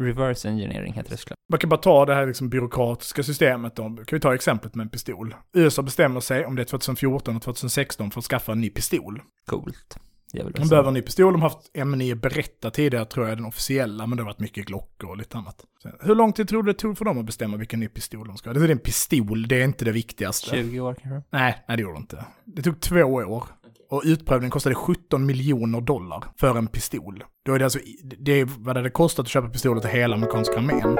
Reverse 0.02 0.50
engineering 0.50 0.94
heter 0.94 1.10
det 1.12 1.18
såklart. 1.18 1.38
Man 1.50 1.60
kan 1.60 1.70
bara 1.70 1.78
ta 1.82 2.06
det 2.06 2.14
här 2.16 2.28
liksom 2.28 2.50
byråkratiska 2.50 3.24
systemet 3.24 3.76
då. 3.76 3.84
Kan 3.84 4.06
vi 4.12 4.20
ta 4.20 4.36
exemplet 4.36 4.76
med 4.76 4.84
en 4.84 4.90
pistol. 4.90 5.36
USA 5.54 5.82
bestämmer 5.82 6.20
sig 6.20 6.46
om 6.46 6.56
det 6.56 6.62
är 6.62 6.66
2014 6.66 7.36
och 7.36 7.42
2016 7.42 8.12
för 8.12 8.20
att 8.20 8.26
skaffa 8.26 8.52
en 8.52 8.62
ny 8.62 8.70
pistol. 8.70 9.22
Coolt. 9.46 9.98
De 10.34 10.68
behöver 10.70 10.88
en 10.88 10.94
ny 10.94 11.02
pistol, 11.02 11.34
de 11.34 11.42
har 11.42 11.50
haft 11.50 11.72
M9 11.74 12.16
Beretta 12.16 12.72
tidigare 12.72 13.06
tror 13.06 13.26
jag 13.26 13.32
är 13.32 13.36
den 13.36 13.46
officiella, 13.46 14.08
men 14.08 14.18
det 14.18 14.24
har 14.24 14.26
varit 14.26 14.40
mycket 14.40 14.66
Glockor 14.66 15.10
och 15.10 15.18
lite 15.18 15.38
annat. 15.38 15.66
Så, 15.84 15.90
hur 16.02 16.16
lång 16.16 16.34
tid 16.34 16.48
tror 16.48 16.64
du 16.64 16.72
det 16.72 16.80
tog 16.80 16.98
för 16.98 17.06
dem 17.06 17.20
att 17.20 17.26
bestämma 17.26 17.58
vilken 17.58 17.80
ny 17.80 17.88
pistol 17.88 18.28
de 18.28 18.38
ska 18.38 18.50
ha? 18.50 18.54
Det 18.54 18.66
är 18.66 18.70
en 18.70 18.80
pistol, 18.80 19.48
det 19.48 19.62
är 19.62 19.64
inte 19.64 19.86
det 19.86 19.92
viktigaste. 19.92 20.50
20 20.50 20.80
år 20.80 20.96
kanske? 21.02 21.30
Nej, 21.30 21.64
nej 21.68 21.78
det 21.78 21.84
gjorde 21.84 21.96
det 21.96 22.00
inte. 22.00 22.26
Det 22.46 22.62
tog 22.62 22.82
två 22.82 23.04
år. 23.04 23.44
Och 23.90 24.02
utprövningen 24.06 24.52
kostade 24.52 24.76
17 24.76 25.26
miljoner 25.26 25.82
dollar 25.82 26.24
för 26.38 26.58
en 26.58 26.68
pistol. 26.68 27.24
Då 27.46 27.54
är 27.54 27.60
det 27.60 27.66
alltså, 27.66 27.80
det 28.20 28.32
är 28.32 28.46
vad 28.46 28.76
det 28.76 28.80
hade 28.80 28.90
kostat 28.90 29.24
att 29.24 29.30
köpa 29.30 29.50
pistoler 29.50 29.82
till 29.82 29.90
hela 29.90 30.16
amerikanska 30.16 30.58
armén. 30.58 30.98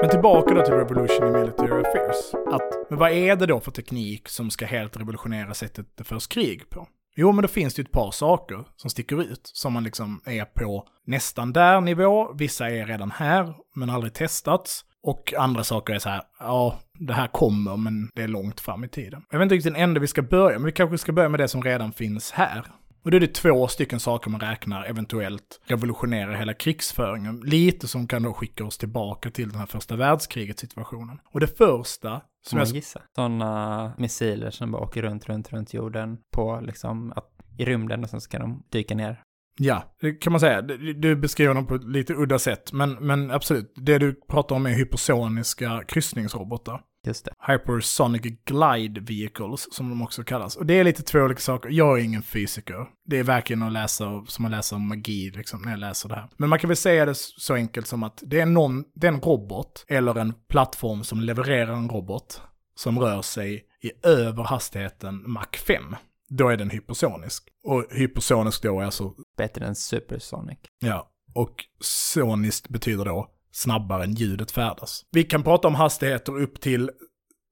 Men 0.00 0.10
tillbaka 0.10 0.54
då 0.54 0.64
till 0.64 0.74
Revolution 0.74 1.26
in 1.26 1.32
Military 1.32 1.82
Affairs. 1.82 2.34
Att, 2.54 2.90
men 2.90 2.98
vad 2.98 3.12
är 3.12 3.36
det 3.36 3.46
då 3.46 3.60
för 3.60 3.70
teknik 3.70 4.28
som 4.28 4.50
ska 4.50 4.66
helt 4.66 4.96
revolutionera 4.96 5.54
sättet 5.54 5.86
det 5.94 6.04
förs 6.04 6.26
krig 6.26 6.70
på? 6.70 6.86
Jo, 7.20 7.32
men 7.32 7.42
då 7.42 7.48
finns 7.48 7.74
det 7.74 7.82
ju 7.82 7.84
ett 7.84 7.92
par 7.92 8.10
saker 8.10 8.64
som 8.76 8.90
sticker 8.90 9.22
ut, 9.22 9.40
som 9.42 9.72
man 9.72 9.84
liksom 9.84 10.20
är 10.24 10.44
på 10.44 10.88
nästan 11.06 11.52
där 11.52 11.80
nivå, 11.80 12.32
vissa 12.34 12.70
är 12.70 12.86
redan 12.86 13.10
här, 13.10 13.54
men 13.74 13.90
aldrig 13.90 14.14
testats. 14.14 14.84
Och 15.02 15.34
andra 15.38 15.64
saker 15.64 15.94
är 15.94 15.98
så 15.98 16.08
här, 16.08 16.22
ja, 16.38 16.78
det 16.98 17.12
här 17.12 17.26
kommer, 17.26 17.76
men 17.76 18.10
det 18.14 18.22
är 18.22 18.28
långt 18.28 18.60
fram 18.60 18.84
i 18.84 18.88
tiden. 18.88 19.22
Jag 19.30 19.38
vet 19.38 19.44
inte 19.44 19.54
riktigt 19.54 19.72
den 19.72 19.82
enda 19.82 20.00
vi 20.00 20.06
ska 20.06 20.22
börja, 20.22 20.58
men 20.58 20.66
vi 20.66 20.72
kanske 20.72 20.98
ska 20.98 21.12
börja 21.12 21.28
med 21.28 21.40
det 21.40 21.48
som 21.48 21.62
redan 21.62 21.92
finns 21.92 22.30
här. 22.30 22.66
Och 23.04 23.10
då 23.10 23.16
är 23.16 23.20
det 23.20 23.34
två 23.34 23.68
stycken 23.68 24.00
saker 24.00 24.30
man 24.30 24.40
räknar 24.40 24.84
eventuellt 24.84 25.60
revolutionerar 25.64 26.32
hela 26.32 26.54
krigsföringen. 26.54 27.40
Lite 27.44 27.88
som 27.88 28.06
kan 28.06 28.22
då 28.22 28.32
skicka 28.32 28.64
oss 28.64 28.78
tillbaka 28.78 29.30
till 29.30 29.48
den 29.48 29.58
här 29.58 29.66
första 29.66 29.96
världskriget 29.96 30.58
situationen. 30.58 31.18
Och 31.32 31.40
det 31.40 31.58
första, 31.58 32.20
som 32.46 32.58
man 32.58 32.66
jag... 32.66 32.76
gissa. 32.76 33.02
Sådana 33.14 33.92
missiler 33.98 34.50
som 34.50 34.72
bara 34.72 34.82
åker 34.82 35.02
runt, 35.02 35.28
runt, 35.28 35.52
runt 35.52 35.74
jorden 35.74 36.18
på 36.30 36.60
liksom 36.62 37.12
att, 37.16 37.30
i 37.58 37.64
rymden 37.64 38.04
och 38.04 38.10
sen 38.10 38.20
ska 38.20 38.38
de 38.38 38.62
dyka 38.70 38.94
ner. 38.94 39.22
Ja, 39.58 39.94
det 40.00 40.12
kan 40.12 40.32
man 40.32 40.40
säga. 40.40 40.62
Du, 40.62 40.92
du 40.92 41.16
beskriver 41.16 41.54
dem 41.54 41.66
på 41.66 41.74
ett 41.74 41.84
lite 41.84 42.14
udda 42.14 42.38
sätt, 42.38 42.72
men, 42.72 42.92
men 42.92 43.30
absolut. 43.30 43.72
Det 43.76 43.98
du 43.98 44.20
pratar 44.28 44.56
om 44.56 44.66
är 44.66 44.70
hypersoniska 44.70 45.82
kryssningsrobotar. 45.88 46.82
Just 47.06 47.24
det. 47.24 47.52
Hypersonic 47.52 48.22
Glide 48.44 49.00
Vehicles, 49.00 49.74
som 49.74 49.88
de 49.88 50.02
också 50.02 50.24
kallas. 50.24 50.56
Och 50.56 50.66
det 50.66 50.74
är 50.74 50.84
lite 50.84 51.02
två 51.02 51.18
olika 51.18 51.40
saker. 51.40 51.70
Jag 51.70 51.98
är 51.98 52.04
ingen 52.04 52.22
fysiker. 52.22 52.86
Det 53.04 53.18
är 53.18 53.22
verkligen 53.24 53.62
att 53.62 53.72
läsa, 53.72 54.24
som 54.26 54.44
att 54.44 54.50
läsa 54.50 54.76
om 54.76 54.88
magi, 54.88 55.30
liksom, 55.30 55.62
när 55.62 55.70
jag 55.70 55.80
läser 55.80 56.08
det 56.08 56.14
här. 56.14 56.28
Men 56.36 56.48
man 56.48 56.58
kan 56.58 56.68
väl 56.68 56.76
säga 56.76 57.04
det 57.04 57.14
så 57.16 57.54
enkelt 57.54 57.86
som 57.86 58.02
att 58.02 58.22
det 58.26 58.40
är 58.40 58.46
någon, 58.46 58.84
det 58.94 59.06
är 59.06 59.12
en 59.12 59.20
robot, 59.20 59.84
eller 59.88 60.18
en 60.18 60.34
plattform 60.48 61.04
som 61.04 61.20
levererar 61.20 61.72
en 61.72 61.88
robot, 61.88 62.42
som 62.74 62.98
rör 62.98 63.22
sig 63.22 63.64
i 63.82 64.06
över 64.06 64.42
hastigheten 64.42 65.30
Mach 65.30 65.56
5. 65.66 65.96
Då 66.28 66.48
är 66.48 66.56
den 66.56 66.70
hypersonisk. 66.70 67.48
Och 67.64 67.86
hypersonisk 67.90 68.62
då 68.62 68.80
är 68.80 68.84
alltså, 68.84 69.14
Bättre 69.36 69.66
än 69.66 69.74
Supersonic. 69.74 70.58
ja, 70.78 71.10
och 71.34 71.64
soniskt 71.80 72.68
betyder 72.68 73.04
då 73.04 73.30
snabbare 73.52 74.04
än 74.04 74.14
ljudet 74.14 74.50
färdas. 74.50 75.04
Vi 75.10 75.24
kan 75.24 75.42
prata 75.42 75.68
om 75.68 75.74
hastigheter 75.74 76.40
upp 76.40 76.60
till 76.60 76.90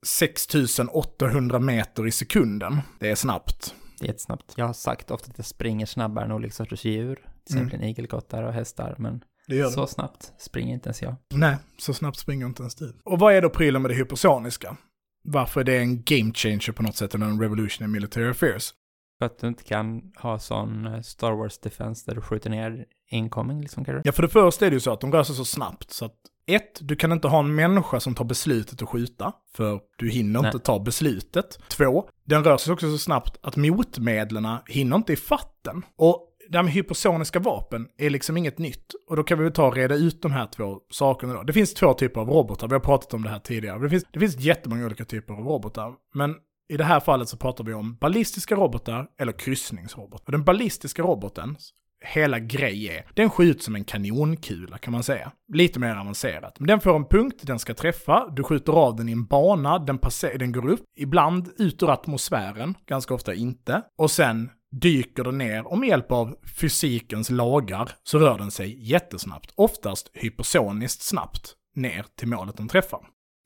6800 0.07 1.59
meter 1.59 2.07
i 2.07 2.11
sekunden. 2.11 2.81
Det 2.99 3.11
är 3.11 3.15
snabbt. 3.15 3.75
Det 3.99 4.05
är 4.05 4.09
jättesnabbt. 4.09 4.53
Jag 4.57 4.67
har 4.67 4.73
sagt 4.73 5.11
ofta 5.11 5.31
att 5.31 5.39
jag 5.39 5.47
springer 5.47 5.87
snabbare 5.87 6.25
än 6.25 6.33
olika 6.33 6.53
sorters 6.55 6.85
djur. 6.85 7.17
Till 7.47 7.57
exempel 7.57 7.85
igelkottar 7.85 8.43
och 8.43 8.53
hästar, 8.53 8.95
men 8.99 9.21
Det 9.47 9.73
så 9.73 9.87
snabbt 9.87 10.33
springer 10.39 10.75
inte 10.75 10.89
ens 10.89 11.03
jag. 11.03 11.17
Nej, 11.35 11.57
så 11.79 11.95
snabbt 11.95 12.19
springer 12.19 12.47
inte 12.47 12.63
ens 12.63 12.75
du. 12.75 13.01
Och 13.05 13.19
vad 13.19 13.35
är 13.35 13.43
då 13.43 13.51
prylen 13.51 13.83
med 13.83 13.91
det 13.91 13.95
hypersoniska? 13.95 14.77
Varför 15.25 15.61
är 15.61 15.65
det 15.65 15.79
en 15.79 16.03
game 16.03 16.33
changer 16.35 16.73
på 16.73 16.83
något 16.83 16.97
sätt, 16.97 17.15
eller 17.15 17.27
en 17.27 17.41
revolution 17.41 17.85
in 17.85 17.93
military 17.93 18.31
affairs? 18.31 18.75
För 19.19 19.27
att 19.27 19.39
du 19.39 19.47
inte 19.47 19.65
kan 19.65 20.13
ha 20.17 20.39
sån 20.39 20.87
eh, 20.87 21.01
Star 21.01 21.33
Wars 21.33 21.59
defense 21.59 22.11
där 22.11 22.15
du 22.15 22.21
skjuter 22.21 22.51
ner 22.51 22.85
incoming 23.11 23.61
liksom 23.61 23.85
kanske? 23.85 24.03
Ja, 24.05 24.13
för 24.13 24.23
det 24.23 24.29
första 24.29 24.67
är 24.67 24.71
det 24.71 24.75
ju 24.75 24.81
så 24.81 24.93
att 24.93 25.01
de 25.01 25.13
rör 25.13 25.23
sig 25.23 25.37
så 25.37 25.45
snabbt 25.45 25.91
så 25.91 26.05
att 26.05 26.15
ett, 26.47 26.79
du 26.81 26.97
kan 26.97 27.13
inte 27.13 27.29
ha 27.29 27.39
en 27.39 27.55
människa 27.55 28.01
som 28.01 28.15
tar 28.15 28.25
beslutet 28.25 28.83
att 28.83 28.89
skjuta, 28.89 29.33
för 29.55 29.81
du 29.99 30.11
hinner 30.11 30.43
Nej. 30.43 30.49
inte 30.49 30.59
ta 30.59 30.79
beslutet. 30.79 31.59
Två, 31.69 32.09
den 32.25 32.45
rör 32.45 32.57
sig 32.57 32.73
också 32.73 32.91
så 32.91 32.99
snabbt 32.99 33.39
att 33.43 33.57
motmedlen 33.57 34.57
hinner 34.67 34.97
inte 34.97 35.13
ifatt 35.13 35.59
den. 35.63 35.83
Och 35.97 36.25
det 36.49 36.59
här 36.59 36.63
med 36.63 36.73
hypersoniska 36.73 37.39
vapen 37.39 37.89
är 37.99 38.11
liksom 38.11 38.37
inget 38.37 38.59
nytt. 38.59 38.95
Och 39.09 39.17
då 39.17 39.23
kan 39.23 39.39
vi 39.39 39.45
väl 39.45 39.53
ta 39.53 39.67
och 39.67 39.75
reda 39.75 39.95
ut 39.95 40.23
de 40.23 40.33
här 40.33 40.47
två 40.47 40.79
sakerna 40.91 41.35
då. 41.35 41.43
Det 41.43 41.53
finns 41.53 41.75
två 41.75 41.95
typer 41.95 42.21
av 42.21 42.29
robotar, 42.29 42.69
vi 42.69 42.75
har 42.75 42.81
pratat 42.81 43.15
om 43.15 43.23
det 43.23 43.29
här 43.29 43.39
tidigare. 43.39 43.79
Det 43.79 43.91
finns, 43.91 44.05
det 44.13 44.21
finns 44.21 44.37
jättemånga 44.37 44.87
olika 44.87 45.05
typer 45.05 45.35
av 45.35 45.41
robotar. 45.41 45.95
Men 46.15 46.35
i 46.69 46.77
det 46.77 46.85
här 46.85 47.01
fallet 47.01 47.29
så 47.29 47.37
pratar 47.37 47.65
vi 47.65 47.75
om 47.75 47.97
ballistiska 47.97 48.55
robotar 48.55 49.07
eller 49.21 49.33
kryssningsrobotar. 49.33 50.25
Och 50.27 50.33
den 50.33 50.45
ballistiska 50.45 51.03
roboten, 51.03 51.57
hela 52.05 52.39
grej 52.39 52.89
är, 52.89 53.07
den 53.15 53.31
skjuts 53.31 53.65
som 53.65 53.75
en 53.75 53.85
kanonkula 53.85 54.79
kan 54.79 54.93
man 54.93 55.03
säga. 55.03 55.33
Lite 55.55 55.81
mer 55.81 55.97
avancerat. 55.97 56.61
Men 56.61 56.67
den 56.67 56.81
får 56.81 56.97
en 56.97 57.05
punkt, 57.05 57.41
den 57.43 57.59
ska 57.59 57.75
träffa, 57.75 58.33
du 58.37 58.43
skjuter 58.43 58.73
av 58.73 58.97
den 58.97 59.09
i 59.09 59.13
en 59.13 59.25
bana, 59.25 59.79
den, 59.79 59.99
passer, 59.99 60.39
den 60.39 60.53
går 60.53 60.69
upp, 60.69 60.85
ibland 60.99 61.49
ut 61.59 61.83
ur 61.83 61.91
atmosfären, 61.91 62.75
ganska 62.87 63.15
ofta 63.15 63.35
inte. 63.35 63.83
Och 63.99 64.11
sen 64.11 64.51
dyker 64.71 65.25
den 65.25 65.39
ner 65.39 65.67
och 65.67 65.79
med 65.79 65.89
hjälp 65.89 66.13
av 66.13 66.37
fysikens 66.61 67.31
lagar 67.31 67.91
så 68.03 68.19
rör 68.19 68.39
den 68.39 68.51
sig 68.51 68.91
jättesnabbt, 68.91 69.53
oftast 69.55 70.11
hypersoniskt 70.15 71.03
snabbt, 71.03 71.55
ner 71.75 72.07
till 72.19 72.29
målet 72.29 72.57
den 72.57 72.69
träffar. 72.69 73.01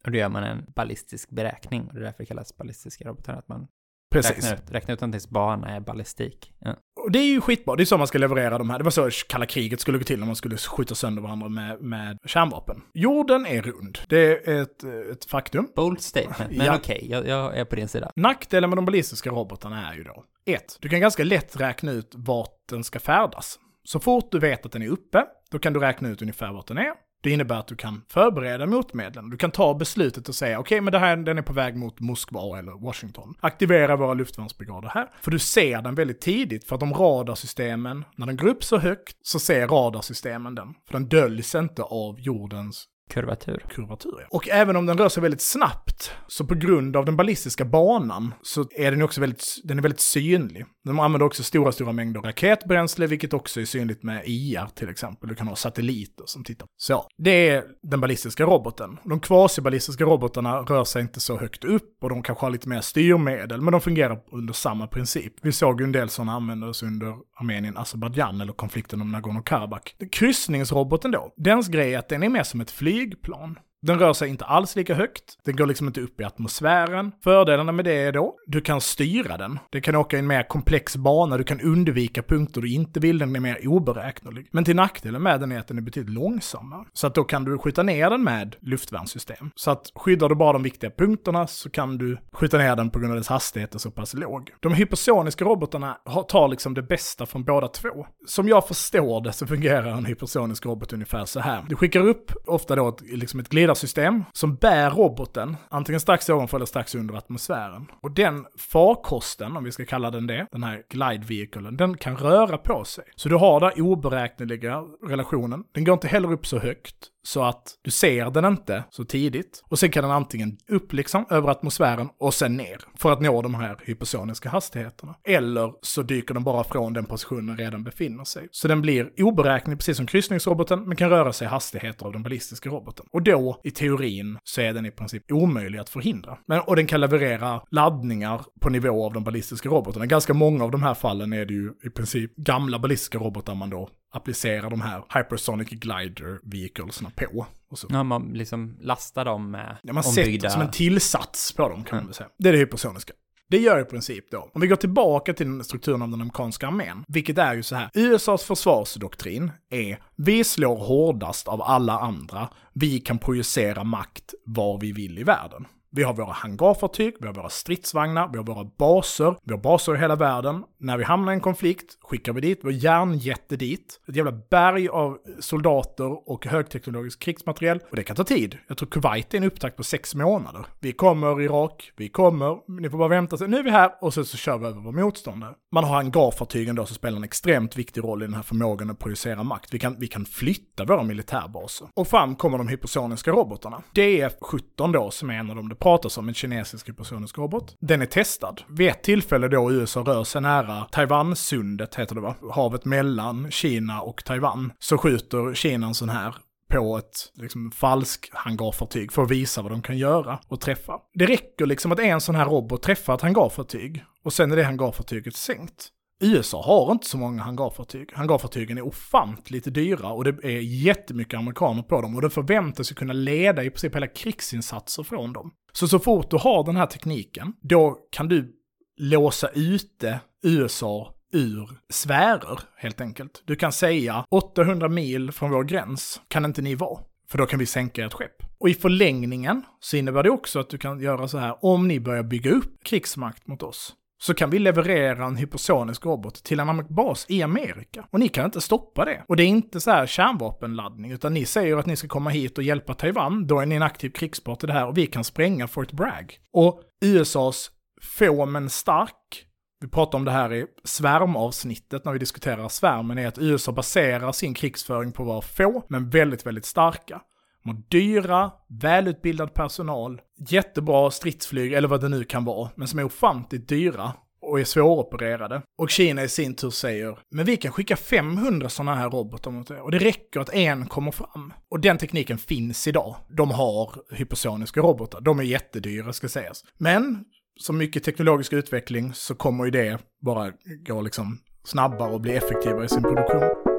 Och 0.05 0.11
då 0.11 0.19
gör 0.19 0.29
man 0.29 0.45
en 0.45 0.67
ballistisk 0.77 1.31
beräkning 1.31 1.87
och 1.87 1.95
det 1.95 2.01
är 2.01 2.05
därför 2.05 2.19
det 2.19 2.27
kallas 2.27 2.57
ballistiska 2.57 3.05
robotar. 3.09 3.33
Att 3.35 3.49
man 3.49 3.67
Precis. 4.13 4.37
räknar 4.37 4.55
ut, 4.55 4.71
räknar 4.71 4.95
ut 4.95 5.01
någonting 5.01 5.31
bana 5.33 5.71
är 5.77 5.81
ballistik. 5.81 6.53
Ja. 6.59 6.77
Och 7.05 7.13
det 7.13 7.19
är 7.19 7.27
ju 7.27 7.41
skitbra, 7.41 7.77
det 7.77 7.83
är 7.83 7.85
så 7.85 7.99
man 7.99 8.07
ska 8.07 8.19
leverera 8.19 8.59
de 8.59 8.71
här. 8.71 8.79
Det 8.79 8.85
var 8.85 8.91
så 8.91 9.11
kalla 9.29 9.47
kriget 9.47 9.81
skulle 9.81 9.99
gå 9.99 10.05
till 10.05 10.19
när 10.19 10.27
man 10.27 10.37
skulle 10.37 10.57
skjuta 10.57 10.95
sönder 10.95 11.23
varandra 11.23 11.49
med, 11.49 11.81
med 11.81 12.19
kärnvapen. 12.27 12.83
Jorden 12.95 13.47
är 13.47 13.63
rund, 13.63 13.99
det 14.09 14.49
är 14.49 14.63
ett, 14.63 14.85
ett 14.85 15.25
faktum. 15.25 15.69
Bold 15.77 16.01
statement, 16.01 16.57
men 16.57 16.67
Ja. 16.67 16.77
okej, 16.77 17.07
jag, 17.11 17.27
jag 17.27 17.59
är 17.59 17.65
på 17.65 17.77
din 17.77 17.89
sida. 17.89 18.13
Nackdelen 18.17 18.71
med 18.71 18.77
de 18.79 18.85
ballistiska 18.85 19.31
robotarna 19.31 19.91
är 19.93 19.95
ju 19.97 20.03
då, 20.03 20.25
ett, 20.45 20.79
Du 20.81 20.89
kan 20.89 21.01
ganska 21.01 21.25
lätt 21.25 21.61
räkna 21.61 21.93
ut 21.93 22.13
vart 22.17 22.59
den 22.69 22.85
ska 22.85 22.99
färdas. 22.99 23.59
Så 23.85 24.01
fort 24.01 24.29
du 24.33 24.39
vet 24.39 24.67
att 24.67 24.73
den 24.73 24.83
är 24.83 24.89
uppe, 24.89 25.25
då 25.51 25.59
kan 25.59 25.73
du 25.73 25.81
räkna 25.81 26.09
ut 26.09 26.23
ungefär 26.23 26.53
vart 26.53 26.67
den 26.67 26.79
är. 26.79 26.93
Det 27.23 27.31
innebär 27.31 27.59
att 27.59 27.67
du 27.67 27.77
kan 27.77 28.03
förbereda 28.09 28.67
motmedlen. 28.67 29.31
Du 29.31 29.37
kan 29.37 29.51
ta 29.51 29.75
beslutet 29.75 30.29
och 30.29 30.35
säga 30.35 30.59
okej, 30.59 30.81
men 30.81 30.93
det 30.93 30.99
här, 30.99 31.17
den 31.17 31.39
är 31.39 31.43
på 31.43 31.53
väg 31.53 31.77
mot 31.77 32.01
Moskva 32.01 32.59
eller 32.59 32.73
Washington. 32.73 33.35
Aktivera 33.41 33.97
våra 33.97 34.15
luftvärnsbrigader 34.15 34.89
här. 34.89 35.11
För 35.21 35.31
du 35.31 35.39
ser 35.39 35.83
den 35.83 35.95
väldigt 35.95 36.21
tidigt, 36.21 36.65
för 36.65 36.77
att 36.77 36.83
om 36.83 36.95
radarsystemen, 36.95 38.05
när 38.17 38.27
den 38.27 38.37
går 38.37 38.49
upp 38.49 38.65
så 38.65 38.79
högt, 38.79 39.17
så 39.23 39.39
ser 39.39 39.69
radarsystemen 39.69 40.55
den. 40.55 40.75
För 40.87 40.93
den 40.93 41.09
döljs 41.09 41.55
inte 41.55 41.83
av 41.83 42.21
jordens 42.21 42.89
Kurvatur. 43.13 43.65
kurvatur. 43.69 44.15
ja. 44.21 44.27
Och 44.31 44.49
även 44.49 44.77
om 44.77 44.87
den 44.87 44.99
rör 44.99 45.09
sig 45.09 45.23
väldigt 45.23 45.41
snabbt, 45.41 46.13
så 46.27 46.47
på 46.47 46.55
grund 46.55 46.97
av 46.97 47.05
den 47.05 47.17
ballistiska 47.17 47.65
banan 47.65 48.35
så 48.43 48.67
är 48.77 48.91
den 48.91 49.03
också 49.03 49.21
väldigt, 49.21 49.45
den 49.65 49.79
är 49.79 49.83
väldigt 49.83 50.01
synlig. 50.01 50.65
De 50.85 51.01
använder 51.01 51.27
också 51.27 51.43
stora, 51.43 51.73
stora 51.73 51.93
mängder 51.93 52.21
raketbränsle, 52.21 53.07
vilket 53.07 53.33
också 53.33 53.61
är 53.61 53.65
synligt 53.65 54.03
med 54.03 54.23
IR 54.27 54.69
till 54.75 54.89
exempel. 54.89 55.29
Du 55.29 55.35
kan 55.35 55.49
ha 55.49 55.57
satelliter 55.57 56.25
som 56.27 56.45
tittar. 56.45 56.69
Så, 56.77 57.07
det 57.19 57.49
är 57.49 57.65
den 57.83 58.01
ballistiska 58.01 58.45
roboten. 58.45 58.99
De 59.05 59.21
kvasiballistiska 59.21 60.05
robotarna 60.05 60.59
rör 60.59 60.85
sig 60.85 61.03
inte 61.03 61.21
så 61.21 61.39
högt 61.39 61.65
upp 61.65 61.97
och 62.03 62.09
de 62.09 62.23
kanske 62.23 62.45
har 62.45 62.51
lite 62.51 62.69
mer 62.69 62.81
styrmedel, 62.81 63.61
men 63.61 63.73
de 63.73 63.81
fungerar 63.81 64.19
under 64.33 64.53
samma 64.53 64.87
princip. 64.87 65.33
Vi 65.43 65.53
såg 65.53 65.81
ju 65.81 65.85
en 65.85 65.93
del 65.93 66.09
sådana 66.09 66.33
användas 66.33 66.83
under 66.83 67.15
Armenien, 67.41 67.77
Azerbajdzjan 67.77 68.41
eller 68.41 68.53
konflikten 68.53 69.01
om 69.01 69.17
Nagorno-Karabach. 69.17 70.09
Kryssningsroboten 70.13 71.11
då, 71.11 71.33
dens 71.37 71.69
grej 71.69 71.95
är 71.95 71.99
att 71.99 72.09
den 72.09 72.23
är 72.23 72.29
mer 72.29 72.43
som 72.43 72.61
ett 72.61 72.71
flyg, 72.71 73.02
flygplan. 73.03 73.59
Den 73.83 73.99
rör 73.99 74.13
sig 74.13 74.29
inte 74.29 74.45
alls 74.45 74.77
lika 74.77 74.95
högt, 74.95 75.39
den 75.45 75.57
går 75.57 75.67
liksom 75.67 75.87
inte 75.87 76.01
upp 76.01 76.21
i 76.21 76.25
atmosfären. 76.25 77.13
Fördelarna 77.25 77.73
med 77.73 77.85
det 77.85 77.93
är 77.95 78.13
då, 78.13 78.35
du 78.47 78.61
kan 78.61 78.81
styra 78.81 79.37
den. 79.37 79.59
Det 79.71 79.81
kan 79.81 79.97
åka 79.97 80.17
i 80.17 80.19
en 80.19 80.27
mer 80.27 80.43
komplex 80.43 80.97
bana, 80.97 81.37
du 81.39 81.45
kan 81.45 81.61
undvika 81.61 82.23
punkter 82.23 82.61
du 82.61 82.73
inte 82.73 83.01
vill, 83.01 83.19
den 83.19 83.37
är 83.37 83.41
mer 83.41 83.69
oberäknelig. 83.69 84.49
Men 84.51 84.65
till 84.65 84.77
nackdelen 84.77 85.23
med 85.23 85.41
den 85.41 85.53
är 85.53 85.59
att 85.59 85.69
den 85.69 85.79
är 85.79 85.83
betydligt 85.83 86.15
långsammare. 86.15 86.85
Så 86.93 87.07
att 87.07 87.15
då 87.15 87.25
kan 87.25 87.45
du 87.45 87.59
skjuta 87.59 87.83
ner 87.83 88.11
den 88.11 88.25
med 88.25 88.57
luftvärnssystem. 88.61 89.51
Så 89.55 89.71
att 89.71 89.93
skyddar 89.95 90.29
du 90.29 90.35
bara 90.35 90.53
de 90.53 90.63
viktiga 90.63 90.91
punkterna 90.91 91.47
så 91.47 91.71
kan 91.71 91.99
du 91.99 92.19
skjuta 92.33 92.59
ner 92.59 92.77
den 92.77 92.91
på 92.91 92.99
grund 92.99 93.13
av 93.13 93.19
dess 93.19 93.29
hastighet 93.29 93.75
är 93.75 93.79
så 93.79 93.91
pass 93.91 94.15
låg. 94.15 94.51
De 94.61 94.75
hypersoniska 94.75 95.45
robotarna 95.45 95.97
tar 96.29 96.49
liksom 96.49 96.75
det 96.75 96.83
bästa 96.83 97.27
från 97.27 97.45
båda 97.45 97.69
två. 97.69 98.07
Som 98.27 98.49
jag 98.49 98.69
förstår 98.69 99.21
det 99.21 99.33
så 99.33 99.47
fungerar 99.47 99.91
en 99.91 100.05
hypersonisk 100.05 100.67
robot 100.67 100.93
ungefär 100.93 101.25
så 101.25 101.41
här. 101.41 101.65
Du 101.69 101.77
skickar 101.77 102.01
upp 102.01 102.33
ofta 102.47 102.77
då 102.77 102.89
ett, 102.89 103.01
liksom 103.01 103.41
ett 103.41 103.49
glidarsystem 103.73 104.25
som 104.33 104.55
bär 104.55 104.91
roboten, 104.91 105.57
antingen 105.69 106.01
strax 106.01 106.29
ovanför 106.29 106.57
eller 106.57 106.67
strax 106.67 106.95
under 106.95 107.15
atmosfären. 107.15 107.87
Och 108.01 108.11
den 108.11 108.47
farkosten, 108.59 109.57
om 109.57 109.65
vi 109.65 109.73
ska 109.73 109.85
kalla 109.85 110.11
den 110.11 110.27
det, 110.27 110.47
den 110.53 110.63
här 110.63 110.83
glide 110.89 111.27
vehicle, 111.27 111.71
den 111.71 111.97
kan 111.97 112.17
röra 112.17 112.59
på 112.59 112.85
sig. 112.85 113.05
Så 113.17 113.29
du 113.29 113.37
har 113.37 113.61
där 113.61 113.81
oberäkneliga 113.81 114.85
relationen. 115.07 115.65
Den 115.73 115.85
går 115.85 115.93
inte 115.93 116.09
heller 116.09 116.33
upp 116.33 116.47
så 116.47 116.59
högt 116.59 117.12
så 117.23 117.43
att 117.43 117.79
du 117.83 117.91
ser 117.91 118.31
den 118.31 118.45
inte 118.45 118.85
så 118.91 119.05
tidigt. 119.05 119.65
Och 119.69 119.79
sen 119.79 119.91
kan 119.91 120.03
den 120.03 120.13
antingen 120.13 120.57
upp 120.69 120.93
liksom 120.93 121.27
över 121.31 121.49
atmosfären 121.49 122.09
och 122.19 122.35
sen 122.35 122.57
ner 122.57 122.79
för 122.99 123.13
att 123.13 123.21
nå 123.21 123.43
de 123.43 123.55
här 123.55 123.79
hypersoniska 123.85 124.49
hastigheterna. 124.49 125.15
Eller 125.25 125.73
så 125.83 126.03
dyker 126.03 126.35
den 126.35 126.45
bara 126.45 126.65
från 126.65 126.93
den 126.93 127.05
positionen 127.05 127.47
den 127.47 127.57
redan 127.57 127.85
befinner 127.85 128.25
sig. 128.25 128.49
Så 128.51 128.69
den 128.69 128.83
blir 128.83 129.23
oberäknelig 129.23 129.79
precis 129.79 129.97
som 129.97 130.07
kryssningsroboten 130.07 130.85
men 130.85 130.97
kan 130.97 131.11
röra 131.11 131.33
sig 131.33 131.47
i 131.47 131.49
hastigheter 131.49 132.07
av 132.07 132.13
den 132.13 132.23
ballistiska 132.23 132.71
roboten. 132.71 133.07
Och 133.13 133.23
då, 133.23 133.61
i 133.65 133.71
teorin, 133.71 134.39
så 134.45 134.61
är 134.61 134.73
den 134.73 134.87
i 134.87 134.91
princip 134.91 135.33
omöjlig 135.33 135.79
att 135.79 135.89
förhindra. 135.89 136.39
Men, 136.47 136.61
och 136.61 136.77
den 136.77 136.87
kan 136.87 137.01
leverera 137.01 137.63
laddningar 137.71 138.45
på 138.61 138.71
nivå 138.71 139.07
av 139.07 139.13
de 139.13 139.25
ballistiska 139.25 139.69
robotarna. 139.69 140.07
Ganska 140.07 140.35
många 140.35 140.65
av 140.65 140.71
de 140.71 140.83
här 140.83 140.95
fallen 140.95 141.33
är 141.33 141.45
det 141.45 141.55
ju 141.55 141.73
i 141.85 141.91
princip 141.91 142.37
gamla 142.37 142.79
ballistiska 142.79 143.19
robotar 143.19 143.55
man 143.55 143.71
då 143.71 143.89
applicerar 144.13 144.71
de 144.71 144.81
här 144.81 145.03
hypersonic 145.15 145.69
glider 145.69 146.41
vehiclesna 146.43 147.11
på. 147.17 147.47
Och 147.71 147.79
så. 147.79 147.87
Ja, 147.91 148.03
man 148.03 148.23
liksom 148.33 148.77
lastar 148.81 149.25
dem 149.25 149.51
med 149.51 149.77
Ja, 149.83 149.93
man 149.93 150.05
ombyggda... 150.07 150.41
sätter 150.41 150.49
som 150.49 150.63
en 150.63 150.71
tillsats 150.71 151.53
på 151.53 151.69
dem 151.69 151.85
kan 151.85 151.97
man 151.97 151.99
Mm. 151.99 152.07
väl 152.07 152.15
säga. 152.15 152.29
Det 152.39 152.49
är 152.49 152.53
det 152.53 152.59
hypersoniska. 152.59 153.13
Det 153.49 153.59
gör 153.59 153.81
i 153.81 153.85
princip 153.85 154.31
då, 154.31 154.51
om 154.55 154.61
vi 154.61 154.67
går 154.67 154.77
tillbaka 154.77 155.33
till 155.35 155.65
strukturen 155.65 156.03
av 156.03 156.09
den 156.09 156.21
amerikanska 156.21 156.67
armén, 156.67 157.05
vilket 157.09 157.39
är 157.39 157.55
ju 157.55 157.63
så 157.63 157.75
här, 157.77 157.91
USAs 157.95 158.45
försvarsdoktrin 158.45 159.51
är 159.71 159.99
vi 160.17 160.45
slår 160.45 160.77
hårdast 160.77 161.49
av 161.49 161.63
alla 161.63 161.99
andra, 161.99 162.49
vi 162.73 163.01
kan 163.01 163.19
projicera 163.19 163.85
makt 163.85 164.35
var 164.47 164.79
vi 164.81 164.93
vill 164.93 165.19
i 165.19 165.23
världen. 165.25 165.67
Vi 165.95 166.03
har 166.03 166.15
våra 166.15 166.33
hangarfartyg, 166.33 167.15
vi 167.21 167.27
har 167.27 167.35
våra 167.35 167.49
stridsvagnar, 167.49 168.29
vi 168.33 168.37
har 168.37 168.45
våra 168.45 168.65
baser, 168.65 169.35
vi 169.43 169.53
har 169.53 169.61
baser 169.61 169.95
i 169.95 169.99
hela 169.99 170.17
världen. 170.17 170.65
När 170.79 170.99
vi 170.99 171.05
hamnar 171.05 171.33
i 171.33 171.35
en 171.35 171.41
konflikt 171.41 171.99
skickar 172.01 172.33
vi 172.33 172.41
dit 172.41 172.61
vår 172.63 172.73
järnjätte 172.73 173.57
dit. 173.57 174.01
Ett 174.09 174.17
jävla 174.17 174.33
berg 174.51 174.89
av 174.89 175.19
soldater 175.41 176.31
och 176.31 176.47
högteknologisk 176.47 177.21
krigsmateriel. 177.21 177.81
Och 177.91 177.97
det 177.97 178.03
kan 178.03 178.17
ta 178.17 178.25
tid. 178.25 178.59
Jag 178.69 178.79
tror 178.79 178.89
Kuwait 178.89 179.35
är 179.35 179.39
en 179.39 179.45
upptakt 179.45 179.77
på 179.77 179.85
sex 179.85 180.15
månader. 180.15 180.67
Vi 180.81 180.93
kommer 180.93 181.41
Irak, 181.41 181.93
vi 181.97 182.09
kommer, 182.09 182.81
ni 182.81 182.91
får 182.91 182.99
bara 182.99 183.09
vänta 183.09 183.37
sig, 183.37 183.49
nu 183.49 183.59
är 183.59 183.63
vi 183.63 183.71
här 183.71 183.91
och 184.01 184.15
så, 184.15 184.25
så 184.25 184.37
kör 184.37 184.59
vi 184.59 184.67
över 184.67 184.81
vår 184.81 184.93
motståndare. 184.93 185.55
Man 185.73 185.85
har 185.85 185.95
hangarfartygen 185.95 186.77
då 186.77 186.87
som 186.87 186.95
spelar 186.95 187.17
en 187.17 187.25
extremt 187.25 187.77
viktig 187.77 188.05
roll 188.05 188.23
i 188.23 188.27
den 188.27 188.35
här 188.35 188.43
förmågan 188.43 188.91
att 188.91 188.99
projicera 188.99 189.43
makt. 189.43 189.75
Vi 189.75 189.79
kan, 189.79 189.97
vi 189.99 190.09
kan 190.09 190.25
flytta 190.25 190.85
våra 190.85 191.03
militärbaser. 191.03 191.89
Och 191.95 192.09
fram 192.09 192.37
kommer 192.37 192.59
de 192.59 192.69
hypersoniska 192.69 193.31
robotarna. 193.31 193.83
DF-17 193.95 194.93
då, 194.93 195.11
som 195.11 195.31
är 195.31 195.35
en 195.35 195.51
av 195.51 195.57
de 195.57 195.69
pratas 195.83 196.19
om, 196.19 196.29
en 196.29 196.35
kinesisk 196.35 196.89
hypersonisk 196.89 197.39
robot. 197.39 197.77
Den 197.81 198.03
är 198.03 198.07
testad. 198.07 198.63
Vid 198.69 198.89
ett 198.89 199.03
tillfälle 199.03 199.49
då 199.49 199.73
USA 199.73 200.01
rör 200.01 200.25
sig 200.25 200.41
nära 200.41 200.85
Taiwansundet, 200.85 201.95
heter 201.95 202.15
det 202.15 202.21
va? 202.21 202.35
Havet 202.53 202.85
mellan 202.85 203.51
Kina 203.51 204.01
och 204.01 204.25
Taiwan. 204.25 204.73
Så 204.79 204.99
skjuter 204.99 205.55
Kina 205.55 205.87
en 205.87 205.95
sån 205.95 206.09
här 206.09 206.35
på 206.73 206.99
ett 206.99 207.33
liksom, 207.35 207.71
falsk 207.71 208.31
hangarfartyg 208.33 209.13
för 209.13 209.23
att 209.23 209.31
visa 209.31 209.63
vad 209.63 209.73
de 209.73 209.83
kan 209.83 209.99
göra 209.99 210.39
och 210.49 210.61
träffa. 210.61 210.99
Det 211.15 211.27
räcker 211.27 211.67
liksom 211.67 211.93
att 211.93 211.99
en 211.99 212.21
sån 212.21 212.35
här 212.35 212.47
robot 212.47 212.83
träffar 212.83 213.15
ett 213.15 213.21
hangarfartyg 213.21 214.05
och 214.25 214.33
sen 214.33 214.53
är 214.53 214.57
det 214.57 214.65
hangarfartyget 214.65 215.37
sänkt. 215.37 215.89
USA 216.23 216.63
har 216.63 216.93
inte 216.93 217.07
så 217.07 217.19
många 217.19 217.43
hangarfartyg. 217.43 218.11
Hangarfartygen 218.13 218.79
är 218.79 218.87
ofantligt 218.87 219.75
dyra 219.75 220.09
och 220.09 220.25
det 220.25 220.45
är 220.45 220.61
jättemycket 220.61 221.39
amerikaner 221.39 221.83
på 221.83 222.01
dem 222.01 222.17
och 222.17 222.23
det 222.23 222.31
förväntas 222.31 222.91
ju 222.91 222.95
kunna 222.95 223.13
leda 223.13 223.65
i 223.65 223.71
princip 223.71 223.97
hela 223.97 224.07
krigsinsatser 224.07 225.03
från 225.03 225.33
dem. 225.33 225.51
Så 225.73 225.89
så 225.89 225.99
fort 225.99 226.31
du 226.31 226.37
har 226.37 226.65
den 226.65 226.77
här 226.77 226.87
tekniken, 226.87 227.53
då 227.61 227.99
kan 228.11 228.29
du 228.29 228.53
låsa 228.97 229.49
ute 229.49 230.21
USA 230.43 231.15
ur 231.33 231.69
sfärer, 231.91 232.61
helt 232.77 233.01
enkelt. 233.01 233.43
Du 233.45 233.57
kan 233.57 233.73
säga 233.73 234.25
800 234.31 234.89
mil 234.89 235.33
från 235.33 235.51
vår 235.51 235.65
gräns 235.65 236.21
kan 236.29 236.45
inte 236.45 236.63
ni 236.63 236.75
vara, 236.75 237.01
för 237.29 237.39
då 237.39 237.47
kan 237.47 237.59
vi 237.59 237.67
sänka 237.67 238.05
ert 238.05 238.13
skepp. 238.13 238.37
Och 238.59 238.69
i 238.69 238.75
förlängningen 238.75 239.63
så 239.81 239.97
innebär 239.97 240.23
det 240.23 240.31
också 240.31 240.61
att 240.61 240.71
du 240.71 240.79
kan 240.79 241.01
göra 241.01 241.29
så 241.29 241.39
här, 241.39 241.65
om 241.65 241.89
ni 241.89 242.01
börjar 242.01 242.23
bygga 242.23 242.51
upp 242.51 242.85
krigsmakt 242.85 243.47
mot 243.47 243.63
oss, 243.63 243.95
så 244.23 244.35
kan 244.35 244.51
vi 244.51 244.59
leverera 244.59 245.25
en 245.25 245.37
hypersonisk 245.37 246.07
robot 246.07 246.45
till 246.45 246.61
en 246.61 246.87
bas 246.89 247.27
i 247.29 247.43
Amerika. 247.43 248.07
Och 248.11 248.21
ni 248.21 248.29
kan 248.29 248.45
inte 248.45 248.61
stoppa 248.61 249.05
det. 249.05 249.25
Och 249.29 249.37
det 249.37 249.43
är 249.43 249.47
inte 249.47 249.81
så 249.81 249.91
här 249.91 250.07
kärnvapenladdning, 250.07 251.13
utan 251.13 251.35
ni 251.35 251.45
säger 251.45 251.77
att 251.77 251.87
ni 251.87 251.97
ska 251.97 252.09
komma 252.09 252.31
hit 252.31 252.59
och 252.59 252.65
hjälpa 252.65 252.95
Taiwan, 252.95 253.47
då 253.47 253.61
är 253.61 253.67
ni 253.67 253.75
en 253.75 253.83
aktiv 253.83 254.11
krigspart 254.11 254.65
i 254.65 254.67
det 254.67 254.73
här 254.73 254.87
och 254.87 254.99
vi 254.99 255.07
kan 255.07 255.25
spränga 255.25 255.69
Fort 255.69 255.93
Bragg. 255.93 256.39
Och 256.53 256.81
USAs 257.05 257.71
få 258.03 258.47
men 258.47 258.71
stark 258.71 259.47
vi 259.83 259.89
pratar 259.89 260.19
om 260.19 260.25
det 260.25 260.31
här 260.31 260.53
i 260.53 260.67
svärmavsnittet 260.85 262.05
när 262.05 262.13
vi 262.13 262.19
diskuterar 262.19 262.69
svärmen, 262.69 263.19
är 263.19 263.27
att 263.27 263.39
USA 263.39 263.73
baserar 263.73 264.33
sin 264.33 264.55
krigsföring 264.55 265.13
på 265.13 265.23
att 265.23 265.27
vara 265.27 265.43
få, 265.43 265.85
men 265.89 266.11
väldigt, 266.11 266.47
väldigt 266.47 266.67
starka. 266.67 267.21
De 267.65 267.85
dyra, 267.89 268.51
välutbildad 268.69 269.55
personal, 269.55 270.21
jättebra 270.49 271.11
stridsflyg, 271.11 271.73
eller 271.73 271.89
vad 271.89 272.01
det 272.01 272.09
nu 272.09 272.25
kan 272.25 272.45
vara, 272.45 272.71
men 272.75 272.89
som 272.89 272.99
är 272.99 273.05
ofantligt 273.05 273.69
dyra 273.69 274.13
och 274.43 274.61
är 274.61 274.65
svåropererade. 274.65 275.63
Och 275.79 275.91
Kina 275.91 276.23
i 276.23 276.29
sin 276.29 276.55
tur 276.55 276.71
säger, 276.71 277.19
men 277.31 277.45
vi 277.45 277.57
kan 277.57 277.73
skicka 277.73 277.97
500 277.97 278.69
sådana 278.69 278.95
här 278.95 279.11
robotar 279.11 279.51
mot 279.51 279.71
er, 279.71 279.81
och 279.81 279.91
det 279.91 279.99
räcker 279.99 280.41
att 280.41 280.55
en 280.55 280.87
kommer 280.87 281.11
fram. 281.11 281.53
Och 281.71 281.81
den 281.81 281.99
tekniken 281.99 282.39
finns 282.39 282.89
idag. 282.89 283.17
De 283.37 283.51
har 283.51 283.95
hypersoniska 284.15 284.81
robotar, 284.81 285.21
de 285.21 285.39
är 285.39 285.43
jättedyra 285.43 286.13
ska 286.13 286.29
sägas. 286.29 286.65
Men 286.79 287.25
som 287.61 287.79
mycket 287.79 288.05
teknologisk 288.05 288.53
utveckling 288.53 289.15
så 289.15 289.35
kommer 289.35 289.65
ju 289.65 289.71
det 289.71 289.99
bara 290.21 290.53
gå 290.87 291.01
liksom 291.01 291.39
snabbare 291.65 292.13
och 292.13 292.21
bli 292.21 292.37
effektivare 292.37 292.85
i 292.85 292.89
sin 292.89 293.03
produktion. 293.03 293.72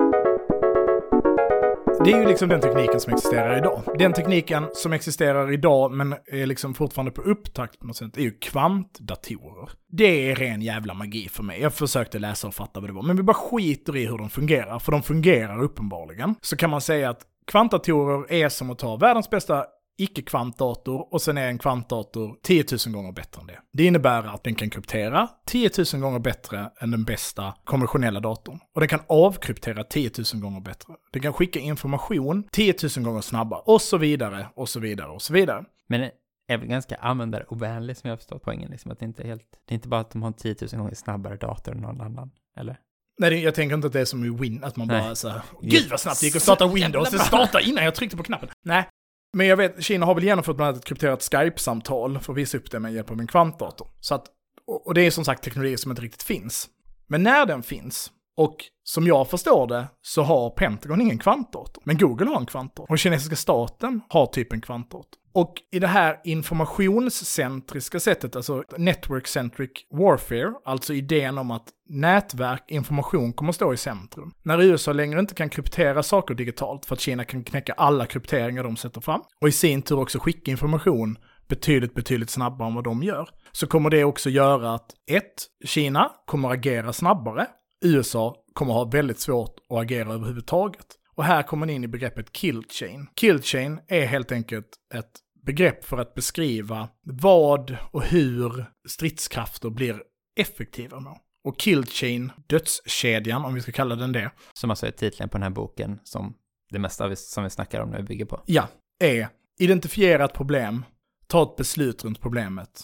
Det 2.05 2.11
är 2.11 2.21
ju 2.21 2.27
liksom 2.27 2.49
den 2.49 2.61
tekniken 2.61 2.99
som 2.99 3.13
existerar 3.13 3.57
idag. 3.57 3.81
Den 3.99 4.13
tekniken 4.13 4.67
som 4.73 4.93
existerar 4.93 5.51
idag 5.51 5.91
men 5.91 6.15
är 6.25 6.45
liksom 6.45 6.73
fortfarande 6.73 7.11
på 7.11 7.21
upptakt 7.21 7.79
på 7.79 7.87
något 7.87 7.95
sätt 7.95 8.17
är 8.17 8.21
ju 8.21 8.31
kvantdatorer. 8.31 9.69
Det 9.89 10.31
är 10.31 10.35
ren 10.35 10.61
jävla 10.61 10.93
magi 10.93 11.29
för 11.29 11.43
mig. 11.43 11.61
Jag 11.61 11.73
försökte 11.73 12.19
läsa 12.19 12.47
och 12.47 12.53
fatta 12.53 12.79
vad 12.79 12.89
det 12.89 12.93
var, 12.93 13.03
men 13.03 13.17
vi 13.17 13.23
bara 13.23 13.33
skiter 13.33 13.95
i 13.95 14.05
hur 14.05 14.17
de 14.17 14.29
fungerar, 14.29 14.79
för 14.79 14.91
de 14.91 15.03
fungerar 15.03 15.63
uppenbarligen. 15.63 16.35
Så 16.41 16.57
kan 16.57 16.69
man 16.69 16.81
säga 16.81 17.09
att 17.09 17.21
kvantdatorer 17.47 18.31
är 18.31 18.49
som 18.49 18.69
att 18.69 18.79
ta 18.79 18.95
världens 18.95 19.29
bästa 19.29 19.65
icke-kvantdator 19.97 21.13
och 21.13 21.21
sen 21.21 21.37
är 21.37 21.47
en 21.47 21.57
kvantdator 21.57 22.35
10 22.43 22.65
000 22.85 22.95
gånger 22.95 23.11
bättre 23.11 23.41
än 23.41 23.47
det. 23.47 23.59
Det 23.73 23.85
innebär 23.85 24.23
att 24.23 24.43
den 24.43 24.55
kan 24.55 24.69
kryptera 24.69 25.29
10 25.45 25.69
000 25.93 26.01
gånger 26.01 26.19
bättre 26.19 26.71
än 26.79 26.91
den 26.91 27.03
bästa 27.03 27.53
konventionella 27.63 28.19
datorn. 28.19 28.59
Och 28.75 28.81
den 28.81 28.89
kan 28.89 29.01
avkryptera 29.07 29.83
10 29.83 30.11
000 30.33 30.41
gånger 30.41 30.61
bättre. 30.61 30.93
Den 31.13 31.21
kan 31.21 31.33
skicka 31.33 31.59
information 31.59 32.43
10 32.51 32.73
000 32.97 33.05
gånger 33.05 33.21
snabbare 33.21 33.61
och 33.65 33.81
så 33.81 33.97
vidare 33.97 34.47
och 34.55 34.69
så 34.69 34.79
vidare 34.79 35.09
och 35.09 35.21
så 35.21 35.33
vidare. 35.33 35.65
Men 35.87 36.09
är 36.47 36.57
väl 36.57 36.67
ganska 36.67 36.95
användarovänlig 36.95 37.97
som 37.97 38.07
jag 38.07 38.11
har 38.11 38.17
förstått 38.17 38.43
poängen, 38.43 38.71
liksom 38.71 38.91
att 38.91 38.99
det 38.99 39.05
inte 39.05 39.23
är 39.23 39.27
helt, 39.27 39.47
det 39.67 39.73
är 39.73 39.75
inte 39.75 39.87
bara 39.87 40.01
att 40.01 40.11
de 40.11 40.21
har 40.21 40.27
en 40.27 40.33
10 40.33 40.55
000 40.61 40.81
gånger 40.81 40.95
snabbare 40.95 41.35
dator 41.35 41.71
än 41.71 41.77
någon 41.77 42.01
annan, 42.01 42.31
eller? 42.57 42.77
Nej, 43.19 43.43
jag 43.43 43.55
tänker 43.55 43.75
inte 43.75 43.87
att 43.87 43.93
det 43.93 44.01
är 44.01 44.05
som 44.05 44.25
i 44.25 44.29
Win, 44.29 44.63
att 44.63 44.75
man 44.75 44.87
Nej. 44.87 45.01
bara 45.01 45.15
så 45.15 45.29
här, 45.29 45.41
gud 45.61 45.89
vad 45.89 45.99
snabbt 45.99 46.19
det 46.19 46.25
gick 46.25 46.35
att 46.35 46.41
starta 46.41 46.67
Windows, 46.67 47.11
det 47.11 47.19
startade 47.19 47.63
innan 47.63 47.83
jag 47.83 47.95
tryckte 47.95 48.17
på 48.17 48.23
knappen. 48.23 48.49
Nej, 48.65 48.87
men 49.33 49.47
jag 49.47 49.57
vet, 49.57 49.83
Kina 49.83 50.05
har 50.05 50.15
väl 50.15 50.23
genomfört 50.23 50.55
bland 50.55 50.69
annat 50.69 50.81
ett 50.81 50.85
krypterat 50.85 51.23
Skype-samtal 51.23 52.19
för 52.19 52.33
att 52.33 52.37
visa 52.37 52.57
upp 52.57 52.71
det 52.71 52.79
med 52.79 52.93
hjälp 52.93 53.11
av 53.11 53.19
en 53.19 53.27
kvantdator. 53.27 53.87
Så 53.99 54.15
att, 54.15 54.25
och 54.65 54.93
det 54.93 55.01
är 55.01 55.11
som 55.11 55.25
sagt 55.25 55.43
teknologi 55.43 55.77
som 55.77 55.91
inte 55.91 56.01
riktigt 56.01 56.23
finns. 56.23 56.69
Men 57.07 57.23
när 57.23 57.45
den 57.45 57.63
finns, 57.63 58.11
och 58.37 58.55
som 58.83 59.07
jag 59.07 59.29
förstår 59.29 59.67
det, 59.67 59.87
så 60.01 60.21
har 60.21 60.49
Pentagon 60.49 61.01
ingen 61.01 61.19
kvantdator. 61.19 61.83
Men 61.85 61.97
Google 61.97 62.25
har 62.25 62.39
en 62.39 62.45
kvantdator. 62.45 62.91
Och 62.91 62.99
kinesiska 62.99 63.35
staten 63.35 64.01
har 64.09 64.25
typ 64.25 64.53
en 64.53 64.61
kvantdator. 64.61 65.19
Och 65.33 65.53
i 65.71 65.79
det 65.79 65.87
här 65.87 66.19
informationscentriska 66.23 67.99
sättet, 67.99 68.35
alltså 68.35 68.63
network-centric 68.77 69.69
warfare, 69.91 70.53
alltså 70.65 70.93
idén 70.93 71.37
om 71.37 71.51
att 71.51 71.69
nätverk, 71.89 72.63
information 72.67 73.33
kommer 73.33 73.49
att 73.49 73.55
stå 73.55 73.73
i 73.73 73.77
centrum. 73.77 74.31
När 74.43 74.61
USA 74.61 74.93
längre 74.93 75.19
inte 75.19 75.35
kan 75.35 75.49
kryptera 75.49 76.03
saker 76.03 76.35
digitalt 76.35 76.85
för 76.85 76.95
att 76.95 77.01
Kina 77.01 77.23
kan 77.23 77.43
knäcka 77.43 77.73
alla 77.73 78.05
krypteringar 78.05 78.63
de 78.63 78.77
sätter 78.77 79.01
fram, 79.01 79.21
och 79.41 79.47
i 79.47 79.51
sin 79.51 79.81
tur 79.81 79.99
också 79.99 80.19
skicka 80.19 80.51
information 80.51 81.17
betydligt, 81.47 81.93
betydligt 81.93 82.29
snabbare 82.29 82.67
än 82.67 82.75
vad 82.75 82.83
de 82.83 83.03
gör, 83.03 83.29
så 83.51 83.67
kommer 83.67 83.89
det 83.89 84.03
också 84.03 84.29
göra 84.29 84.73
att 84.73 84.91
ett, 85.11 85.45
Kina 85.65 86.11
kommer 86.25 86.49
att 86.49 86.57
agera 86.57 86.93
snabbare, 86.93 87.47
USA 87.85 88.35
kommer 88.53 88.73
ha 88.73 88.85
väldigt 88.85 89.19
svårt 89.19 89.55
att 89.69 89.77
agera 89.77 90.13
överhuvudtaget. 90.13 90.85
Och 91.15 91.23
här 91.23 91.43
kommer 91.43 91.59
man 91.59 91.69
in 91.69 91.83
i 91.83 91.87
begreppet 91.87 92.31
kill 92.31 92.63
chain. 92.69 93.07
Kill 93.15 93.41
chain 93.41 93.79
är 93.87 94.05
helt 94.05 94.31
enkelt 94.31 94.67
ett 94.93 95.11
begrepp 95.45 95.85
för 95.85 95.97
att 95.97 96.13
beskriva 96.13 96.89
vad 97.01 97.77
och 97.91 98.03
hur 98.03 98.65
stridskrafter 98.87 99.69
blir 99.69 100.03
effektiva 100.39 100.99
med. 100.99 101.19
Och 101.43 101.59
kill 101.59 101.85
chain, 101.85 102.31
dödskedjan 102.47 103.45
om 103.45 103.53
vi 103.53 103.61
ska 103.61 103.71
kalla 103.71 103.95
den 103.95 104.11
det, 104.11 104.31
Som 104.53 104.69
alltså 104.69 104.87
är 104.87 104.91
titeln 104.91 105.29
på 105.29 105.37
den 105.37 105.43
här 105.43 105.49
boken 105.49 105.99
som 106.03 106.33
det 106.69 106.79
mesta 106.79 107.07
vi- 107.07 107.15
som 107.15 107.43
vi 107.43 107.49
snackar 107.49 107.81
om 107.81 107.89
nu 107.89 108.03
bygger 108.03 108.25
på. 108.25 108.41
ja, 108.45 108.67
är 109.03 109.27
identifiera 109.59 110.25
ett 110.25 110.33
problem, 110.33 110.85
ta 111.27 111.43
ett 111.43 111.55
beslut 111.55 112.03
runt 112.03 112.21
problemet, 112.21 112.83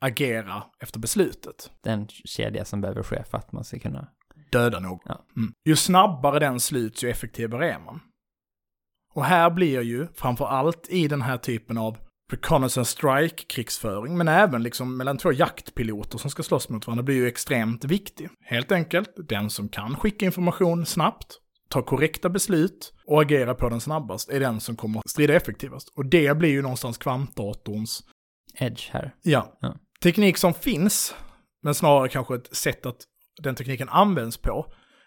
agera 0.00 0.62
efter 0.80 0.98
beslutet. 0.98 1.70
Den 1.82 2.08
kedja 2.08 2.64
som 2.64 2.80
behöver 2.80 3.02
ske 3.02 3.24
för 3.24 3.38
att 3.38 3.52
man 3.52 3.64
ska 3.64 3.78
kunna... 3.78 4.08
döda 4.52 4.80
någon. 4.80 4.98
Ja. 5.04 5.26
Mm. 5.36 5.52
Ju 5.64 5.76
snabbare 5.76 6.38
den 6.38 6.60
sluts, 6.60 7.04
ju 7.04 7.10
effektivare 7.10 7.72
är 7.72 7.78
man. 7.78 8.00
Och 9.16 9.24
här 9.24 9.50
blir 9.50 9.82
ju, 9.82 10.06
framför 10.14 10.46
allt 10.46 10.86
i 10.88 11.08
den 11.08 11.22
här 11.22 11.38
typen 11.38 11.78
av 11.78 11.98
reconnaissance 12.32 12.96
strike-krigsföring, 12.96 14.16
men 14.16 14.28
även 14.28 14.62
liksom 14.62 14.96
mellan 14.96 15.18
två 15.18 15.32
jaktpiloter 15.32 16.18
som 16.18 16.30
ska 16.30 16.42
slåss 16.42 16.68
mot 16.68 16.86
varandra, 16.86 17.02
blir 17.02 17.14
ju 17.14 17.26
extremt 17.26 17.84
viktig. 17.84 18.28
Helt 18.44 18.72
enkelt, 18.72 19.10
den 19.28 19.50
som 19.50 19.68
kan 19.68 19.96
skicka 19.96 20.26
information 20.26 20.86
snabbt, 20.86 21.38
ta 21.68 21.82
korrekta 21.82 22.28
beslut 22.28 22.92
och 23.06 23.22
agera 23.22 23.54
på 23.54 23.68
den 23.68 23.80
snabbast, 23.80 24.30
är 24.30 24.40
den 24.40 24.60
som 24.60 24.76
kommer 24.76 25.02
strida 25.06 25.34
effektivast. 25.34 25.88
Och 25.96 26.06
det 26.06 26.36
blir 26.36 26.50
ju 26.50 26.62
någonstans 26.62 26.98
kvantdatorns 26.98 28.02
Edge 28.58 28.90
här. 28.92 29.14
Ja. 29.22 29.58
Ja. 29.60 29.76
Teknik 30.02 30.36
som 30.36 30.54
finns, 30.54 31.14
men 31.62 31.74
snarare 31.74 32.08
kanske 32.08 32.34
ett 32.34 32.56
sätt 32.56 32.86
att 32.86 32.98
den 33.42 33.54
tekniken 33.54 33.88
används 33.88 34.36
på, 34.36 34.66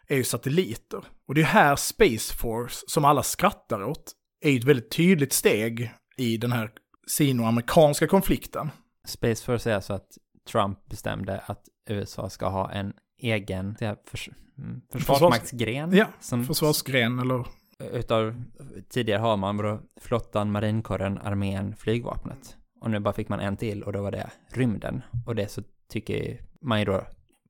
är 0.09 0.15
ju 0.15 0.23
satelliter. 0.23 1.03
Och 1.27 1.35
det 1.35 1.41
är 1.41 1.45
här 1.45 1.75
Space 1.75 2.33
Force, 2.33 2.85
som 2.87 3.05
alla 3.05 3.23
skrattar 3.23 3.83
åt, 3.83 4.11
är 4.41 4.51
ju 4.51 4.57
ett 4.57 4.63
väldigt 4.63 4.91
tydligt 4.91 5.33
steg 5.33 5.91
i 6.17 6.37
den 6.37 6.51
här 6.51 6.71
sino-amerikanska 7.07 8.07
konflikten. 8.07 8.69
Space 9.07 9.45
Force 9.45 9.71
är 9.71 9.75
alltså 9.75 9.93
att 9.93 10.07
Trump 10.51 10.85
bestämde 10.89 11.39
att 11.39 11.63
USA 11.89 12.29
ska 12.29 12.49
ha 12.49 12.71
en 12.71 12.93
egen 13.21 13.75
förs 14.05 14.29
mm, 14.57 14.81
försvarsmaktsgren. 14.91 15.93
Ja, 15.93 16.07
som, 16.19 16.45
Försvarsgren 16.45 17.19
eller... 17.19 17.45
Utav, 17.93 18.43
tidigare 18.89 19.19
har 19.19 19.37
man 19.37 19.57
vadå, 19.57 19.79
flottan, 20.01 20.51
marinkåren, 20.51 21.17
armén, 21.17 21.75
flygvapnet. 21.75 22.57
Och 22.81 22.91
nu 22.91 22.99
bara 22.99 23.13
fick 23.13 23.29
man 23.29 23.39
en 23.39 23.57
till 23.57 23.83
och 23.83 23.93
då 23.93 24.01
var 24.01 24.11
det 24.11 24.31
rymden. 24.53 25.01
Och 25.25 25.35
det 25.35 25.47
så 25.47 25.63
tycker 25.89 26.41
man 26.61 26.79
ju 26.79 26.85
då, 26.85 27.03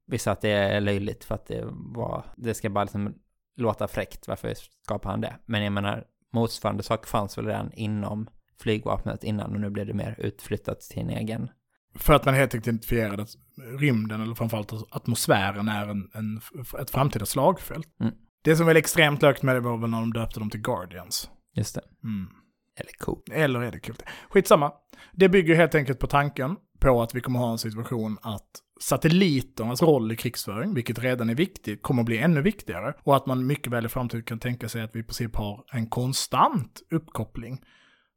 vissa 0.09 0.31
att 0.31 0.41
det 0.41 0.49
är 0.49 0.81
löjligt 0.81 1.23
för 1.23 1.35
att 1.35 1.47
det 1.47 1.63
var, 1.71 2.25
det 2.37 2.53
ska 2.53 2.69
bara 2.69 2.83
liksom 2.83 3.13
låta 3.57 3.87
fräckt, 3.87 4.27
varför 4.27 4.53
skapar 4.85 5.09
han 5.09 5.21
det? 5.21 5.35
Men 5.45 5.63
jag 5.63 5.73
menar, 5.73 6.03
motsvarande 6.33 6.83
sak 6.83 7.07
fanns 7.07 7.37
väl 7.37 7.45
redan 7.45 7.73
inom 7.73 8.29
flygvapnet 8.61 9.23
innan 9.23 9.53
och 9.53 9.61
nu 9.61 9.69
blev 9.69 9.85
det 9.85 9.93
mer 9.93 10.15
utflyttat 10.17 10.81
till 10.81 10.99
en 10.99 11.09
egen. 11.09 11.49
För 11.95 12.13
att 12.13 12.25
man 12.25 12.33
helt 12.33 12.53
enkelt 12.53 12.67
identifierade 12.67 13.23
att 13.23 13.35
rymden, 13.79 14.21
eller 14.21 14.35
framförallt 14.35 14.73
atmosfären, 14.89 15.67
är 15.67 15.87
en, 15.87 16.09
en, 16.13 16.41
ett 16.81 16.89
framtida 16.89 17.25
slagfält. 17.25 17.87
Mm. 17.99 18.13
Det 18.41 18.55
som 18.55 18.67
är 18.67 18.75
extremt 18.75 19.21
lökt 19.21 19.43
med 19.43 19.55
det 19.55 19.59
var 19.59 19.77
väl 19.77 19.89
när 19.89 19.99
de 19.99 20.13
döpte 20.13 20.39
dem 20.39 20.49
till 20.49 20.61
Guardians. 20.61 21.29
Just 21.55 21.75
det. 21.75 21.81
Mm. 22.03 22.27
Eller 22.75 22.91
cool. 22.99 23.21
Eller 23.31 23.61
är 23.61 23.71
det 23.71 23.79
kul? 23.79 23.95
Skitsamma. 24.29 24.71
Det 25.11 25.29
bygger 25.29 25.55
helt 25.55 25.75
enkelt 25.75 25.99
på 25.99 26.07
tanken 26.07 26.55
på 26.79 27.01
att 27.01 27.15
vi 27.15 27.21
kommer 27.21 27.39
ha 27.39 27.51
en 27.51 27.57
situation 27.57 28.17
att 28.21 28.49
satelliternas 28.81 29.81
roll 29.81 30.11
i 30.11 30.15
krigsföring, 30.15 30.73
vilket 30.73 30.99
redan 30.99 31.29
är 31.29 31.35
viktigt, 31.35 31.83
kommer 31.83 32.01
att 32.01 32.05
bli 32.05 32.17
ännu 32.17 32.41
viktigare. 32.41 32.93
Och 33.03 33.15
att 33.15 33.25
man 33.25 33.47
mycket 33.47 33.73
väl 33.73 33.85
i 33.85 33.89
framtiden 33.89 34.23
kan 34.23 34.39
tänka 34.39 34.69
sig 34.69 34.81
att 34.81 34.95
vi 34.95 34.99
i 34.99 35.03
princip 35.03 35.35
har 35.35 35.63
en 35.71 35.87
konstant 35.87 36.81
uppkoppling. 36.91 37.61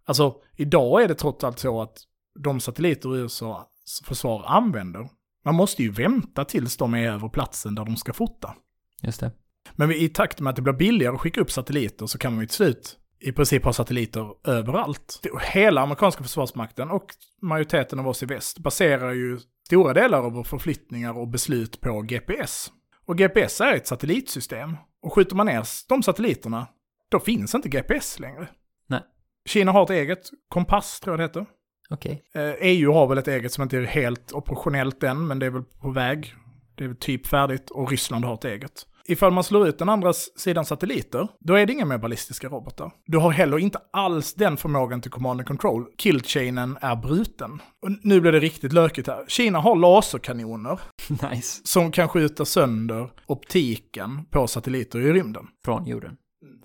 Alltså, 0.05 0.35
idag 0.57 1.03
är 1.03 1.09
det 1.09 1.15
trots 1.15 1.45
allt 1.45 1.59
så 1.59 1.83
att 1.83 1.99
de 2.45 2.61
satelliter 2.61 3.17
USAs 3.17 4.03
försvar 4.05 4.45
använder, 4.47 5.09
man 5.45 5.55
måste 5.55 5.83
ju 5.83 5.91
vänta 5.91 6.45
tills 6.45 6.77
de 6.77 6.95
är 6.95 7.11
över 7.11 7.29
platsen 7.29 7.75
där 7.75 7.85
de 7.85 7.97
ska 7.97 8.13
fota. 8.13 8.55
Just 9.03 9.21
det. 9.21 9.33
Men 9.77 9.93
i 9.93 10.09
takt 10.09 10.41
med 10.41 10.51
att 10.51 10.57
det 10.57 10.63
blir 10.63 10.73
billigare 10.73 11.15
att 11.15 11.21
skicka 11.21 11.41
upp 11.41 11.51
satelliter 11.51 12.07
så 12.07 12.19
kan 12.19 12.33
man 12.33 12.41
ju 12.41 12.47
till 12.47 12.57
slut 12.57 12.99
i 13.23 13.33
princip 13.33 13.65
ha 13.65 13.73
satelliter 13.73 14.35
överallt. 14.45 15.27
Hela 15.53 15.81
amerikanska 15.81 16.23
försvarsmakten 16.23 16.91
och 16.91 17.07
majoriteten 17.43 17.99
av 17.99 18.09
oss 18.09 18.23
i 18.23 18.27
väst 18.27 18.59
baserar 18.59 19.13
ju 19.13 19.39
stora 19.67 19.93
delar 19.93 20.19
av 20.19 20.33
våra 20.33 20.45
förflyttningar 20.45 21.19
och 21.19 21.29
beslut 21.29 21.81
på 21.81 22.03
GPS. 22.03 22.71
Och 23.07 23.19
GPS 23.19 23.61
är 23.61 23.75
ett 23.75 23.87
satellitsystem. 23.87 24.77
Och 25.03 25.15
skjuter 25.15 25.37
man 25.37 25.47
ner 25.47 25.67
de 25.89 26.03
satelliterna, 26.03 26.67
då 27.11 27.21
finns 27.21 27.55
inte 27.55 27.69
GPS 27.69 28.19
längre. 28.19 28.49
Nej. 28.87 29.01
Kina 29.49 29.73
har 29.73 29.83
ett 29.83 29.91
eget, 29.91 30.31
kompass 30.49 31.01
tror 31.01 31.13
jag 31.13 31.21
det 31.21 31.41
heter. 31.41 31.47
Okej. 31.91 32.23
Eh, 32.35 32.55
EU 32.61 32.93
har 32.93 33.07
väl 33.07 33.19
ett 33.19 33.29
eget 33.29 33.53
som 33.53 33.63
inte 33.63 33.77
är 33.77 33.83
helt 33.83 34.33
operationellt 34.33 35.03
än, 35.03 35.27
men 35.27 35.39
det 35.39 35.47
är 35.47 35.51
väl 35.51 35.63
på 35.63 35.91
väg. 35.91 36.35
Det 36.75 36.85
är 36.85 36.89
väl 36.89 36.97
typ 36.97 37.27
färdigt 37.27 37.71
och 37.71 37.91
Ryssland 37.91 38.25
har 38.25 38.35
ett 38.35 38.45
eget. 38.45 38.87
Ifall 39.07 39.33
man 39.33 39.45
slår 39.45 39.69
ut 39.69 39.79
den 39.79 39.89
andra 39.89 40.11
s- 40.11 40.41
sidan 40.41 40.65
satelliter, 40.65 41.29
då 41.41 41.55
är 41.55 41.67
det 41.67 41.73
inga 41.73 41.85
mer 41.85 41.99
ballistiska 41.99 42.49
robotar. 42.49 42.91
Du 43.07 43.19
har 43.19 43.31
heller 43.31 43.59
inte 43.59 43.79
alls 43.93 44.35
den 44.35 44.57
förmågan 44.57 45.01
till 45.01 45.11
command 45.11 45.41
and 45.41 45.49
control. 45.49 45.85
Killchainen 45.99 46.79
är 46.81 46.97
bruten. 46.97 47.63
Och 47.83 47.89
nu 48.03 48.21
blir 48.21 48.33
det 48.33 48.41
riktigt 48.41 48.73
lökigt 48.73 49.09
här. 49.09 49.25
Kina 49.29 49.59
har 49.61 49.77
laserkanoner 49.77 50.81
nice. 51.31 51.61
som 51.65 51.93
kan 51.93 52.09
skjuta 52.09 52.45
sönder 52.45 53.11
optiken 53.27 54.25
på 54.31 54.47
satelliter 54.47 55.01
i 55.01 55.13
rymden. 55.13 55.47
Från 55.65 55.87
jorden. 55.87 56.17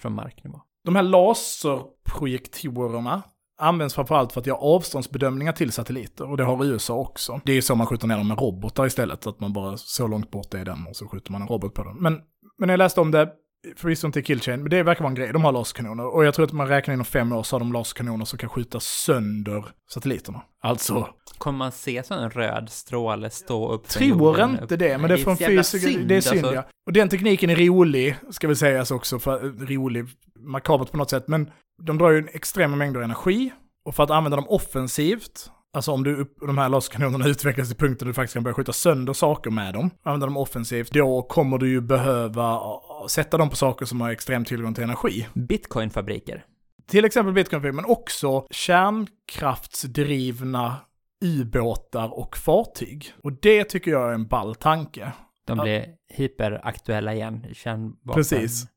Från 0.01 0.13
marknivå. 0.15 0.61
De 0.85 0.95
här 0.95 1.03
laserprojektorerna 1.03 3.21
används 3.58 3.95
framförallt 3.95 4.32
för 4.32 4.41
att 4.41 4.47
göra 4.47 4.58
avståndsbedömningar 4.58 5.51
till 5.51 5.72
satelliter. 5.72 6.30
Och 6.30 6.38
det 6.38 6.43
har 6.43 6.66
USA 6.66 6.93
också. 6.93 7.41
Det 7.45 7.51
är 7.51 7.55
ju 7.55 7.62
så 7.62 7.76
man 7.76 7.88
skjuter 7.88 8.08
ner 8.08 8.18
dem 8.18 8.28
med 8.28 8.39
robotar 8.39 8.86
istället. 8.86 9.24
Så 9.24 9.30
att 9.30 9.39
man 9.39 9.53
bara, 9.53 9.78
så 9.78 10.08
långt 10.08 10.32
bort 10.32 10.53
är 10.53 10.66
den 10.66 10.86
och 10.89 10.95
så 10.95 11.08
skjuter 11.08 11.32
man 11.32 11.41
en 11.41 11.47
robot 11.47 11.74
på 11.74 11.84
den. 11.84 11.95
Men, 11.97 12.22
men 12.58 12.70
jag 12.70 12.78
läste 12.78 13.01
om 13.01 13.12
det, 13.12 13.30
förvisso 13.76 14.08
inte 14.08 14.20
i 14.20 14.24
Killchain, 14.24 14.62
men 14.62 14.70
det 14.70 14.84
verkar 14.84 15.01
vara 15.01 15.10
en 15.10 15.16
grej. 15.16 15.34
De 15.34 15.43
har 15.43 15.51
laserkanoner. 15.51 16.16
Och 16.16 16.26
jag 16.26 16.34
tror 16.34 16.45
att 16.45 16.51
man 16.51 16.68
räknar 16.68 16.93
inom 16.93 17.05
fem 17.05 17.32
år 17.32 17.43
så 17.43 17.55
har 17.55 17.60
de 17.60 17.74
laserkanoner 17.74 18.26
som 18.26 18.39
kan 18.39 18.49
skjuta 18.49 18.80
sönder 18.80 19.66
satelliterna. 19.89 20.41
Alltså, 20.62 21.10
Kommer 21.38 21.57
man 21.57 21.71
se 21.71 22.03
så 22.03 22.13
en 22.13 22.29
röd 22.29 22.69
stråle 22.69 23.29
stå 23.29 23.71
upp 23.71 23.88
tror 23.88 24.41
inte 24.41 24.63
upp? 24.63 24.79
det, 24.79 24.97
men 24.97 25.09
det 25.09 25.13
är 25.13 25.17
från 25.17 25.38
fysiker, 25.38 25.63
synd, 25.63 26.07
det 26.07 26.15
är 26.15 26.21
synd 26.21 26.45
alltså. 26.45 26.55
ja. 26.55 26.63
Och 26.88 26.93
den 26.93 27.09
tekniken 27.09 27.49
är 27.49 27.55
rolig, 27.55 28.15
ska 28.31 28.47
vi 28.47 28.55
sägas 28.55 28.91
också, 28.91 29.19
för, 29.19 29.65
rolig, 29.65 30.05
makabert 30.39 30.91
på 30.91 30.97
något 30.97 31.09
sätt, 31.09 31.27
men 31.27 31.51
de 31.83 31.97
drar 31.97 32.11
ju 32.11 32.17
en 32.17 32.29
extrema 32.33 32.75
mängder 32.75 33.01
energi, 33.01 33.51
och 33.85 33.95
för 33.95 34.03
att 34.03 34.11
använda 34.11 34.35
dem 34.35 34.49
offensivt, 34.49 35.51
alltså 35.73 35.91
om 35.91 36.03
du 36.03 36.25
de 36.41 36.57
här 36.57 36.69
laserkanonerna 36.69 37.27
utvecklas 37.29 37.67
till 37.67 37.77
punkten 37.77 38.07
du 38.07 38.13
faktiskt 38.13 38.33
kan 38.33 38.43
börja 38.43 38.55
skjuta 38.55 38.73
sönder 38.73 39.13
saker 39.13 39.51
med 39.51 39.73
dem, 39.73 39.89
använda 40.03 40.25
dem 40.25 40.38
offensivt, 40.38 40.91
då 40.91 41.21
kommer 41.21 41.57
du 41.57 41.69
ju 41.69 41.81
behöva 41.81 42.55
uh, 42.55 43.07
sätta 43.07 43.38
dem 43.38 43.49
på 43.49 43.55
saker 43.55 43.85
som 43.85 44.01
har 44.01 44.09
extrem 44.09 44.45
tillgång 44.45 44.73
till 44.73 44.83
energi. 44.83 45.27
Bitcoinfabriker. 45.33 46.45
Till 46.88 47.05
exempel 47.05 47.33
bitcoin, 47.33 47.75
men 47.75 47.85
också 47.85 48.47
kärnkraftsdrivna 48.51 50.75
ubåtar 51.26 52.20
och 52.20 52.38
fartyg. 52.38 53.13
Och 53.24 53.34
det 53.41 53.63
tycker 53.63 53.91
jag 53.91 54.09
är 54.09 54.13
en 54.13 54.28
ball 54.28 54.55
tanke. 54.55 55.11
De 55.45 55.57
blir 55.57 55.86
hyperaktuella 56.09 57.13
igen. 57.13 57.45
Kärnvapen. 57.53 58.13
Precis. 58.13 58.68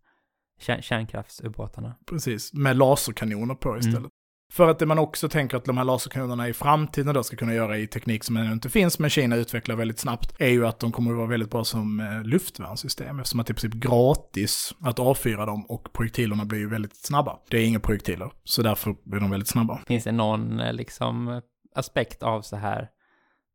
Kärn, 0.60 0.82
kärnkraftsubåtarna. 0.82 1.96
Precis, 2.06 2.52
med 2.52 2.76
laserkanoner 2.76 3.54
på 3.54 3.78
istället. 3.78 4.10
För 4.52 4.68
att 4.68 4.78
det 4.78 4.86
man 4.86 4.98
också 4.98 5.28
tänker 5.28 5.56
att 5.56 5.64
de 5.64 5.78
här 5.78 5.84
laserkanonerna 5.84 6.48
i 6.48 6.52
framtiden 6.52 7.14
då 7.14 7.22
ska 7.22 7.36
kunna 7.36 7.54
göra 7.54 7.78
i 7.78 7.86
teknik 7.86 8.24
som 8.24 8.36
ännu 8.36 8.52
inte 8.52 8.68
finns, 8.68 8.98
men 8.98 9.10
Kina 9.10 9.36
utvecklar 9.36 9.76
väldigt 9.76 9.98
snabbt, 9.98 10.34
är 10.38 10.48
ju 10.48 10.66
att 10.66 10.78
de 10.78 10.92
kommer 10.92 11.10
att 11.10 11.16
vara 11.16 11.26
väldigt 11.26 11.50
bra 11.50 11.64
som 11.64 12.00
eh, 12.00 12.22
luftvärnssystem, 12.22 13.18
eftersom 13.18 13.40
att 13.40 13.46
det 13.46 13.50
är 13.50 13.54
i 13.54 13.60
princip 13.60 13.82
gratis 13.82 14.74
att 14.80 14.98
avfyra 14.98 15.46
dem 15.46 15.66
och 15.66 15.92
projektilerna 15.92 16.44
blir 16.44 16.58
ju 16.58 16.68
väldigt 16.68 16.96
snabba. 16.96 17.38
Det 17.50 17.56
är 17.58 17.64
inga 17.64 17.80
projektiler, 17.80 18.30
så 18.44 18.62
därför 18.62 18.96
blir 19.04 19.20
de 19.20 19.30
väldigt 19.30 19.48
snabba. 19.48 19.80
Finns 19.86 20.04
det 20.04 20.12
någon 20.12 20.60
eh, 20.60 20.72
liksom 20.72 21.40
aspekt 21.74 22.22
av 22.22 22.42
så 22.42 22.56
här 22.56 22.90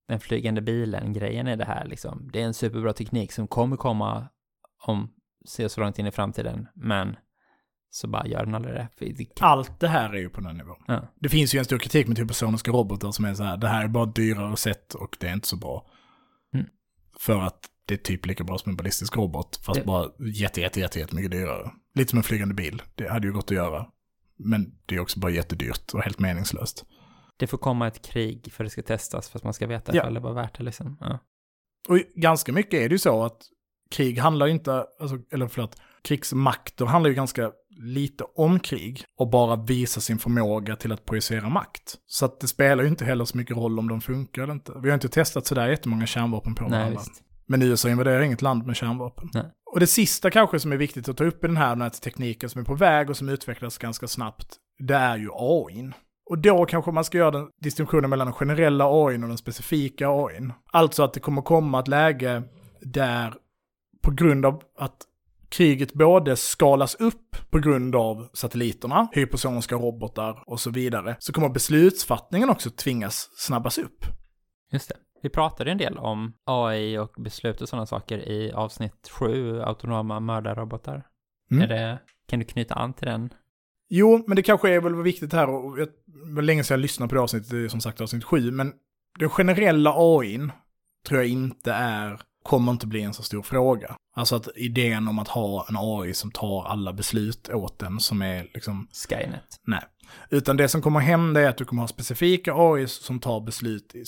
den 0.08 0.20
flygande 0.20 0.62
bilen-grejen 0.62 1.48
i 1.48 1.56
det 1.56 1.66
här 1.66 1.86
liksom? 1.86 2.30
Det 2.34 2.42
är 2.42 2.46
en 2.46 2.54
superbra 2.54 2.94
teknik 2.94 3.32
som 3.32 3.48
kommer 3.48 3.78
komma 3.78 4.28
om 4.86 5.12
se 5.46 5.70
så 5.70 5.82
långt 5.82 6.00
in 6.00 6.08
i 6.08 6.12
framtiden, 6.12 6.68
men 6.76 7.16
så 7.90 8.08
bara 8.08 8.28
gör 8.28 8.46
den 8.46 8.56
aldrig 8.56 8.76
det. 8.76 8.88
Det 9.00 9.42
Allt 9.42 9.80
det 9.80 9.88
här 9.88 10.10
är 10.10 10.18
ju 10.18 10.30
på 10.30 10.42
den 10.42 10.58
nivån. 10.58 10.84
Ja. 10.88 11.08
Det 11.20 11.30
finns 11.30 11.56
ju 11.56 11.60
en 11.60 11.66
stor 11.66 11.78
kritik 11.78 12.08
med 12.08 12.18
hypersoniska 12.18 12.72
robotar 12.72 13.12
som 13.12 13.26
är 13.26 13.34
så 13.34 13.44
här, 13.44 13.58
det 13.58 13.68
här 13.68 13.84
är 13.84 13.88
bara 13.88 14.06
dyrare 14.06 14.58
sätt 14.58 14.94
och 14.94 15.18
det 15.20 15.28
är 15.28 15.34
inte 15.34 15.48
så 15.48 15.58
bra. 15.58 15.88
Mm. 16.54 16.66
För 17.20 17.42
att 17.42 17.70
det 17.86 17.94
är 17.94 17.98
typ 17.98 18.26
lika 18.26 18.44
bra 18.44 18.58
som 18.58 18.70
en 18.70 18.76
ballistisk 18.76 19.18
robot, 19.18 19.60
fast 19.64 19.80
Ja. 19.80 19.86
bara 19.86 20.10
jätte, 20.34 20.62
jätte, 20.62 20.80
jätte, 20.80 21.00
jättemycket 21.00 21.32
dyrare. 21.32 21.72
Lite 21.96 22.10
som 22.10 22.18
en 22.18 22.24
flygande 22.24 22.54
bil, 22.56 22.82
det 22.96 23.12
hade 23.12 23.28
ju 23.28 23.34
gått 23.34 23.52
att 23.52 23.58
göra. 23.58 23.88
Men 24.38 24.78
det 24.86 24.96
är 24.96 25.00
också 25.00 25.20
bara 25.20 25.32
jättedyrt 25.32 25.94
och 25.94 26.02
helt 26.02 26.20
meningslöst. 26.20 26.86
Det 27.38 27.48
får 27.48 27.58
komma 27.58 27.88
ett 27.88 28.02
krig 28.06 28.54
för 28.54 28.64
det 28.64 28.70
ska 28.70 28.82
testas 28.82 29.30
för 29.30 29.40
att 29.40 29.44
man 29.44 29.54
ska 29.54 29.68
veta 29.68 29.96
Ja. 29.96 30.02
ifall 30.02 30.14
det 30.14 30.20
var 30.20 30.34
värt 30.34 30.58
det 30.58 30.64
liksom. 30.64 30.98
Ja. 31.02 31.20
Och 31.90 31.98
ganska 32.16 32.52
mycket 32.54 32.74
är 32.74 32.90
det 32.90 32.94
ju 32.96 33.00
så 33.00 33.24
att 33.24 33.42
krig 33.92 34.20
handlar 34.20 34.48
inte, 34.48 34.86
alltså, 35.00 35.18
eller 35.32 35.48
förlåt, 35.48 35.76
krigsmakter 36.04 36.86
handlar 36.86 37.10
ju 37.10 37.16
ganska 37.16 37.52
lite 37.78 38.24
om 38.36 38.60
krig 38.60 39.04
och 39.18 39.30
bara 39.30 39.56
visa 39.56 40.02
sin 40.02 40.20
förmåga 40.20 40.76
till 40.76 40.92
att 40.92 41.06
projicera 41.06 41.50
makt. 41.50 41.96
Så 42.06 42.26
att 42.26 42.40
det 42.40 42.48
spelar 42.48 42.84
ju 42.84 42.90
inte 42.90 43.06
heller 43.06 43.26
så 43.26 43.38
mycket 43.38 43.58
roll 43.58 43.80
om 43.80 43.88
de 43.90 44.02
funkar 44.02 44.42
eller 44.44 44.54
inte. 44.54 44.74
Vi 44.84 44.90
har 44.90 44.94
inte 44.94 45.10
testat 45.10 45.46
sådär 45.46 45.68
jättemånga 45.68 46.06
kärnvapen 46.06 46.56
på 46.56 46.64
Nej, 46.64 46.72
varandra. 46.72 47.00
visst. 47.00 47.22
Men 47.48 47.62
USA 47.62 47.90
invaderar 47.90 48.22
inget 48.22 48.42
land 48.42 48.66
med 48.66 48.76
kärnvapen. 48.76 49.30
Nej. 49.34 49.44
Och 49.74 49.80
det 49.80 49.88
sista 49.88 50.32
kanske 50.32 50.60
som 50.60 50.72
är 50.72 50.78
viktigt 50.78 51.10
att 51.10 51.18
ta 51.18 51.24
upp 51.24 51.44
i 51.44 51.48
den 51.48 51.58
här, 51.58 51.70
den 51.70 51.82
här 51.82 51.90
tekniken 51.90 52.50
som 52.50 52.62
är 52.62 52.66
på 52.66 52.76
väg 52.76 53.10
och 53.10 53.18
som 53.18 53.30
utvecklas 53.30 53.78
ganska 53.78 54.08
snabbt, 54.08 54.56
det 54.80 54.96
är 54.96 55.18
ju 55.18 55.30
AIn. 55.34 55.94
Och 56.26 56.40
då 56.40 56.66
kanske 56.66 56.92
man 56.92 57.04
ska 57.04 57.18
göra 57.18 57.32
den 57.32 57.50
distinktionen 57.62 58.10
mellan 58.10 58.28
den 58.28 58.34
generella 58.34 58.86
AIn 59.08 59.24
och 59.24 59.30
den 59.30 59.38
specifika 59.38 60.08
AIn. 60.10 60.54
Alltså 60.72 61.04
att 61.04 61.14
det 61.14 61.20
kommer 61.20 61.42
komma 61.42 61.80
ett 61.80 61.88
läge 61.88 62.44
där 62.82 63.34
på 64.02 64.12
grund 64.12 64.46
av 64.46 64.62
att 64.78 64.98
kriget 65.50 65.94
både 65.94 66.36
skalas 66.36 66.96
upp 66.96 67.36
på 67.50 67.60
grund 67.60 67.96
av 67.96 68.30
satelliterna, 68.34 69.08
hypersoniska 69.12 69.76
robotar 69.76 70.44
och 70.48 70.60
så 70.60 70.72
vidare, 70.72 71.16
så 71.20 71.34
kommer 71.34 71.50
beslutsfattningen 71.50 72.50
också 72.50 72.70
tvingas 72.70 73.30
snabbas 73.36 73.78
upp. 73.78 74.06
Just 74.72 74.90
det. 74.90 74.96
Vi 75.22 75.30
pratade 75.30 75.72
en 75.72 75.78
del 75.78 75.98
om 75.98 76.34
AI 76.44 76.98
och 76.98 77.14
beslut 77.18 77.62
och 77.62 77.70
sådana 77.70 77.86
saker 77.86 78.18
i 78.18 78.52
avsnitt 78.52 79.10
sju, 79.12 79.62
autonoma 79.62 80.20
mördarrobotar. 80.20 81.08
Mm. 81.52 81.64
Är 81.64 81.68
det, 81.68 82.00
kan 82.28 82.40
du 82.40 82.46
knyta 82.46 82.76
an 82.76 82.94
till 82.94 83.08
den? 83.08 83.30
Jo, 83.90 84.24
men 84.28 84.36
det 84.36 84.42
kanske 84.44 84.70
är 84.70 84.82
väl 84.82 84.96
viktigt 84.96 85.34
här, 85.34 85.50
och 85.50 85.80
jag- 85.80 85.88
det 86.28 86.34
var 86.36 86.42
länge 86.42 86.64
sedan 86.64 86.76
jag 86.76 86.82
lyssnade 86.82 87.10
på 87.10 87.16
det 87.16 87.22
avsnittet, 87.22 87.50
det 87.50 87.58
är 87.58 87.68
som 87.68 87.82
sagt 87.82 88.02
avsnitt 88.02 88.24
sju, 88.24 88.52
men 88.52 88.74
den 89.20 89.30
generella 89.30 89.94
AIn 89.98 90.52
tror 91.08 91.20
jag 91.20 91.30
inte 91.30 91.72
är, 91.74 92.22
kommer 92.44 92.72
inte 92.72 92.88
bli 92.88 93.02
en 93.02 93.14
så 93.14 93.24
stor 93.24 93.42
fråga. 93.42 93.96
Alltså 94.16 94.36
att 94.36 94.48
idén 94.56 95.08
om 95.08 95.20
att 95.20 95.28
ha 95.28 95.66
en 95.70 95.76
AI 95.78 96.14
som 96.14 96.32
tar 96.32 96.66
alla 96.66 96.94
beslut 96.94 97.50
åt 97.50 97.80
den, 97.80 98.00
som 98.00 98.22
är 98.22 98.48
liksom, 98.54 98.88
Skynet. 99.10 99.60
nej. 99.68 99.82
Utan 100.30 100.58
det 100.58 100.68
som 100.68 100.82
kommer 100.82 101.00
hända 101.00 101.42
är 101.42 101.50
att 101.50 101.58
du 101.58 101.66
kommer 101.66 101.82
ha 101.82 101.88
specifika 101.88 102.54
AI 102.56 102.88
som 102.88 103.20
tar 103.20 103.42
beslut 103.42 103.96
i 103.96 104.04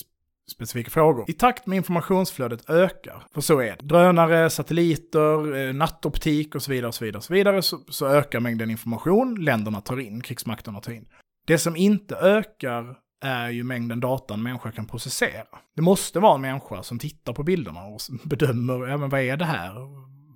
specifika 0.51 0.89
frågor. 0.89 1.25
I 1.27 1.33
takt 1.33 1.65
med 1.65 1.75
informationsflödet 1.75 2.69
ökar, 2.69 3.23
för 3.33 3.41
så 3.41 3.59
är 3.59 3.75
det. 3.79 3.85
Drönare, 3.85 4.49
satelliter, 4.49 5.55
eh, 5.55 5.73
nattoptik 5.73 6.55
och 6.55 6.61
så 6.61 6.71
vidare 6.71 6.87
och 6.87 6.95
så 6.95 7.05
vidare 7.05 7.17
och 7.17 7.23
så 7.23 7.33
vidare 7.33 7.61
så, 7.61 7.77
så 7.89 8.07
ökar 8.07 8.39
mängden 8.39 8.71
information 8.71 9.35
länderna 9.35 9.81
tar 9.81 9.99
in, 9.99 10.21
krigsmakterna 10.21 10.79
tar 10.79 10.91
in. 10.91 11.05
Det 11.47 11.57
som 11.57 11.75
inte 11.75 12.15
ökar 12.15 12.95
är 13.21 13.49
ju 13.49 13.63
mängden 13.63 13.99
data 13.99 14.33
en 14.33 14.43
människa 14.43 14.71
kan 14.71 14.87
processera. 14.87 15.47
Det 15.75 15.81
måste 15.81 16.19
vara 16.19 16.35
en 16.35 16.41
människa 16.41 16.83
som 16.83 16.99
tittar 16.99 17.33
på 17.33 17.43
bilderna 17.43 17.83
och 17.83 18.01
bedömer, 18.23 18.87
ja 18.87 18.97
men 18.97 19.09
vad 19.09 19.21
är 19.21 19.37
det 19.37 19.45
här? 19.45 19.73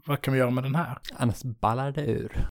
Vad 0.06 0.22
kan 0.22 0.34
vi 0.34 0.40
göra 0.40 0.52
med 0.52 0.64
den 0.64 0.76
här? 0.76 0.98
Annars 1.14 1.44
ballar 1.44 1.92
det 1.92 2.06
ur. 2.06 2.48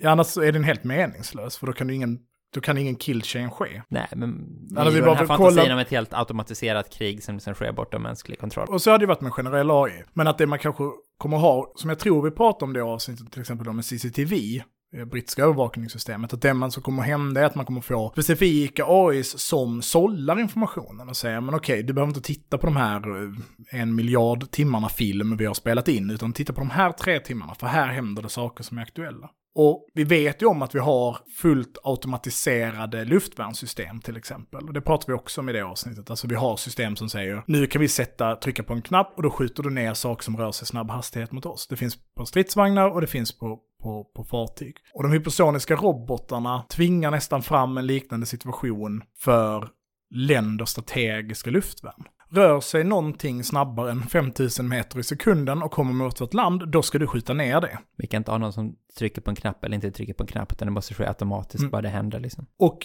Ja, 0.00 0.10
annars 0.10 0.36
är 0.36 0.52
den 0.52 0.64
helt 0.64 0.84
meningslös, 0.84 1.58
för 1.58 1.66
då 1.66 1.72
kan, 1.72 1.86
du 1.86 1.94
ingen, 1.94 2.18
då 2.56 2.60
kan 2.60 2.78
ingen 2.78 2.96
killchain 2.96 3.50
ske. 3.50 3.82
Nej, 3.88 4.08
men 4.16 4.46
vi 4.70 4.76
Alltså, 4.76 4.94
vi 4.94 5.00
bara 5.00 5.10
den 5.10 5.18
här 5.18 5.26
fantasin 5.26 5.56
kolla- 5.62 5.74
om 5.74 5.78
ett 5.80 5.90
helt 5.90 6.14
automatiserat 6.14 6.90
krig 6.90 7.22
som 7.22 7.40
sen 7.40 7.54
sker 7.54 7.72
bortom 7.72 8.02
mänsklig 8.02 8.38
kontroll. 8.38 8.68
Och 8.68 8.82
så 8.82 8.90
hade 8.90 9.02
det 9.02 9.06
varit 9.08 9.20
med 9.20 9.32
generell 9.32 9.70
AI. 9.70 10.04
Men 10.14 10.26
att 10.26 10.38
det 10.38 10.46
man 10.46 10.58
kanske 10.58 10.84
kommer 11.18 11.36
ha, 11.36 11.72
som 11.76 11.90
jag 11.90 11.98
tror 11.98 12.22
vi 12.22 12.30
pratade 12.30 12.64
om 12.64 12.72
det 12.72 12.82
avsnittet, 12.82 13.32
till 13.32 13.40
exempel 13.40 13.72
med 13.72 13.84
CCTV, 13.84 14.62
det 14.92 15.06
brittiska 15.06 15.42
övervakningssystemet, 15.42 16.32
att 16.32 16.42
det 16.42 16.54
man 16.54 16.70
som 16.70 16.82
kommer 16.82 17.02
hända 17.02 17.40
är 17.40 17.44
att 17.44 17.54
man 17.54 17.66
kommer 17.66 17.80
få 17.80 18.10
specifika 18.12 18.84
AIs 18.88 19.38
som 19.38 19.82
sållar 19.82 20.40
informationen 20.40 21.08
och 21.08 21.16
säger, 21.16 21.40
men 21.40 21.54
okej, 21.54 21.82
du 21.82 21.92
behöver 21.92 22.10
inte 22.10 22.20
titta 22.26 22.58
på 22.58 22.66
de 22.66 22.76
här 22.76 23.22
eh, 23.24 23.80
en 23.80 23.94
miljard 23.94 24.50
timmarna 24.50 24.88
film 24.88 25.36
vi 25.36 25.46
har 25.46 25.54
spelat 25.54 25.88
in, 25.88 26.10
utan 26.10 26.32
titta 26.32 26.52
på 26.52 26.60
de 26.60 26.70
här 26.70 26.92
tre 26.92 27.20
timmarna, 27.20 27.54
för 27.54 27.66
här 27.66 27.86
händer 27.86 28.22
det 28.22 28.28
saker 28.28 28.64
som 28.64 28.78
är 28.78 28.82
aktuella. 28.82 29.30
Och 29.58 29.86
vi 29.94 30.04
vet 30.04 30.42
ju 30.42 30.46
om 30.46 30.62
att 30.62 30.74
vi 30.74 30.78
har 30.78 31.18
fullt 31.36 31.78
automatiserade 31.84 33.04
luftvärnssystem 33.04 34.00
till 34.00 34.16
exempel. 34.16 34.64
Och 34.64 34.72
det 34.72 34.80
pratar 34.80 35.06
vi 35.06 35.12
också 35.12 35.40
om 35.40 35.48
i 35.48 35.52
det 35.52 35.64
avsnittet. 35.64 36.10
Alltså 36.10 36.26
vi 36.26 36.34
har 36.34 36.56
system 36.56 36.96
som 36.96 37.08
säger 37.08 37.42
nu 37.46 37.66
kan 37.66 37.80
vi 37.80 37.88
sätta, 37.88 38.36
trycka 38.36 38.62
på 38.62 38.72
en 38.72 38.82
knapp 38.82 39.12
och 39.16 39.22
då 39.22 39.30
skjuter 39.30 39.62
du 39.62 39.70
ner 39.70 39.94
saker 39.94 40.24
som 40.24 40.36
rör 40.36 40.52
sig 40.52 40.64
i 40.64 40.66
snabb 40.66 40.90
hastighet 40.90 41.32
mot 41.32 41.46
oss. 41.46 41.66
Det 41.66 41.76
finns 41.76 41.98
på 42.16 42.26
stridsvagnar 42.26 42.90
och 42.90 43.00
det 43.00 43.06
finns 43.06 43.38
på, 43.38 43.60
på, 43.82 44.04
på 44.16 44.24
fartyg. 44.24 44.76
Och 44.94 45.02
de 45.02 45.12
hypersoniska 45.12 45.76
robotarna 45.76 46.64
tvingar 46.70 47.10
nästan 47.10 47.42
fram 47.42 47.78
en 47.78 47.86
liknande 47.86 48.26
situation 48.26 49.02
för 49.18 49.68
länders 50.14 50.68
strategiska 50.68 51.50
luftvärn. 51.50 52.04
Rör 52.28 52.60
sig 52.60 52.84
någonting 52.84 53.44
snabbare 53.44 53.90
än 53.90 54.02
5000 54.02 54.68
meter 54.68 54.98
i 54.98 55.02
sekunden 55.02 55.62
och 55.62 55.70
kommer 55.72 55.92
mot 55.92 56.20
vårt 56.20 56.34
land, 56.34 56.68
då 56.68 56.82
ska 56.82 56.98
du 56.98 57.06
skjuta 57.06 57.34
ner 57.34 57.60
det. 57.60 57.78
Vi 57.96 58.06
kan 58.06 58.18
inte 58.20 58.30
ha 58.30 58.38
någon 58.38 58.52
som 58.52 58.76
trycker 58.98 59.20
på 59.20 59.30
en 59.30 59.36
knapp 59.36 59.64
eller 59.64 59.74
inte 59.74 59.90
trycker 59.90 60.14
på 60.14 60.22
en 60.22 60.26
knapp, 60.26 60.52
utan 60.52 60.66
det 60.68 60.72
måste 60.72 60.94
ske 60.94 61.06
automatiskt, 61.06 61.60
Mm. 61.62 61.70
bara 61.70 61.82
det 61.82 61.88
händer 61.88 62.20
liksom. 62.20 62.46
Och 62.58 62.78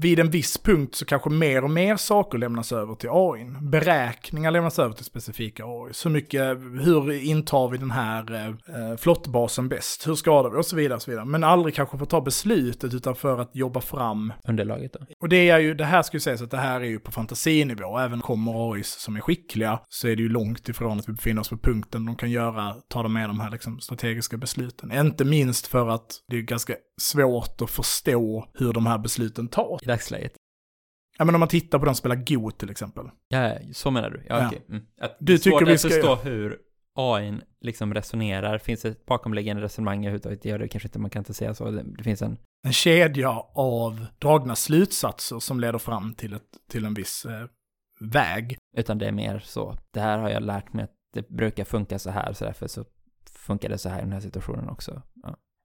vid 0.00 0.18
en 0.18 0.30
viss 0.30 0.58
punkt 0.58 0.94
så 0.94 1.04
kanske 1.04 1.30
mer 1.30 1.64
och 1.64 1.70
mer 1.70 1.96
saker 1.96 2.38
lämnas 2.38 2.72
över 2.72 2.94
till 2.94 3.08
AI. 3.12 3.44
Beräkningar 3.60 4.50
lämnas 4.50 4.78
över 4.78 4.94
till 4.94 5.04
specifika 5.04 5.64
AI. 5.66 5.92
Så 5.92 6.10
mycket, 6.10 6.42
hur 6.82 7.24
intar 7.24 7.68
vi 7.68 7.78
den 7.78 7.90
här 7.90 8.48
eh, 8.48 8.96
flottbasen 8.96 9.68
bäst? 9.68 10.08
Hur 10.08 10.14
skadar 10.14 10.50
vi? 10.50 10.56
Och 10.56 10.66
så 10.66 10.76
vidare. 10.76 10.96
Och 10.96 11.02
så 11.02 11.10
vidare. 11.10 11.24
Men 11.24 11.44
aldrig 11.44 11.74
kanske 11.74 11.98
få 11.98 12.06
ta 12.06 12.20
beslutet 12.20 12.94
utan 12.94 13.14
för 13.14 13.38
att 13.38 13.56
jobba 13.56 13.80
fram. 13.80 14.32
Underlaget 14.48 14.92
då. 14.92 15.00
Och 15.20 15.28
det 15.28 15.48
är 15.50 15.58
ju, 15.58 15.74
det 15.74 15.84
här 15.84 16.02
ska 16.02 16.16
ju 16.16 16.20
sägas 16.20 16.42
att 16.42 16.50
det 16.50 16.56
här 16.56 16.80
är 16.80 16.88
ju 16.88 16.98
på 16.98 17.12
fantasinivå. 17.12 17.98
Även 17.98 18.20
kommer 18.20 18.72
AI 18.72 18.82
som 18.82 19.16
är 19.16 19.20
skickliga 19.20 19.80
så 19.88 20.08
är 20.08 20.16
det 20.16 20.22
ju 20.22 20.28
långt 20.28 20.68
ifrån 20.68 20.98
att 20.98 21.08
vi 21.08 21.12
befinner 21.12 21.40
oss 21.40 21.48
på 21.48 21.58
punkten 21.58 22.06
de 22.06 22.16
kan 22.16 22.30
göra, 22.30 22.74
ta 22.88 23.08
med 23.08 23.28
de 23.28 23.40
här 23.40 23.50
liksom 23.50 23.80
strategiska 23.80 24.36
besluten. 24.36 24.92
Inte 24.92 25.24
minst 25.24 25.66
för 25.66 25.88
att 25.88 26.22
det 26.28 26.36
är 26.36 26.40
ganska 26.40 26.74
svårt 26.98 27.62
att 27.62 27.70
förstå 27.70 28.48
hur 28.54 28.72
de 28.72 28.86
här 28.86 28.98
besluten 28.98 29.48
tas. 29.48 29.82
I 29.82 29.86
dagsläget. 29.86 30.32
Ja 31.18 31.24
men 31.24 31.34
om 31.34 31.38
man 31.38 31.48
tittar 31.48 31.78
på 31.78 31.84
den 31.84 31.94
som 31.94 31.98
spelar 31.98 32.16
Go 32.36 32.50
till 32.50 32.70
exempel. 32.70 33.10
Ja, 33.28 33.54
så 33.72 33.90
menar 33.90 34.10
du? 34.10 34.22
Ja, 34.28 34.40
Ja. 34.40 34.46
okej. 34.48 34.64
Mm. 34.68 34.82
Att 35.00 35.16
Du 35.20 35.26
det 35.26 35.32
är 35.32 35.38
tycker 35.38 35.58
svårt 35.58 35.68
att 35.68 35.80
ska- 35.80 35.88
förstå 35.88 36.14
hur 36.14 36.58
AI 36.94 37.34
liksom 37.60 37.94
resonerar. 37.94 38.58
Finns 38.58 38.82
det 38.82 38.88
ett 38.88 39.06
bakomliggande 39.06 39.62
resonemang 39.62 39.98
överhuvudtaget? 39.98 40.42
Det 40.42 40.48
gör 40.48 40.58
det 40.58 40.68
kanske 40.68 40.88
inte, 40.88 40.98
man 40.98 41.10
kan 41.10 41.20
inte 41.20 41.34
säga 41.34 41.54
så. 41.54 41.70
Det, 41.70 41.82
det 41.82 42.04
finns 42.04 42.22
en... 42.22 42.38
En 42.66 42.72
kedja 42.72 43.30
av 43.54 44.06
dragna 44.18 44.56
slutsatser 44.56 45.38
som 45.38 45.60
leder 45.60 45.78
fram 45.78 46.14
till, 46.14 46.32
ett, 46.32 46.42
till 46.70 46.84
en 46.84 46.94
viss 46.94 47.24
eh, 47.24 47.46
väg. 48.00 48.56
Utan 48.76 48.98
det 48.98 49.06
är 49.08 49.12
mer 49.12 49.38
så. 49.38 49.76
Det 49.90 50.00
här 50.00 50.18
har 50.18 50.30
jag 50.30 50.42
lärt 50.42 50.72
mig 50.72 50.84
att 50.84 50.94
det 51.14 51.28
brukar 51.28 51.64
funka 51.64 51.98
så 51.98 52.10
här, 52.10 52.32
så 52.32 52.44
därför 52.44 52.66
så 52.66 52.84
funkar 53.32 53.68
det 53.68 53.78
så 53.78 53.88
här 53.88 53.98
i 53.98 54.02
den 54.02 54.12
här 54.12 54.20
situationen 54.20 54.68
också. 54.68 55.02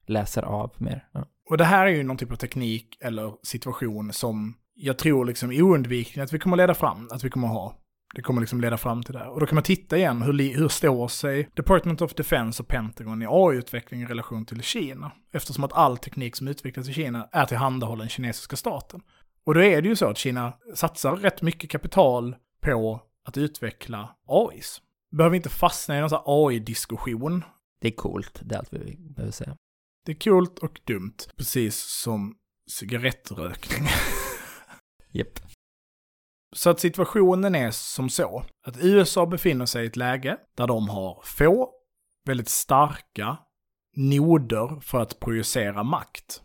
Läser 0.05 0.41
av 0.41 0.71
mer. 0.77 1.07
Ja. 1.11 1.25
Och 1.49 1.57
det 1.57 1.65
här 1.65 1.85
är 1.85 1.89
ju 1.89 2.03
någon 2.03 2.17
typ 2.17 2.31
av 2.31 2.35
teknik 2.35 2.97
eller 3.01 3.33
situation 3.43 4.13
som 4.13 4.55
jag 4.75 4.97
tror 4.97 5.25
liksom 5.25 5.49
oundvikligen 5.49 6.23
att 6.23 6.33
vi 6.33 6.39
kommer 6.39 6.57
leda 6.57 6.73
fram, 6.73 7.09
att 7.11 7.23
vi 7.23 7.29
kommer 7.29 7.47
ha. 7.47 7.79
Det 8.15 8.21
kommer 8.21 8.41
liksom 8.41 8.61
leda 8.61 8.77
fram 8.77 9.03
till 9.03 9.13
det. 9.13 9.27
Och 9.27 9.39
då 9.39 9.45
kan 9.45 9.55
man 9.55 9.63
titta 9.63 9.97
igen, 9.97 10.21
hur, 10.21 10.57
hur 10.57 10.67
står 10.67 11.07
sig 11.07 11.49
Department 11.53 12.01
of 12.01 12.13
Defense 12.13 12.63
och 12.63 12.67
Pentagon 12.67 13.21
i 13.21 13.25
AI-utveckling 13.29 14.01
i 14.01 14.05
relation 14.05 14.45
till 14.45 14.61
Kina? 14.61 15.11
Eftersom 15.33 15.63
att 15.63 15.73
all 15.73 15.97
teknik 15.97 16.35
som 16.35 16.47
utvecklas 16.47 16.89
i 16.89 16.93
Kina 16.93 17.29
är 17.31 17.45
tillhandahållen 17.45 18.09
kinesiska 18.09 18.55
staten. 18.55 19.01
Och 19.45 19.53
då 19.53 19.63
är 19.63 19.81
det 19.81 19.87
ju 19.87 19.95
så 19.95 20.09
att 20.09 20.17
Kina 20.17 20.53
satsar 20.75 21.15
rätt 21.15 21.41
mycket 21.41 21.69
kapital 21.69 22.35
på 22.61 23.01
att 23.25 23.37
utveckla 23.37 24.09
AIs. 24.27 24.81
Behöver 25.11 25.35
inte 25.35 25.49
fastna 25.49 25.97
i 25.97 26.01
någon 26.01 26.19
AI-diskussion. 26.25 27.43
Det 27.81 27.87
är 27.87 27.95
coolt, 27.95 28.41
det 28.43 28.55
är 28.55 28.59
allt 28.59 28.73
vi 28.73 28.97
behöver 28.99 29.31
säga. 29.31 29.57
Det 30.05 30.11
är 30.11 30.15
kul 30.15 30.47
och 30.61 30.81
dumt, 30.83 31.17
precis 31.37 31.75
som 31.75 32.35
cigarettrökning. 32.71 33.87
Japp. 35.11 35.39
Så 36.55 36.69
att 36.69 36.79
situationen 36.79 37.55
är 37.55 37.71
som 37.71 38.09
så, 38.09 38.45
att 38.65 38.77
USA 38.77 39.25
befinner 39.25 39.65
sig 39.65 39.83
i 39.83 39.87
ett 39.87 39.95
läge 39.95 40.37
där 40.57 40.67
de 40.67 40.89
har 40.89 41.21
få, 41.25 41.69
väldigt 42.25 42.49
starka 42.49 43.37
noder 43.95 44.79
för 44.79 45.01
att 45.01 45.19
projicera 45.19 45.83
makt. 45.83 46.41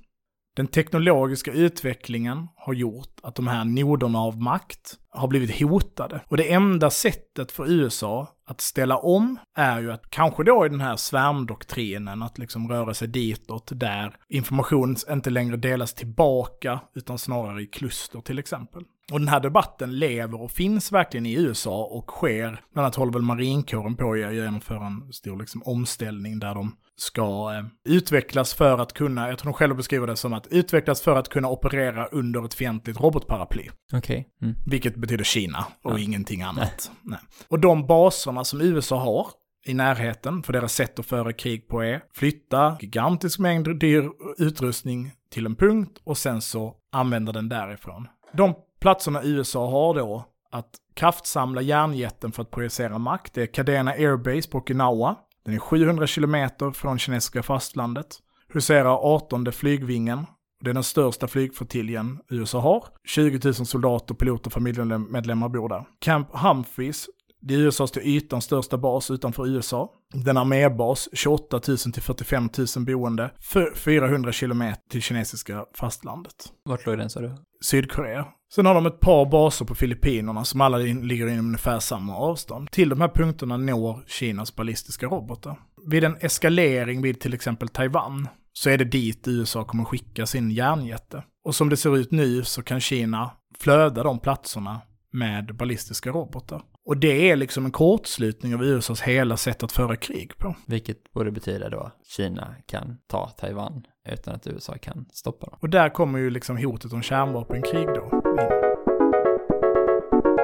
Den 0.58 0.66
teknologiska 0.66 1.52
utvecklingen 1.52 2.48
har 2.56 2.72
gjort 2.72 3.20
att 3.22 3.34
de 3.34 3.46
här 3.46 3.64
noderna 3.64 4.18
av 4.18 4.42
makt 4.42 4.98
har 5.10 5.28
blivit 5.28 5.60
hotade. 5.60 6.20
Och 6.28 6.36
det 6.36 6.52
enda 6.52 6.90
sättet 6.90 7.52
för 7.52 7.70
USA 7.70 8.28
att 8.46 8.60
ställa 8.60 8.96
om 8.96 9.38
är 9.56 9.80
ju 9.80 9.92
att 9.92 10.10
kanske 10.10 10.44
då 10.44 10.66
i 10.66 10.68
den 10.68 10.80
här 10.80 10.96
svärmdoktrinen 10.96 12.22
att 12.22 12.38
liksom 12.38 12.68
röra 12.68 12.94
sig 12.94 13.08
ditåt 13.08 13.70
där 13.74 14.16
information 14.28 14.96
inte 15.10 15.30
längre 15.30 15.56
delas 15.56 15.94
tillbaka 15.94 16.80
utan 16.94 17.18
snarare 17.18 17.62
i 17.62 17.66
kluster 17.66 18.20
till 18.20 18.38
exempel. 18.38 18.82
Och 19.12 19.18
den 19.18 19.28
här 19.28 19.40
debatten 19.40 19.98
lever 19.98 20.42
och 20.42 20.50
finns 20.50 20.92
verkligen 20.92 21.26
i 21.26 21.34
USA 21.34 21.84
och 21.84 22.10
sker, 22.10 22.60
bland 22.72 22.84
annat 22.84 22.94
håller 22.94 23.12
väl 23.12 23.22
marinkåren 23.22 23.96
på 23.96 24.12
att 24.12 24.34
genomföra 24.34 24.86
en 24.86 25.12
stor 25.12 25.38
liksom, 25.38 25.62
omställning 25.62 26.38
där 26.38 26.54
de 26.54 26.76
ska 27.00 27.54
eh, 27.54 27.92
utvecklas 27.94 28.54
för 28.54 28.78
att 28.78 28.92
kunna, 28.92 29.28
jag 29.28 29.38
tror 29.38 29.52
de 29.52 29.54
själva 29.54 29.74
beskriver 29.76 30.06
det 30.06 30.16
som 30.16 30.32
att 30.32 30.46
utvecklas 30.46 31.00
för 31.00 31.16
att 31.16 31.28
kunna 31.28 31.48
operera 31.48 32.06
under 32.06 32.44
ett 32.44 32.54
fientligt 32.54 33.00
robotparaply. 33.00 33.68
Okej. 33.92 34.28
Mm. 34.42 34.54
Vilket 34.66 34.96
betyder 34.96 35.24
Kina 35.24 35.66
och 35.84 35.92
Ja. 35.92 35.98
ingenting 35.98 36.42
annat. 36.42 36.90
Nej. 37.02 37.18
Och 37.48 37.58
de 37.58 37.86
baserna 37.86 38.44
som 38.44 38.60
USA 38.60 38.98
har 38.98 39.26
i 39.66 39.74
närheten, 39.74 40.42
för 40.42 40.52
deras 40.52 40.72
sätt 40.74 40.98
att 40.98 41.06
föra 41.06 41.32
krig 41.32 41.68
på 41.68 41.82
är 41.82 42.02
flytta 42.14 42.76
gigantisk 42.80 43.38
mängd 43.38 43.78
dyr 43.78 44.10
utrustning 44.38 45.12
till 45.30 45.46
en 45.46 45.56
punkt 45.56 46.00
och 46.04 46.18
sen 46.18 46.40
så 46.40 46.74
använda 46.92 47.32
den 47.32 47.48
därifrån. 47.48 48.08
De 48.32 48.54
platserna 48.80 49.22
USA 49.24 49.70
har 49.70 49.94
då 49.94 50.24
att 50.52 50.70
kraftsamla 50.94 51.62
järnjätten 51.62 52.32
för 52.32 52.42
att 52.42 52.50
projicera 52.50 52.98
makt, 52.98 53.34
det 53.34 53.42
är 53.42 53.46
Kadena 53.46 53.90
Airbase 53.90 54.50
på 54.50 54.58
Okinawa. 54.58 55.16
Den 55.48 55.54
är 55.54 55.58
700 55.58 56.06
kilometer 56.06 56.70
från 56.70 56.98
kinesiska 56.98 57.42
fastlandet. 57.42 58.06
Huserar 58.48 59.14
18 59.14 59.52
flygvingen. 59.52 60.26
Det 60.60 60.70
är 60.70 60.74
den 60.74 60.84
största 60.84 61.28
flygflottiljen 61.28 62.18
USA 62.30 62.60
har. 62.60 62.84
20 63.04 63.40
000 63.44 63.54
soldater, 63.54 64.14
piloter 64.14 64.46
och 64.46 64.52
familjemedlemmar 64.52 65.48
bor 65.48 65.68
där. 65.68 65.84
Camp 65.98 66.28
Humphreys, 66.32 67.06
det 67.40 67.54
är 67.54 67.58
USAs 67.58 67.90
till 67.90 68.02
ytan 68.02 68.42
största 68.42 68.78
bas 68.78 69.10
utanför 69.10 69.46
USA. 69.46 69.90
Den 70.14 70.36
armébas, 70.36 71.08
28 71.12 71.60
000 71.68 71.78
till 71.78 72.02
45 72.02 72.48
000 72.76 72.86
boende, 72.86 73.30
för 73.40 73.74
400 73.74 74.32
kilometer 74.32 74.88
till 74.90 75.02
kinesiska 75.02 75.64
fastlandet. 75.74 76.52
Vart 76.64 76.86
låg 76.86 76.98
den 76.98 77.10
sa 77.10 77.20
du? 77.20 77.34
Sydkorea. 77.64 78.26
Sen 78.54 78.66
har 78.66 78.74
de 78.74 78.86
ett 78.86 79.00
par 79.00 79.26
baser 79.30 79.64
på 79.64 79.74
Filippinerna 79.74 80.44
som 80.44 80.60
alla 80.60 80.78
ligger 80.78 81.26
inom 81.26 81.46
ungefär 81.46 81.78
samma 81.78 82.16
avstånd. 82.16 82.70
Till 82.70 82.88
de 82.88 83.00
här 83.00 83.08
punkterna 83.08 83.56
når 83.56 84.04
Kinas 84.06 84.56
ballistiska 84.56 85.06
robotar. 85.06 85.56
Vid 85.86 86.04
en 86.04 86.16
eskalering 86.20 87.02
vid 87.02 87.20
till 87.20 87.34
exempel 87.34 87.68
Taiwan 87.68 88.28
så 88.52 88.70
är 88.70 88.78
det 88.78 88.84
dit 88.84 89.28
USA 89.28 89.64
kommer 89.64 89.84
skicka 89.84 90.26
sin 90.26 90.50
järnjätte. 90.50 91.24
Och 91.44 91.54
som 91.54 91.68
det 91.68 91.76
ser 91.76 91.96
ut 91.96 92.10
nu 92.10 92.44
så 92.44 92.62
kan 92.62 92.80
Kina 92.80 93.30
flöda 93.58 94.02
de 94.02 94.18
platserna 94.18 94.80
med 95.12 95.56
ballistiska 95.56 96.10
robotar. 96.10 96.62
Och 96.84 96.96
det 96.96 97.30
är 97.30 97.36
liksom 97.36 97.64
en 97.64 97.70
kortslutning 97.70 98.54
av 98.54 98.64
USAs 98.64 99.00
hela 99.00 99.36
sätt 99.36 99.62
att 99.62 99.72
föra 99.72 99.96
krig 99.96 100.38
på. 100.38 100.54
Vilket 100.66 101.12
borde 101.12 101.30
betyda 101.30 101.68
då 101.68 101.92
Kina 102.16 102.54
kan 102.66 102.98
ta 103.06 103.28
Taiwan 103.28 103.82
utan 104.08 104.34
att 104.34 104.46
USA 104.46 104.74
kan 104.78 105.06
stoppa 105.12 105.46
dem. 105.46 105.58
Och 105.60 105.70
där 105.70 105.88
kommer 105.88 106.18
ju 106.18 106.30
liksom 106.30 106.56
hotet 106.56 106.92
om 106.92 107.02
kärnvapenkrig 107.02 107.86
då. 107.86 108.27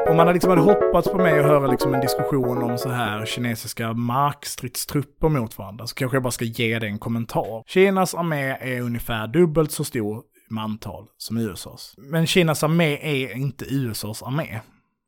Om 0.08 0.16
man 0.16 0.26
hade 0.26 0.32
liksom 0.32 0.50
hade 0.50 0.62
hoppats 0.62 1.08
på 1.08 1.16
mig 1.16 1.38
att 1.38 1.46
höra 1.46 1.66
liksom 1.66 1.94
en 1.94 2.00
diskussion 2.00 2.62
om 2.62 2.78
så 2.78 2.88
här 2.88 3.26
kinesiska 3.26 3.92
markstridstrupper 3.92 5.28
mot 5.28 5.58
varandra 5.58 5.86
så 5.86 5.94
kanske 5.94 6.16
jag 6.16 6.22
bara 6.22 6.30
ska 6.30 6.44
ge 6.44 6.78
det 6.78 6.86
en 6.86 6.98
kommentar. 6.98 7.62
Kinas 7.66 8.14
armé 8.14 8.56
är 8.60 8.80
ungefär 8.80 9.26
dubbelt 9.26 9.70
så 9.70 9.84
stor 9.84 10.22
mantal 10.50 11.06
som 11.16 11.38
USAs. 11.38 11.94
Men 11.98 12.26
Kinas 12.26 12.64
armé 12.64 12.98
är 13.02 13.36
inte 13.36 13.64
USAs 13.64 14.22
armé. 14.22 14.60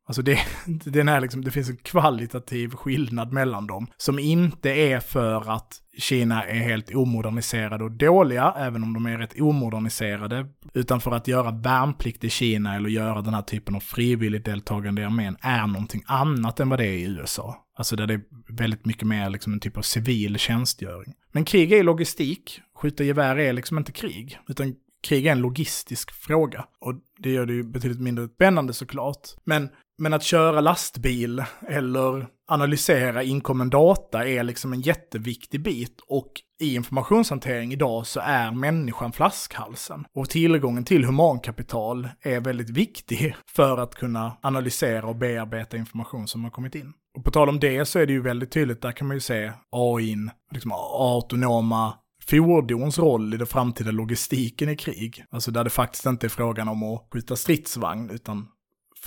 Alltså 0.07 0.21
det, 0.21 0.39
den 0.65 1.09
är 1.09 1.21
liksom, 1.21 1.43
det 1.43 1.51
finns 1.51 1.69
en 1.69 1.77
kvalitativ 1.77 2.69
skillnad 2.69 3.31
mellan 3.31 3.67
dem 3.67 3.87
som 3.97 4.19
inte 4.19 4.69
är 4.69 4.99
för 4.99 5.51
att 5.51 5.81
Kina 5.97 6.43
är 6.43 6.59
helt 6.59 6.95
omoderniserade 6.95 7.83
och 7.83 7.91
dåliga, 7.91 8.53
även 8.57 8.83
om 8.83 8.93
de 8.93 9.05
är 9.05 9.17
rätt 9.17 9.41
omoderniserade, 9.41 10.45
utan 10.73 11.01
för 11.01 11.11
att 11.11 11.27
göra 11.27 11.51
värnplikt 11.51 12.23
i 12.23 12.29
Kina 12.29 12.75
eller 12.75 12.89
göra 12.89 13.21
den 13.21 13.33
här 13.33 13.41
typen 13.41 13.75
av 13.75 13.79
frivilligt 13.79 14.45
deltagande 14.45 15.01
i 15.01 15.05
armén 15.05 15.37
är 15.41 15.67
någonting 15.67 16.03
annat 16.05 16.59
än 16.59 16.69
vad 16.69 16.79
det 16.79 16.85
är 16.85 16.93
i 16.93 17.03
USA. 17.03 17.67
Alltså 17.77 17.95
där 17.95 18.07
det 18.07 18.13
är 18.13 18.21
väldigt 18.49 18.85
mycket 18.85 19.07
mer 19.07 19.29
liksom 19.29 19.53
en 19.53 19.59
typ 19.59 19.77
av 19.77 19.81
civil 19.81 20.37
tjänstgöring. 20.37 21.13
Men 21.31 21.45
krig 21.45 21.71
är 21.71 21.83
logistik, 21.83 22.61
skjuta 22.81 23.03
gevär 23.03 23.39
är 23.39 23.53
liksom 23.53 23.77
inte 23.77 23.91
krig, 23.91 24.39
utan 24.47 24.75
krig 25.07 25.25
är 25.25 25.31
en 25.31 25.41
logistisk 25.41 26.11
fråga. 26.11 26.65
Och 26.79 26.93
det 27.19 27.31
gör 27.31 27.45
det 27.45 27.53
ju 27.53 27.63
betydligt 27.63 28.01
mindre 28.01 28.27
spännande 28.27 28.73
såklart. 28.73 29.27
Men, 29.43 29.69
men 29.97 30.13
att 30.13 30.23
köra 30.23 30.61
lastbil 30.61 31.43
eller 31.67 32.27
analysera 32.47 33.23
inkommen 33.23 33.69
data 33.69 34.27
är 34.27 34.43
liksom 34.43 34.73
en 34.73 34.81
jätteviktig 34.81 35.63
bit. 35.63 36.01
Och 36.07 36.31
i 36.59 36.75
informationshantering 36.75 37.73
idag 37.73 38.07
så 38.07 38.19
är 38.19 38.51
människan 38.51 39.11
flaskhalsen. 39.11 40.05
Och 40.15 40.29
tillgången 40.29 40.85
till 40.85 41.05
humankapital 41.05 42.09
är 42.21 42.39
väldigt 42.39 42.69
viktig 42.69 43.35
för 43.55 43.77
att 43.77 43.95
kunna 43.95 44.37
analysera 44.41 45.07
och 45.07 45.15
bearbeta 45.15 45.77
information 45.77 46.27
som 46.27 46.43
har 46.43 46.51
kommit 46.51 46.75
in. 46.75 46.93
Och 47.17 47.25
på 47.25 47.31
tal 47.31 47.49
om 47.49 47.59
det 47.59 47.85
så 47.85 47.99
är 47.99 48.05
det 48.05 48.13
ju 48.13 48.21
väldigt 48.21 48.51
tydligt, 48.51 48.81
där 48.81 48.91
kan 48.91 49.07
man 49.07 49.17
ju 49.17 49.21
se 49.21 49.51
AI, 49.71 50.15
liksom 50.51 50.71
autonoma 50.71 51.93
fordons 52.29 52.99
roll 52.99 53.33
i 53.33 53.37
den 53.37 53.47
framtida 53.47 53.91
logistiken 53.91 54.69
i 54.69 54.75
krig. 54.75 55.23
Alltså 55.31 55.51
där 55.51 55.63
det 55.63 55.69
faktiskt 55.69 56.05
inte 56.05 56.27
är 56.27 56.29
frågan 56.29 56.67
om 56.67 56.83
att 56.83 57.07
skjuta 57.13 57.35
stridsvagn, 57.35 58.09
utan 58.09 58.47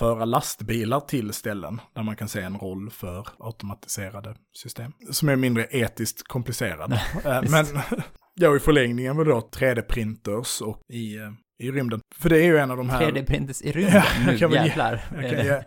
föra 0.01 0.25
lastbilar 0.25 1.01
till 1.01 1.33
ställen 1.33 1.81
där 1.95 2.03
man 2.03 2.17
kan 2.17 2.29
se 2.29 2.41
en 2.41 2.59
roll 2.59 2.91
för 2.91 3.27
automatiserade 3.39 4.35
system. 4.57 4.93
Som 5.11 5.29
är 5.29 5.37
mindre 5.37 5.67
etiskt 5.71 6.29
komplicerade. 6.29 7.03
Eh, 7.25 7.43
Men 7.51 7.67
ja, 8.35 8.57
i 8.57 8.59
förlängningen 8.59 9.17
var 9.17 9.25
det 9.25 9.31
då 9.31 9.41
3D-printers 9.41 10.63
och 10.63 10.81
i, 10.89 11.17
eh, 11.17 11.31
i 11.59 11.71
rymden. 11.71 12.01
För 12.15 12.29
det 12.29 12.39
är 12.39 12.45
ju 12.45 12.59
en 12.59 12.71
av 12.71 12.77
de 12.77 12.91
här... 12.91 13.11
3D-printers 13.11 13.63
i 13.63 13.73
rymden, 13.73 14.03
Ja, 14.39 14.49
nu 14.49 14.55
jävlar. 14.55 15.05
Jag 15.15 15.31
kan 15.31 15.45
ge, 15.45 15.63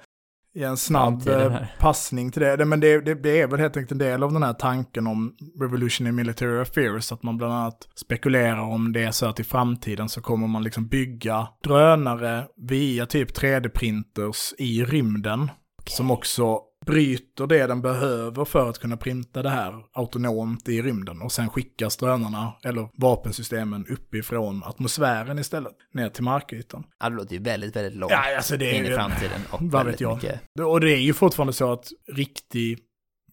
ge 0.54 0.64
en 0.64 0.78
snabb 0.78 1.28
eh, 1.28 1.58
passning 1.80 2.32
till 2.32 2.42
det. 2.42 2.66
Men 2.66 2.80
det, 2.80 3.02
det, 3.02 3.14
det 3.16 3.42
är 3.42 3.48
väl 3.48 3.60
helt 3.60 3.78
enkelt 3.78 3.92
en 3.92 3.98
del 3.98 4.24
av 4.24 4.34
den 4.34 4.44
här 4.44 4.54
tanken 4.54 5.08
om 5.08 5.36
revolutionary 5.60 6.12
military 6.12 6.62
affairs. 6.62 7.12
Att 7.12 7.24
man 7.24 7.38
bland 7.38 7.54
annat 7.54 7.88
spekulerar 7.96 8.62
om 8.62 8.94
det 8.94 9.04
är 9.04 9.12
så 9.12 9.26
att 9.26 9.40
i 9.40 9.44
framtiden 9.44 10.10
så 10.10 10.22
kommer 10.22 10.48
man 10.48 10.64
liksom 10.64 10.88
bygga 10.88 11.48
drönare 11.64 12.48
via 12.58 13.06
typ 13.06 13.38
3D-printers 13.38 14.54
i 14.58 14.84
rymden. 14.84 15.52
Som 15.86 16.12
också 16.12 16.60
bryter 16.86 17.48
det 17.48 17.68
den 17.68 17.82
behöver 17.82 18.46
för 18.46 18.70
att 18.70 18.80
kunna 18.80 18.98
printa 18.98 19.42
det 19.44 19.50
här 19.50 19.74
autonomt 19.94 20.70
i 20.70 20.82
rymden. 20.82 21.22
Och 21.22 21.32
sen 21.32 21.50
skickas 21.50 21.98
drönarna, 21.98 22.54
eller 22.64 22.90
vapensystemen, 22.98 23.86
uppifrån 23.90 24.64
atmosfären 24.64 25.40
istället. 25.40 25.74
Ner 25.94 26.10
till 26.10 26.24
markytan. 26.24 26.84
Ja, 27.00 27.10
det 27.10 27.16
låter 27.16 27.34
ju 27.36 27.42
väldigt, 27.44 27.76
väldigt 27.76 27.96
långt 27.96 28.12
Ja, 28.12 28.36
alltså 28.38 28.58
det 28.58 28.70
är 28.72 28.74
in 28.80 28.86
i 28.86 28.90
ju- 28.90 28.96
framtiden 28.96 29.42
och 29.52 29.60
Vad 29.72 29.86
vet 29.86 30.02
jag. 30.02 30.16
mycket. 30.16 30.42
Och 30.60 30.80
det 30.82 30.92
är 30.94 30.98
ju 31.02 31.14
fortfarande 31.14 31.54
så 31.54 31.72
att 31.72 31.88
riktig 32.16 32.80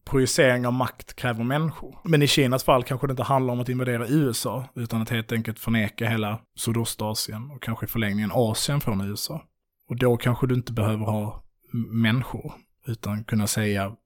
projicering 0.04 0.66
av 0.66 0.72
makt 0.72 1.14
kräver 1.16 1.44
människor. 1.44 1.98
Men 2.04 2.22
i 2.22 2.26
Kinas 2.26 2.64
fall 2.64 2.82
kanske 2.84 3.06
det 3.06 3.10
inte 3.10 3.22
handlar 3.22 3.54
om 3.54 3.60
att 3.60 3.68
invadera 3.68 4.08
USA, 4.08 4.64
utan 4.74 5.02
att 5.02 5.10
helt 5.10 5.32
enkelt 5.32 5.58
förneka 5.58 6.08
hela 6.08 6.40
Sydostasien 6.58 7.50
och 7.50 7.62
kanske 7.62 7.86
i 7.86 7.88
förlängningen 7.88 8.30
Asien 8.34 8.80
från 8.80 9.00
USA. 9.00 9.42
Och 9.88 9.96
då 9.98 10.16
kanske 10.16 10.46
du 10.46 10.54
inte 10.54 10.72
behöver 10.72 11.04
ha 11.06 11.44
människor, 11.90 12.52
utan 12.90 13.24
kunna 13.24 13.46
säga 13.46 13.96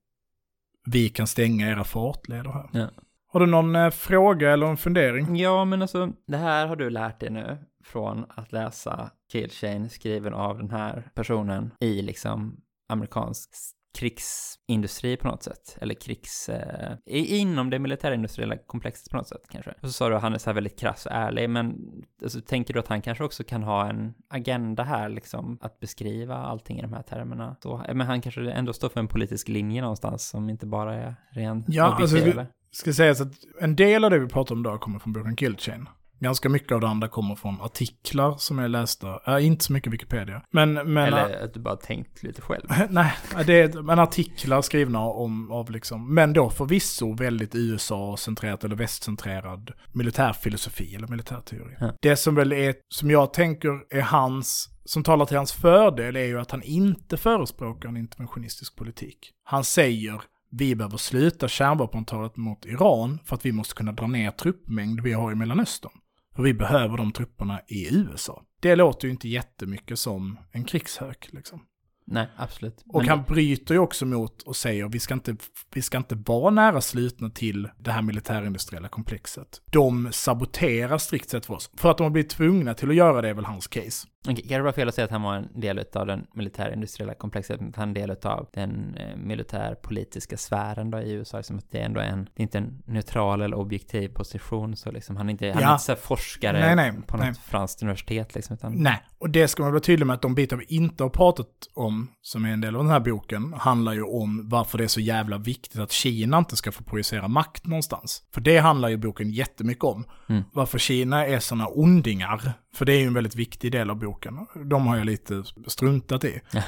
vi 0.85 1.09
kan 1.09 1.27
stänga 1.27 1.69
era 1.69 1.83
fartleder 1.83 2.51
här. 2.51 2.69
Ja. 2.73 2.89
Har 3.27 3.39
du 3.39 3.45
någon 3.45 3.75
eh, 3.75 3.89
fråga 3.89 4.51
eller 4.51 4.67
en 4.67 4.77
fundering? 4.77 5.35
Ja, 5.35 5.65
men 5.65 5.81
alltså, 5.81 6.11
det 6.27 6.37
här 6.37 6.67
har 6.67 6.75
du 6.75 6.89
lärt 6.89 7.19
dig 7.19 7.29
nu 7.29 7.57
från 7.83 8.25
att 8.29 8.51
läsa 8.51 9.11
Kill 9.31 9.49
Chain 9.49 9.89
skriven 9.89 10.33
av 10.33 10.57
den 10.57 10.69
här 10.69 11.09
personen 11.13 11.71
i 11.79 12.01
liksom 12.01 12.61
amerikansk 12.89 13.49
krigsindustri 13.95 15.17
på 15.17 15.27
något 15.27 15.43
sätt. 15.43 15.77
Eller 15.81 15.93
krigs... 15.93 16.49
Eh, 16.49 16.97
inom 17.05 17.69
det 17.69 17.79
militärindustriella 17.79 18.57
komplexet 18.57 19.09
på 19.11 19.17
något 19.17 19.27
sätt 19.27 19.41
kanske. 19.51 19.71
Och 19.71 19.87
så 19.87 19.91
sa 19.91 20.09
du 20.09 20.15
att 20.15 20.21
han 20.21 20.33
är 20.33 20.37
så 20.37 20.49
här 20.49 20.55
väldigt 20.55 20.79
krass 20.79 21.05
och 21.05 21.11
ärlig, 21.11 21.49
men 21.49 21.75
alltså, 22.23 22.41
tänker 22.41 22.73
du 22.73 22.79
att 22.79 22.87
han 22.87 23.01
kanske 23.01 23.23
också 23.23 23.43
kan 23.43 23.63
ha 23.63 23.89
en 23.89 24.13
agenda 24.29 24.83
här, 24.83 25.09
liksom, 25.09 25.57
att 25.61 25.79
beskriva 25.79 26.35
allting 26.35 26.79
i 26.79 26.81
de 26.81 26.93
här 26.93 27.01
termerna? 27.01 27.55
Så, 27.63 27.85
men 27.87 28.01
han 28.01 28.21
kanske 28.21 28.51
ändå 28.51 28.73
står 28.73 28.89
för 28.89 28.99
en 28.99 29.07
politisk 29.07 29.47
linje 29.47 29.81
någonstans 29.81 30.29
som 30.29 30.49
inte 30.49 30.65
bara 30.65 30.95
är 30.95 31.15
ren 31.29 31.65
Ja, 31.67 31.95
objektiv, 31.95 32.17
alltså, 32.17 32.31
eller? 32.31 32.47
Ska 32.71 32.93
sägas 32.93 33.21
att 33.21 33.33
en 33.61 33.75
del 33.75 34.03
av 34.03 34.11
det 34.11 34.19
vi 34.19 34.27
pratar 34.27 34.55
om 34.55 34.61
idag 34.61 34.81
kommer 34.81 34.99
från 34.99 35.13
boken 35.13 35.35
Kill 35.35 35.57
Chain. 35.57 35.87
Ganska 36.19 36.49
mycket 36.49 36.71
av 36.71 36.81
det 36.81 36.87
andra 36.87 37.07
kommer 37.07 37.35
från 37.35 37.61
artiklar 37.61 38.35
som 38.37 38.59
är 38.59 38.67
lästa. 38.67 39.19
Äh, 39.27 39.45
inte 39.45 39.63
så 39.65 39.73
mycket 39.73 39.93
Wikipedia. 39.93 40.41
Men, 40.51 40.73
men 40.73 40.97
Eller 40.97 41.43
att 41.43 41.53
du 41.53 41.59
bara 41.59 41.75
tänkt 41.75 42.23
lite 42.23 42.41
själv. 42.41 42.67
Nej, 42.89 43.13
det 43.45 43.61
är 43.61 43.81
men 43.81 43.99
artiklar 43.99 44.61
skrivna 44.61 44.99
om, 44.99 45.51
av 45.51 45.71
liksom, 45.71 46.13
men 46.13 46.33
då 46.33 46.49
förvisso 46.49 47.13
väldigt 47.13 47.55
USA-centrerat 47.55 48.63
eller 48.63 48.75
västcentrerad 48.75 49.71
militärfilosofi 49.93 50.95
eller 50.95 51.07
militärteori. 51.07 51.75
Ja. 51.79 51.93
Det 52.01 52.15
som 52.15 52.35
väl 52.35 52.51
är, 52.51 52.75
som 52.89 53.11
jag 53.11 53.33
tänker 53.33 53.95
är 53.97 54.01
hans, 54.01 54.69
som 54.85 55.03
talar 55.03 55.25
till 55.25 55.37
hans 55.37 55.53
fördel 55.53 56.15
är 56.15 56.25
ju 56.25 56.39
att 56.39 56.51
han 56.51 56.63
inte 56.63 57.17
förespråkar 57.17 57.89
en 57.89 57.97
interventionistisk 57.97 58.75
politik. 58.75 59.31
Han 59.43 59.63
säger 59.63 60.21
vi 60.51 60.75
behöver 60.75 60.97
sluta 60.97 61.47
kärnvapenavtalet 61.47 62.37
mot 62.37 62.65
Iran 62.65 63.19
för 63.25 63.35
att 63.35 63.45
vi 63.45 63.51
måste 63.51 63.75
kunna 63.75 63.91
dra 63.91 64.07
ner 64.07 64.31
truppmängd 64.31 65.01
vi 65.01 65.13
har 65.13 65.31
i 65.31 65.35
Mellanöstern. 65.35 65.91
För 66.35 66.43
vi 66.43 66.53
behöver 66.53 66.97
de 66.97 67.11
trupperna 67.11 67.61
i 67.67 67.95
USA. 67.95 68.43
Det 68.59 68.75
låter 68.75 69.07
ju 69.07 69.11
inte 69.11 69.29
jättemycket 69.29 69.99
som 69.99 70.39
en 70.51 70.63
krigshök 70.63 71.29
liksom. 71.31 71.61
Nej, 72.07 72.27
absolut. 72.37 72.83
Och 72.89 73.01
Men- 73.01 73.09
han 73.09 73.23
bryter 73.23 73.73
ju 73.73 73.79
också 73.79 74.05
mot 74.05 74.41
och 74.41 74.55
säger 74.55 74.87
vi 74.89 74.99
ska 74.99 75.13
inte, 75.13 75.35
vi 75.73 75.81
ska 75.81 75.97
inte 75.97 76.15
vara 76.15 76.49
nära 76.51 76.81
slutna 76.81 77.29
till 77.29 77.69
det 77.79 77.91
här 77.91 78.01
militärindustriella 78.01 78.87
komplexet. 78.87 79.61
De 79.71 80.09
saboterar 80.11 80.97
strikt 80.97 81.29
sett 81.29 81.45
för 81.45 81.53
oss. 81.53 81.71
För 81.77 81.91
att 81.91 81.97
de 81.97 82.03
har 82.03 82.11
blivit 82.11 82.29
tvungna 82.31 82.73
till 82.73 82.89
att 82.89 82.95
göra 82.95 83.21
det 83.21 83.29
är 83.29 83.33
väl 83.33 83.45
hans 83.45 83.67
case. 83.67 84.07
Okej, 84.29 84.47
Kan 84.47 84.57
det 84.57 84.63
vara 84.63 84.73
fel 84.73 84.87
att 84.87 84.95
säga 84.95 85.05
att 85.05 85.11
han 85.11 85.21
var 85.21 85.35
en 85.35 85.59
del 85.59 85.85
av 85.93 86.07
den 86.07 86.25
militärindustriella 86.33 87.13
komplexet, 87.13 87.61
att 87.61 87.75
han 87.75 87.83
är 87.83 87.87
en 87.87 87.93
del 88.07 88.17
av 88.23 88.47
den 88.53 88.95
eh, 88.97 89.15
militärpolitiska 89.17 90.37
sfären 90.37 90.91
då 90.91 90.99
i 90.99 91.11
USA, 91.11 91.37
liksom 91.37 91.57
att 91.57 91.71
det 91.71 91.79
ändå 91.79 91.99
är 91.99 92.05
en, 92.07 92.23
det 92.33 92.41
är 92.41 92.43
inte 92.43 92.57
en 92.57 92.81
neutral 92.85 93.41
eller 93.41 93.57
objektiv 93.57 94.07
position, 94.09 94.75
så 94.75 94.91
liksom 94.91 95.17
han 95.17 95.27
är 95.29 95.31
inte, 95.31 95.47
han 95.47 95.57
är 95.57 95.61
Ja. 95.61 95.71
inte 95.73 95.83
så 95.83 95.95
forskare 95.95 96.59
Nej, 96.59 96.75
nej, 96.75 96.91
på 97.07 97.17
något 97.17 97.25
nej. 97.25 97.33
franskt 97.45 97.81
universitet 97.81 98.35
liksom, 98.35 98.53
utan 98.53 98.73
Nej, 98.73 99.01
och 99.17 99.29
det 99.29 99.47
ska 99.47 99.63
man 99.63 99.71
vara 99.71 99.81
tydlig 99.81 100.05
med 100.05 100.13
att 100.13 100.21
de 100.21 100.35
bitar 100.35 100.57
vi 100.57 100.65
inte 100.65 101.03
har 101.03 101.09
pratat 101.09 101.47
om, 101.73 101.94
som 102.21 102.45
är 102.45 102.49
en 102.49 102.61
del 102.61 102.75
av 102.75 102.83
den 102.83 102.91
här 102.91 102.99
boken, 102.99 103.53
handlar 103.53 103.93
ju 103.93 104.03
om 104.03 104.49
varför 104.49 104.77
det 104.77 104.83
är 104.83 104.87
så 104.87 104.99
jävla 104.99 105.37
viktigt 105.37 105.79
att 105.79 105.91
Kina 105.91 106.37
inte 106.37 106.55
ska 106.55 106.71
få 106.71 106.83
projicera 106.83 107.27
makt 107.27 107.65
någonstans. 107.65 108.23
För 108.33 108.41
det 108.41 108.57
handlar 108.57 108.89
ju 108.89 108.97
boken 108.97 109.31
jättemycket 109.31 109.83
om. 109.83 110.05
Mm. 110.29 110.43
Varför 110.53 110.79
Kina 110.79 111.27
är 111.27 111.39
sådana 111.39 111.67
ondingar. 111.67 112.53
För 112.75 112.85
det 112.85 112.93
är 112.93 112.99
ju 112.99 113.07
en 113.07 113.13
väldigt 113.13 113.35
viktig 113.35 113.71
del 113.71 113.89
av 113.89 113.99
boken. 113.99 114.47
De 114.69 114.87
har 114.87 114.97
jag 114.97 115.05
lite 115.05 115.43
struntat 115.67 116.23
i. 116.23 116.41
Ja. 116.51 116.63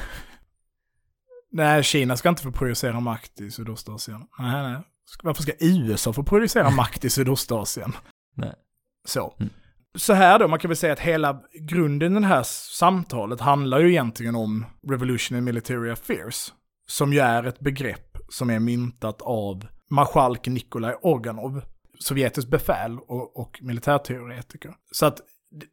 Nej, 1.52 1.84
Kina 1.84 2.18
ska 2.18 2.30
inte 2.30 2.44
få 2.44 2.52
projicera 2.52 3.00
makt 3.00 3.42
i 3.42 3.52
Sydostasien. 3.52 4.22
Nej, 4.40 4.64
nej. 4.64 4.82
Varför 5.24 5.44
ska 5.44 5.52
USA 5.60 6.14
få 6.14 6.24
projicera 6.24 6.70
makt 6.70 7.06
i 7.06 7.10
Sydostasien? 7.10 7.94
Nej. 8.36 8.54
Så. 9.06 9.36
Mm. 9.40 9.54
Så 9.98 10.14
här 10.14 10.40
då, 10.40 10.48
man 10.48 10.60
kan 10.60 10.70
väl 10.70 10.78
säga 10.78 10.94
att 10.94 11.00
hela 11.00 11.42
grunden 11.60 12.18
i 12.18 12.20
det 12.20 12.28
här 12.28 12.44
samtalet 12.44 13.40
handlar 13.40 13.80
ju 13.80 13.90
egentligen 13.90 14.36
om 14.36 14.66
Revolution 14.90 15.38
in 15.38 15.44
Military 15.44 15.92
Affairs. 15.92 16.54
Som 16.88 17.14
ju 17.14 17.20
är 17.20 17.44
ett 17.44 17.60
begrepp 17.60 18.18
som 18.30 18.50
är 18.50 18.60
myntat 18.60 19.22
av 19.22 19.66
marskalk 19.90 20.48
Nikolaj 20.48 20.96
Organov, 21.02 21.62
sovjetisk 22.00 22.50
befäl 22.50 22.98
och, 23.00 23.40
och 23.40 23.60
militärteoretiker. 23.62 24.74
Så 24.92 25.06
att 25.06 25.20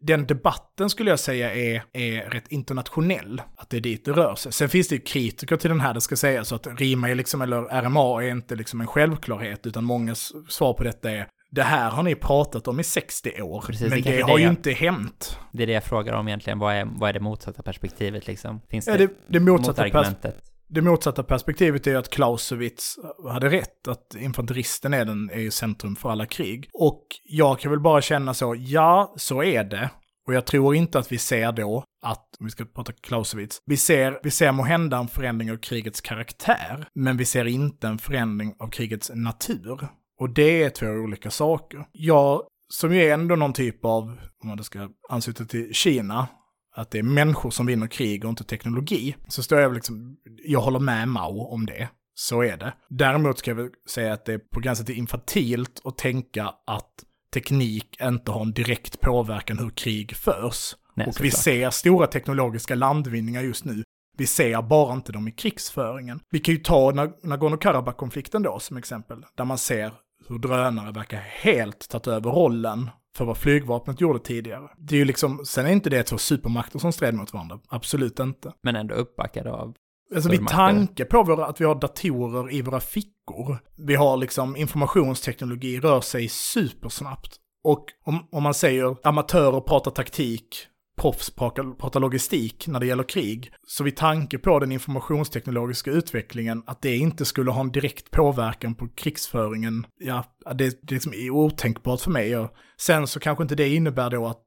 den 0.01 0.27
debatten 0.27 0.91
skulle 0.91 1.11
jag 1.11 1.19
säga 1.19 1.55
är, 1.55 1.83
är 1.93 2.31
rätt 2.31 2.49
internationell, 2.49 3.43
att 3.57 3.71
det 3.71 3.77
är 3.77 3.81
dit 3.81 4.05
det 4.05 4.13
rör 4.13 4.35
sig. 4.35 4.53
Sen 4.53 4.69
finns 4.69 4.89
det 4.89 4.95
ju 4.95 5.01
kritiker 5.01 5.57
till 5.57 5.71
den 5.71 5.81
här, 5.81 5.95
det 5.95 6.01
ska 6.01 6.17
sägas, 6.17 6.49
så 6.49 6.55
att 6.55 6.81
RIMA 6.81 7.11
är 7.11 7.15
liksom, 7.15 7.43
eller 7.43 7.83
RMA 7.83 8.23
är 8.23 8.29
inte 8.29 8.57
liksom 8.57 8.81
en 8.81 8.87
självklarhet, 8.87 9.67
utan 9.67 9.85
många 9.85 10.15
svar 10.49 10.73
på 10.73 10.85
detta 10.85 11.11
är 11.11 11.27
det 11.55 11.63
här 11.63 11.91
har 11.91 12.03
ni 12.03 12.15
pratat 12.15 12.69
om 12.69 12.81
i 12.81 12.85
60 12.85 13.43
år, 13.43 13.61
Precis, 13.67 13.81
det 13.83 13.89
men 13.91 14.03
det 14.03 14.19
är 14.19 14.23
har 14.23 14.29
det 14.35 14.41
ju 14.41 14.45
jag- 14.47 14.53
inte 14.53 14.71
hänt. 14.73 15.39
Det 15.53 15.63
är 15.63 15.67
det 15.67 15.73
jag 15.73 15.85
frågar 15.85 16.13
om 16.13 16.29
egentligen, 16.29 16.59
vad 16.59 16.75
är, 16.75 16.85
vad 16.99 17.09
är 17.09 17.13
det 17.13 17.21
motsatta 17.21 17.63
perspektivet 17.63 18.27
liksom? 18.27 18.61
Finns 18.71 18.87
Ja, 18.87 18.97
det, 18.97 19.07
det, 19.07 19.13
det, 19.29 19.41
motsatta 19.41 19.83
pers- 19.83 19.87
motargumentet? 19.95 20.43
det 20.69 20.83
motsatta 20.83 21.23
perspektivet 21.23 21.87
är 21.87 21.91
ju 21.91 21.97
att 21.97 22.11
Clausewitz 22.11 22.97
hade 23.31 23.49
rätt, 23.49 23.89
att 23.89 24.15
infanteristen 24.19 24.95
är, 24.95 25.05
den, 25.05 25.31
är 25.31 25.41
ju 25.41 25.51
centrum 25.51 25.97
för 25.97 26.11
alla 26.11 26.27
krig. 26.27 26.69
Och 26.73 27.07
jag 27.25 27.59
kan 27.61 27.71
väl 27.71 27.81
bara 27.81 28.01
känna 28.03 28.35
så, 28.35 28.55
ja, 28.59 29.15
så 29.17 29.43
är 29.43 29.65
det. 29.65 29.91
Och 30.27 30.35
jag 30.35 30.47
tror 30.47 30.75
inte 30.75 30.99
att 30.99 31.13
vi 31.13 31.19
ser 31.19 31.53
då 31.53 31.85
att, 32.03 32.27
om 32.41 32.47
vi 32.47 32.51
ska 32.51 32.65
prata 32.65 32.93
Clausewitz, 32.93 33.59
vi 33.67 33.77
ser, 33.77 34.21
vi 34.23 34.31
ser 34.31 34.53
måhända 34.53 34.97
en 34.99 35.09
förändring 35.09 35.51
av 35.53 35.57
krigets 35.57 36.01
karaktär, 36.01 36.87
men 36.95 37.17
vi 37.17 37.25
ser 37.25 37.45
inte 37.45 37.89
en 37.89 37.99
förändring 37.99 38.55
av 38.59 38.69
krigets 38.71 39.11
natur. 39.15 39.89
Och 40.21 40.31
det 40.31 40.63
är 40.63 40.71
två 40.71 40.87
olika 40.87 41.31
saker. 41.31 41.87
Jag, 41.93 42.43
som 42.69 42.95
ju 42.95 43.03
är 43.03 43.15
ändå 43.15 43.37
någon 43.37 43.53
typ 43.53 43.85
av, 43.85 44.03
om 44.43 44.49
man 44.49 44.65
ska 44.65 44.89
ansluta 45.09 45.45
till 45.45 45.75
Kina, 45.75 46.29
att 46.77 46.91
det 46.91 46.99
är 46.99 47.03
människor 47.03 47.51
som 47.51 47.67
vinner 47.67 47.87
krig 47.87 48.25
och 48.25 48.31
inte 48.31 48.45
teknologi, 48.45 49.17
så 49.29 49.43
står 49.43 49.61
jag 49.61 49.75
liksom, 49.75 50.17
jag 50.45 50.61
håller 50.61 50.81
med 50.81 51.09
Mao 51.09 51.41
om 51.41 51.67
det. 51.67 51.89
Så 52.15 52.43
är 52.43 52.57
det. 52.57 52.75
Däremot 52.89 53.39
ska 53.39 53.51
jag 53.51 53.57
väl 53.57 53.71
säga 53.91 54.13
att 54.13 54.25
det 54.25 54.33
är 54.33 54.39
på 54.39 54.61
gränsen 54.61 54.87
till 54.87 54.99
infantilt 54.99 55.81
att 55.85 55.99
tänka 55.99 56.55
att 56.67 56.91
teknik 57.33 57.97
inte 58.03 58.31
har 58.31 58.43
en 58.43 58.53
direkt 58.53 59.01
påverkan 59.01 59.59
hur 59.59 59.71
krig 59.71 60.17
förs. 60.17 60.75
Nej, 60.95 61.07
och 61.07 61.15
vi 61.21 61.31
ser 61.31 61.71
stora 61.71 62.07
teknologiska 62.07 62.75
landvinningar 62.75 63.43
just 63.43 63.65
nu. 63.65 63.83
Vi 64.17 64.27
ser 64.27 64.63
bara 64.63 64.95
inte 64.95 65.13
dem 65.13 65.29
i 65.29 65.33
krigsföringen. 65.33 66.21
Vi 66.31 66.39
kan 66.39 66.55
ju 66.55 66.61
ta 66.61 66.93
Nag- 66.93 67.21
Nagorno-Karabach-konflikten 67.23 68.43
då 68.43 68.59
som 68.59 68.77
exempel, 68.77 69.25
där 69.37 69.45
man 69.45 69.59
ser 69.59 69.93
hur 70.29 70.39
drönare 70.39 70.93
verkar 70.93 71.19
helt 71.19 71.89
tagit 71.89 72.07
över 72.07 72.31
rollen 72.31 72.91
för 73.17 73.25
vad 73.25 73.37
flygvapnet 73.37 74.01
gjorde 74.01 74.19
tidigare. 74.19 74.69
Det 74.79 74.95
är 74.95 74.99
ju 74.99 75.05
liksom, 75.05 75.45
sen 75.47 75.67
är 75.67 75.71
inte 75.71 75.91
det 75.91 76.03
två 76.03 76.19
supermakter 76.19 76.79
som 76.79 76.93
stred 76.93 77.15
mot 77.15 77.33
varandra, 77.33 77.59
absolut 77.69 78.19
inte. 78.21 78.53
Men 78.63 78.77
ändå 78.77 78.95
uppbackade 78.95 79.53
av 79.53 79.75
Alltså 80.15 80.29
Stormakter. 80.29 80.57
tanke 80.57 81.05
på 81.05 81.23
våra, 81.23 81.47
att 81.47 81.61
vi 81.61 81.65
har 81.65 81.75
datorer 81.75 82.53
i 82.53 82.63
våra 82.63 82.81
fickor, 82.81 83.59
vi 83.77 83.95
har 83.95 84.17
liksom 84.17 84.57
informationsteknologi 84.57 85.81
rör 85.81 86.01
sig 86.01 86.29
supersnabbt. 86.29 87.37
Och 87.65 87.85
om, 88.05 88.29
om 88.33 88.43
man 88.43 88.55
säger 88.55 88.97
amatörer 89.03 89.61
pratar 89.61 89.91
taktik, 89.91 90.57
proffs 90.97 91.31
pratar, 91.31 92.01
logistik 92.01 92.67
när 92.67 92.81
det 92.81 92.87
gäller 92.87 93.05
krig, 93.05 93.53
så 93.67 93.85
vid 93.85 93.97
tanke 93.97 94.39
på 94.39 94.59
den 94.59 94.73
informationsteknologiska 94.73 95.91
utvecklingen, 95.91 96.63
att 96.67 96.83
det 96.83 96.97
inte 96.97 97.25
skulle 97.25 97.51
ha 97.51 97.61
en 97.61 97.73
direkt 97.73 98.11
påverkan 98.11 98.75
på 98.75 98.89
krigsföringen, 98.89 99.87
ja, 99.99 100.25
det, 100.45 100.55
det 100.55 100.93
är 100.93 100.95
liksom 100.95 101.13
otänkbart 101.31 102.01
för 102.01 102.11
mig. 102.11 102.37
Och 102.37 102.51
sen 102.81 103.07
så 103.07 103.21
kanske 103.21 103.43
inte 103.43 103.55
det 103.55 103.69
innebär 103.69 104.11
då 104.11 104.27
att 104.27 104.43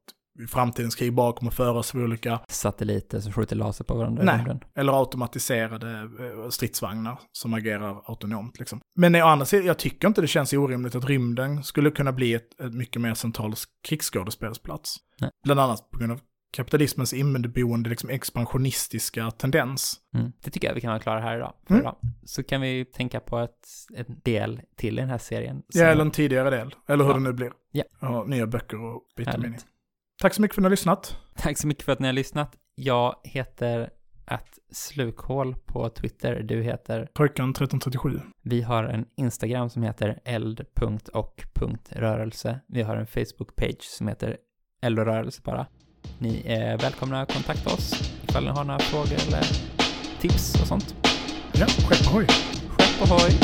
framtidens 0.50 0.96
krig 0.96 1.14
bara 1.14 1.34
kommer 1.34 1.52
föras 1.52 1.96
av 1.96 2.02
olika 2.02 2.40
satelliter 2.48 3.20
som 3.20 3.34
skjuter 3.34 3.56
laser 3.56 3.84
på 3.84 3.96
varandra 3.96 4.24
Nej. 4.24 4.60
eller 4.76 5.00
automatiserade 5.00 6.00
eh, 6.00 6.50
stridsvagnar 6.50 7.20
som 7.32 7.54
agerar 7.54 8.02
autonomt. 8.06 8.60
Liksom. 8.60 8.80
Men 8.96 9.16
å 9.16 9.26
andra 9.26 9.46
sidan, 9.46 9.66
jag 9.66 9.80
tycker 9.80 10.08
inte 10.08 10.22
det 10.22 10.28
känns 10.28 10.54
orimligt 10.54 10.96
att 10.96 11.06
rymden 11.06 11.64
skulle 11.64 11.92
kunna 11.92 12.12
bli 12.12 12.34
ett, 12.34 12.60
ett 12.60 12.74
mycket 12.74 13.02
mer 13.02 13.14
central 13.14 13.54
krigsskådespelsplats. 13.88 14.96
Nej. 15.22 15.30
Bland 15.44 15.60
annat 15.60 15.92
på 15.92 15.98
grund 15.98 16.12
av 16.12 16.20
kapitalismens 16.52 17.14
inneboende 17.14 17.90
liksom 17.90 18.10
expansionistiska 18.10 19.32
tendens. 19.32 19.96
Mm. 20.16 20.32
Det 20.44 20.52
tycker 20.52 20.68
jag 20.68 20.76
vi 20.76 20.82
kan 20.82 20.90
vara 20.90 21.00
klara 21.00 21.20
här 21.20 21.36
idag. 21.38 21.54
Mm. 21.70 21.82
idag. 21.82 21.96
Så 22.24 22.44
kan 22.44 22.62
vi 22.62 22.86
tänka 22.86 23.20
på 23.20 23.40
ett, 23.40 23.68
en 23.96 24.20
del 24.24 24.62
till 24.76 24.98
i 24.98 25.02
den 25.02 25.10
här 25.10 25.18
serien. 25.18 25.64
Ja, 25.68 25.86
eller 25.86 26.02
en 26.02 26.12
tidigare 26.12 26.50
del, 26.50 26.76
eller 26.88 27.04
hur 27.04 27.12
Ja. 27.12 27.18
det 27.18 27.24
nu 27.24 27.34
blir. 27.34 27.52
Ja. 27.72 27.84
Har 28.00 28.26
nya 28.26 28.48
böcker 28.48 28.84
och 28.86 29.04
mening. 29.18 29.58
Tack 30.22 30.34
så 30.34 30.42
mycket 30.42 30.56
för 30.56 30.62
att 30.62 30.64
ni 30.64 30.66
har 30.66 30.70
lyssnat. 30.72 31.18
Tack 31.38 31.58
så 31.58 31.68
mycket 31.68 31.84
för 31.86 31.92
att 31.92 32.00
ni 32.00 32.08
har 32.08 32.14
lyssnat. 32.14 32.56
Jag 32.76 33.16
heter 33.24 33.90
att 34.26 34.60
slukhål 34.72 35.56
på 35.66 35.90
Twitter. 35.90 36.42
Du 36.44 36.62
heter 36.64 37.06
Trojkan 37.18 37.50
1337. 37.50 38.20
Vi 38.44 38.62
har 38.62 38.84
en 38.84 39.06
Instagram 39.18 39.70
som 39.70 39.84
heter 39.84 40.20
eld.och.rörelse. 40.26 42.60
Vi 42.68 42.82
har 42.82 42.96
en 42.98 43.08
Facebook-page 43.08 43.82
som 43.82 44.08
heter 44.08 44.38
Eld 44.82 45.00
och 45.00 45.06
rörelse 45.06 45.42
bara. 45.46 45.68
Ni 46.20 46.42
är 46.46 46.78
välkomna 46.78 47.22
att 47.22 47.34
kontakta 47.34 47.74
oss 47.74 47.94
ifall 48.30 48.44
ni 48.44 48.50
har 48.50 48.64
några 48.64 48.80
frågor 48.80 49.18
eller 49.28 49.44
tips 50.22 50.62
och 50.62 50.68
sånt. 50.68 50.96
Ja, 51.54 51.66
skepp 51.66 52.08
ohoj. 52.08 52.28
Skepp 52.78 53.12
ohoj! 53.12 53.40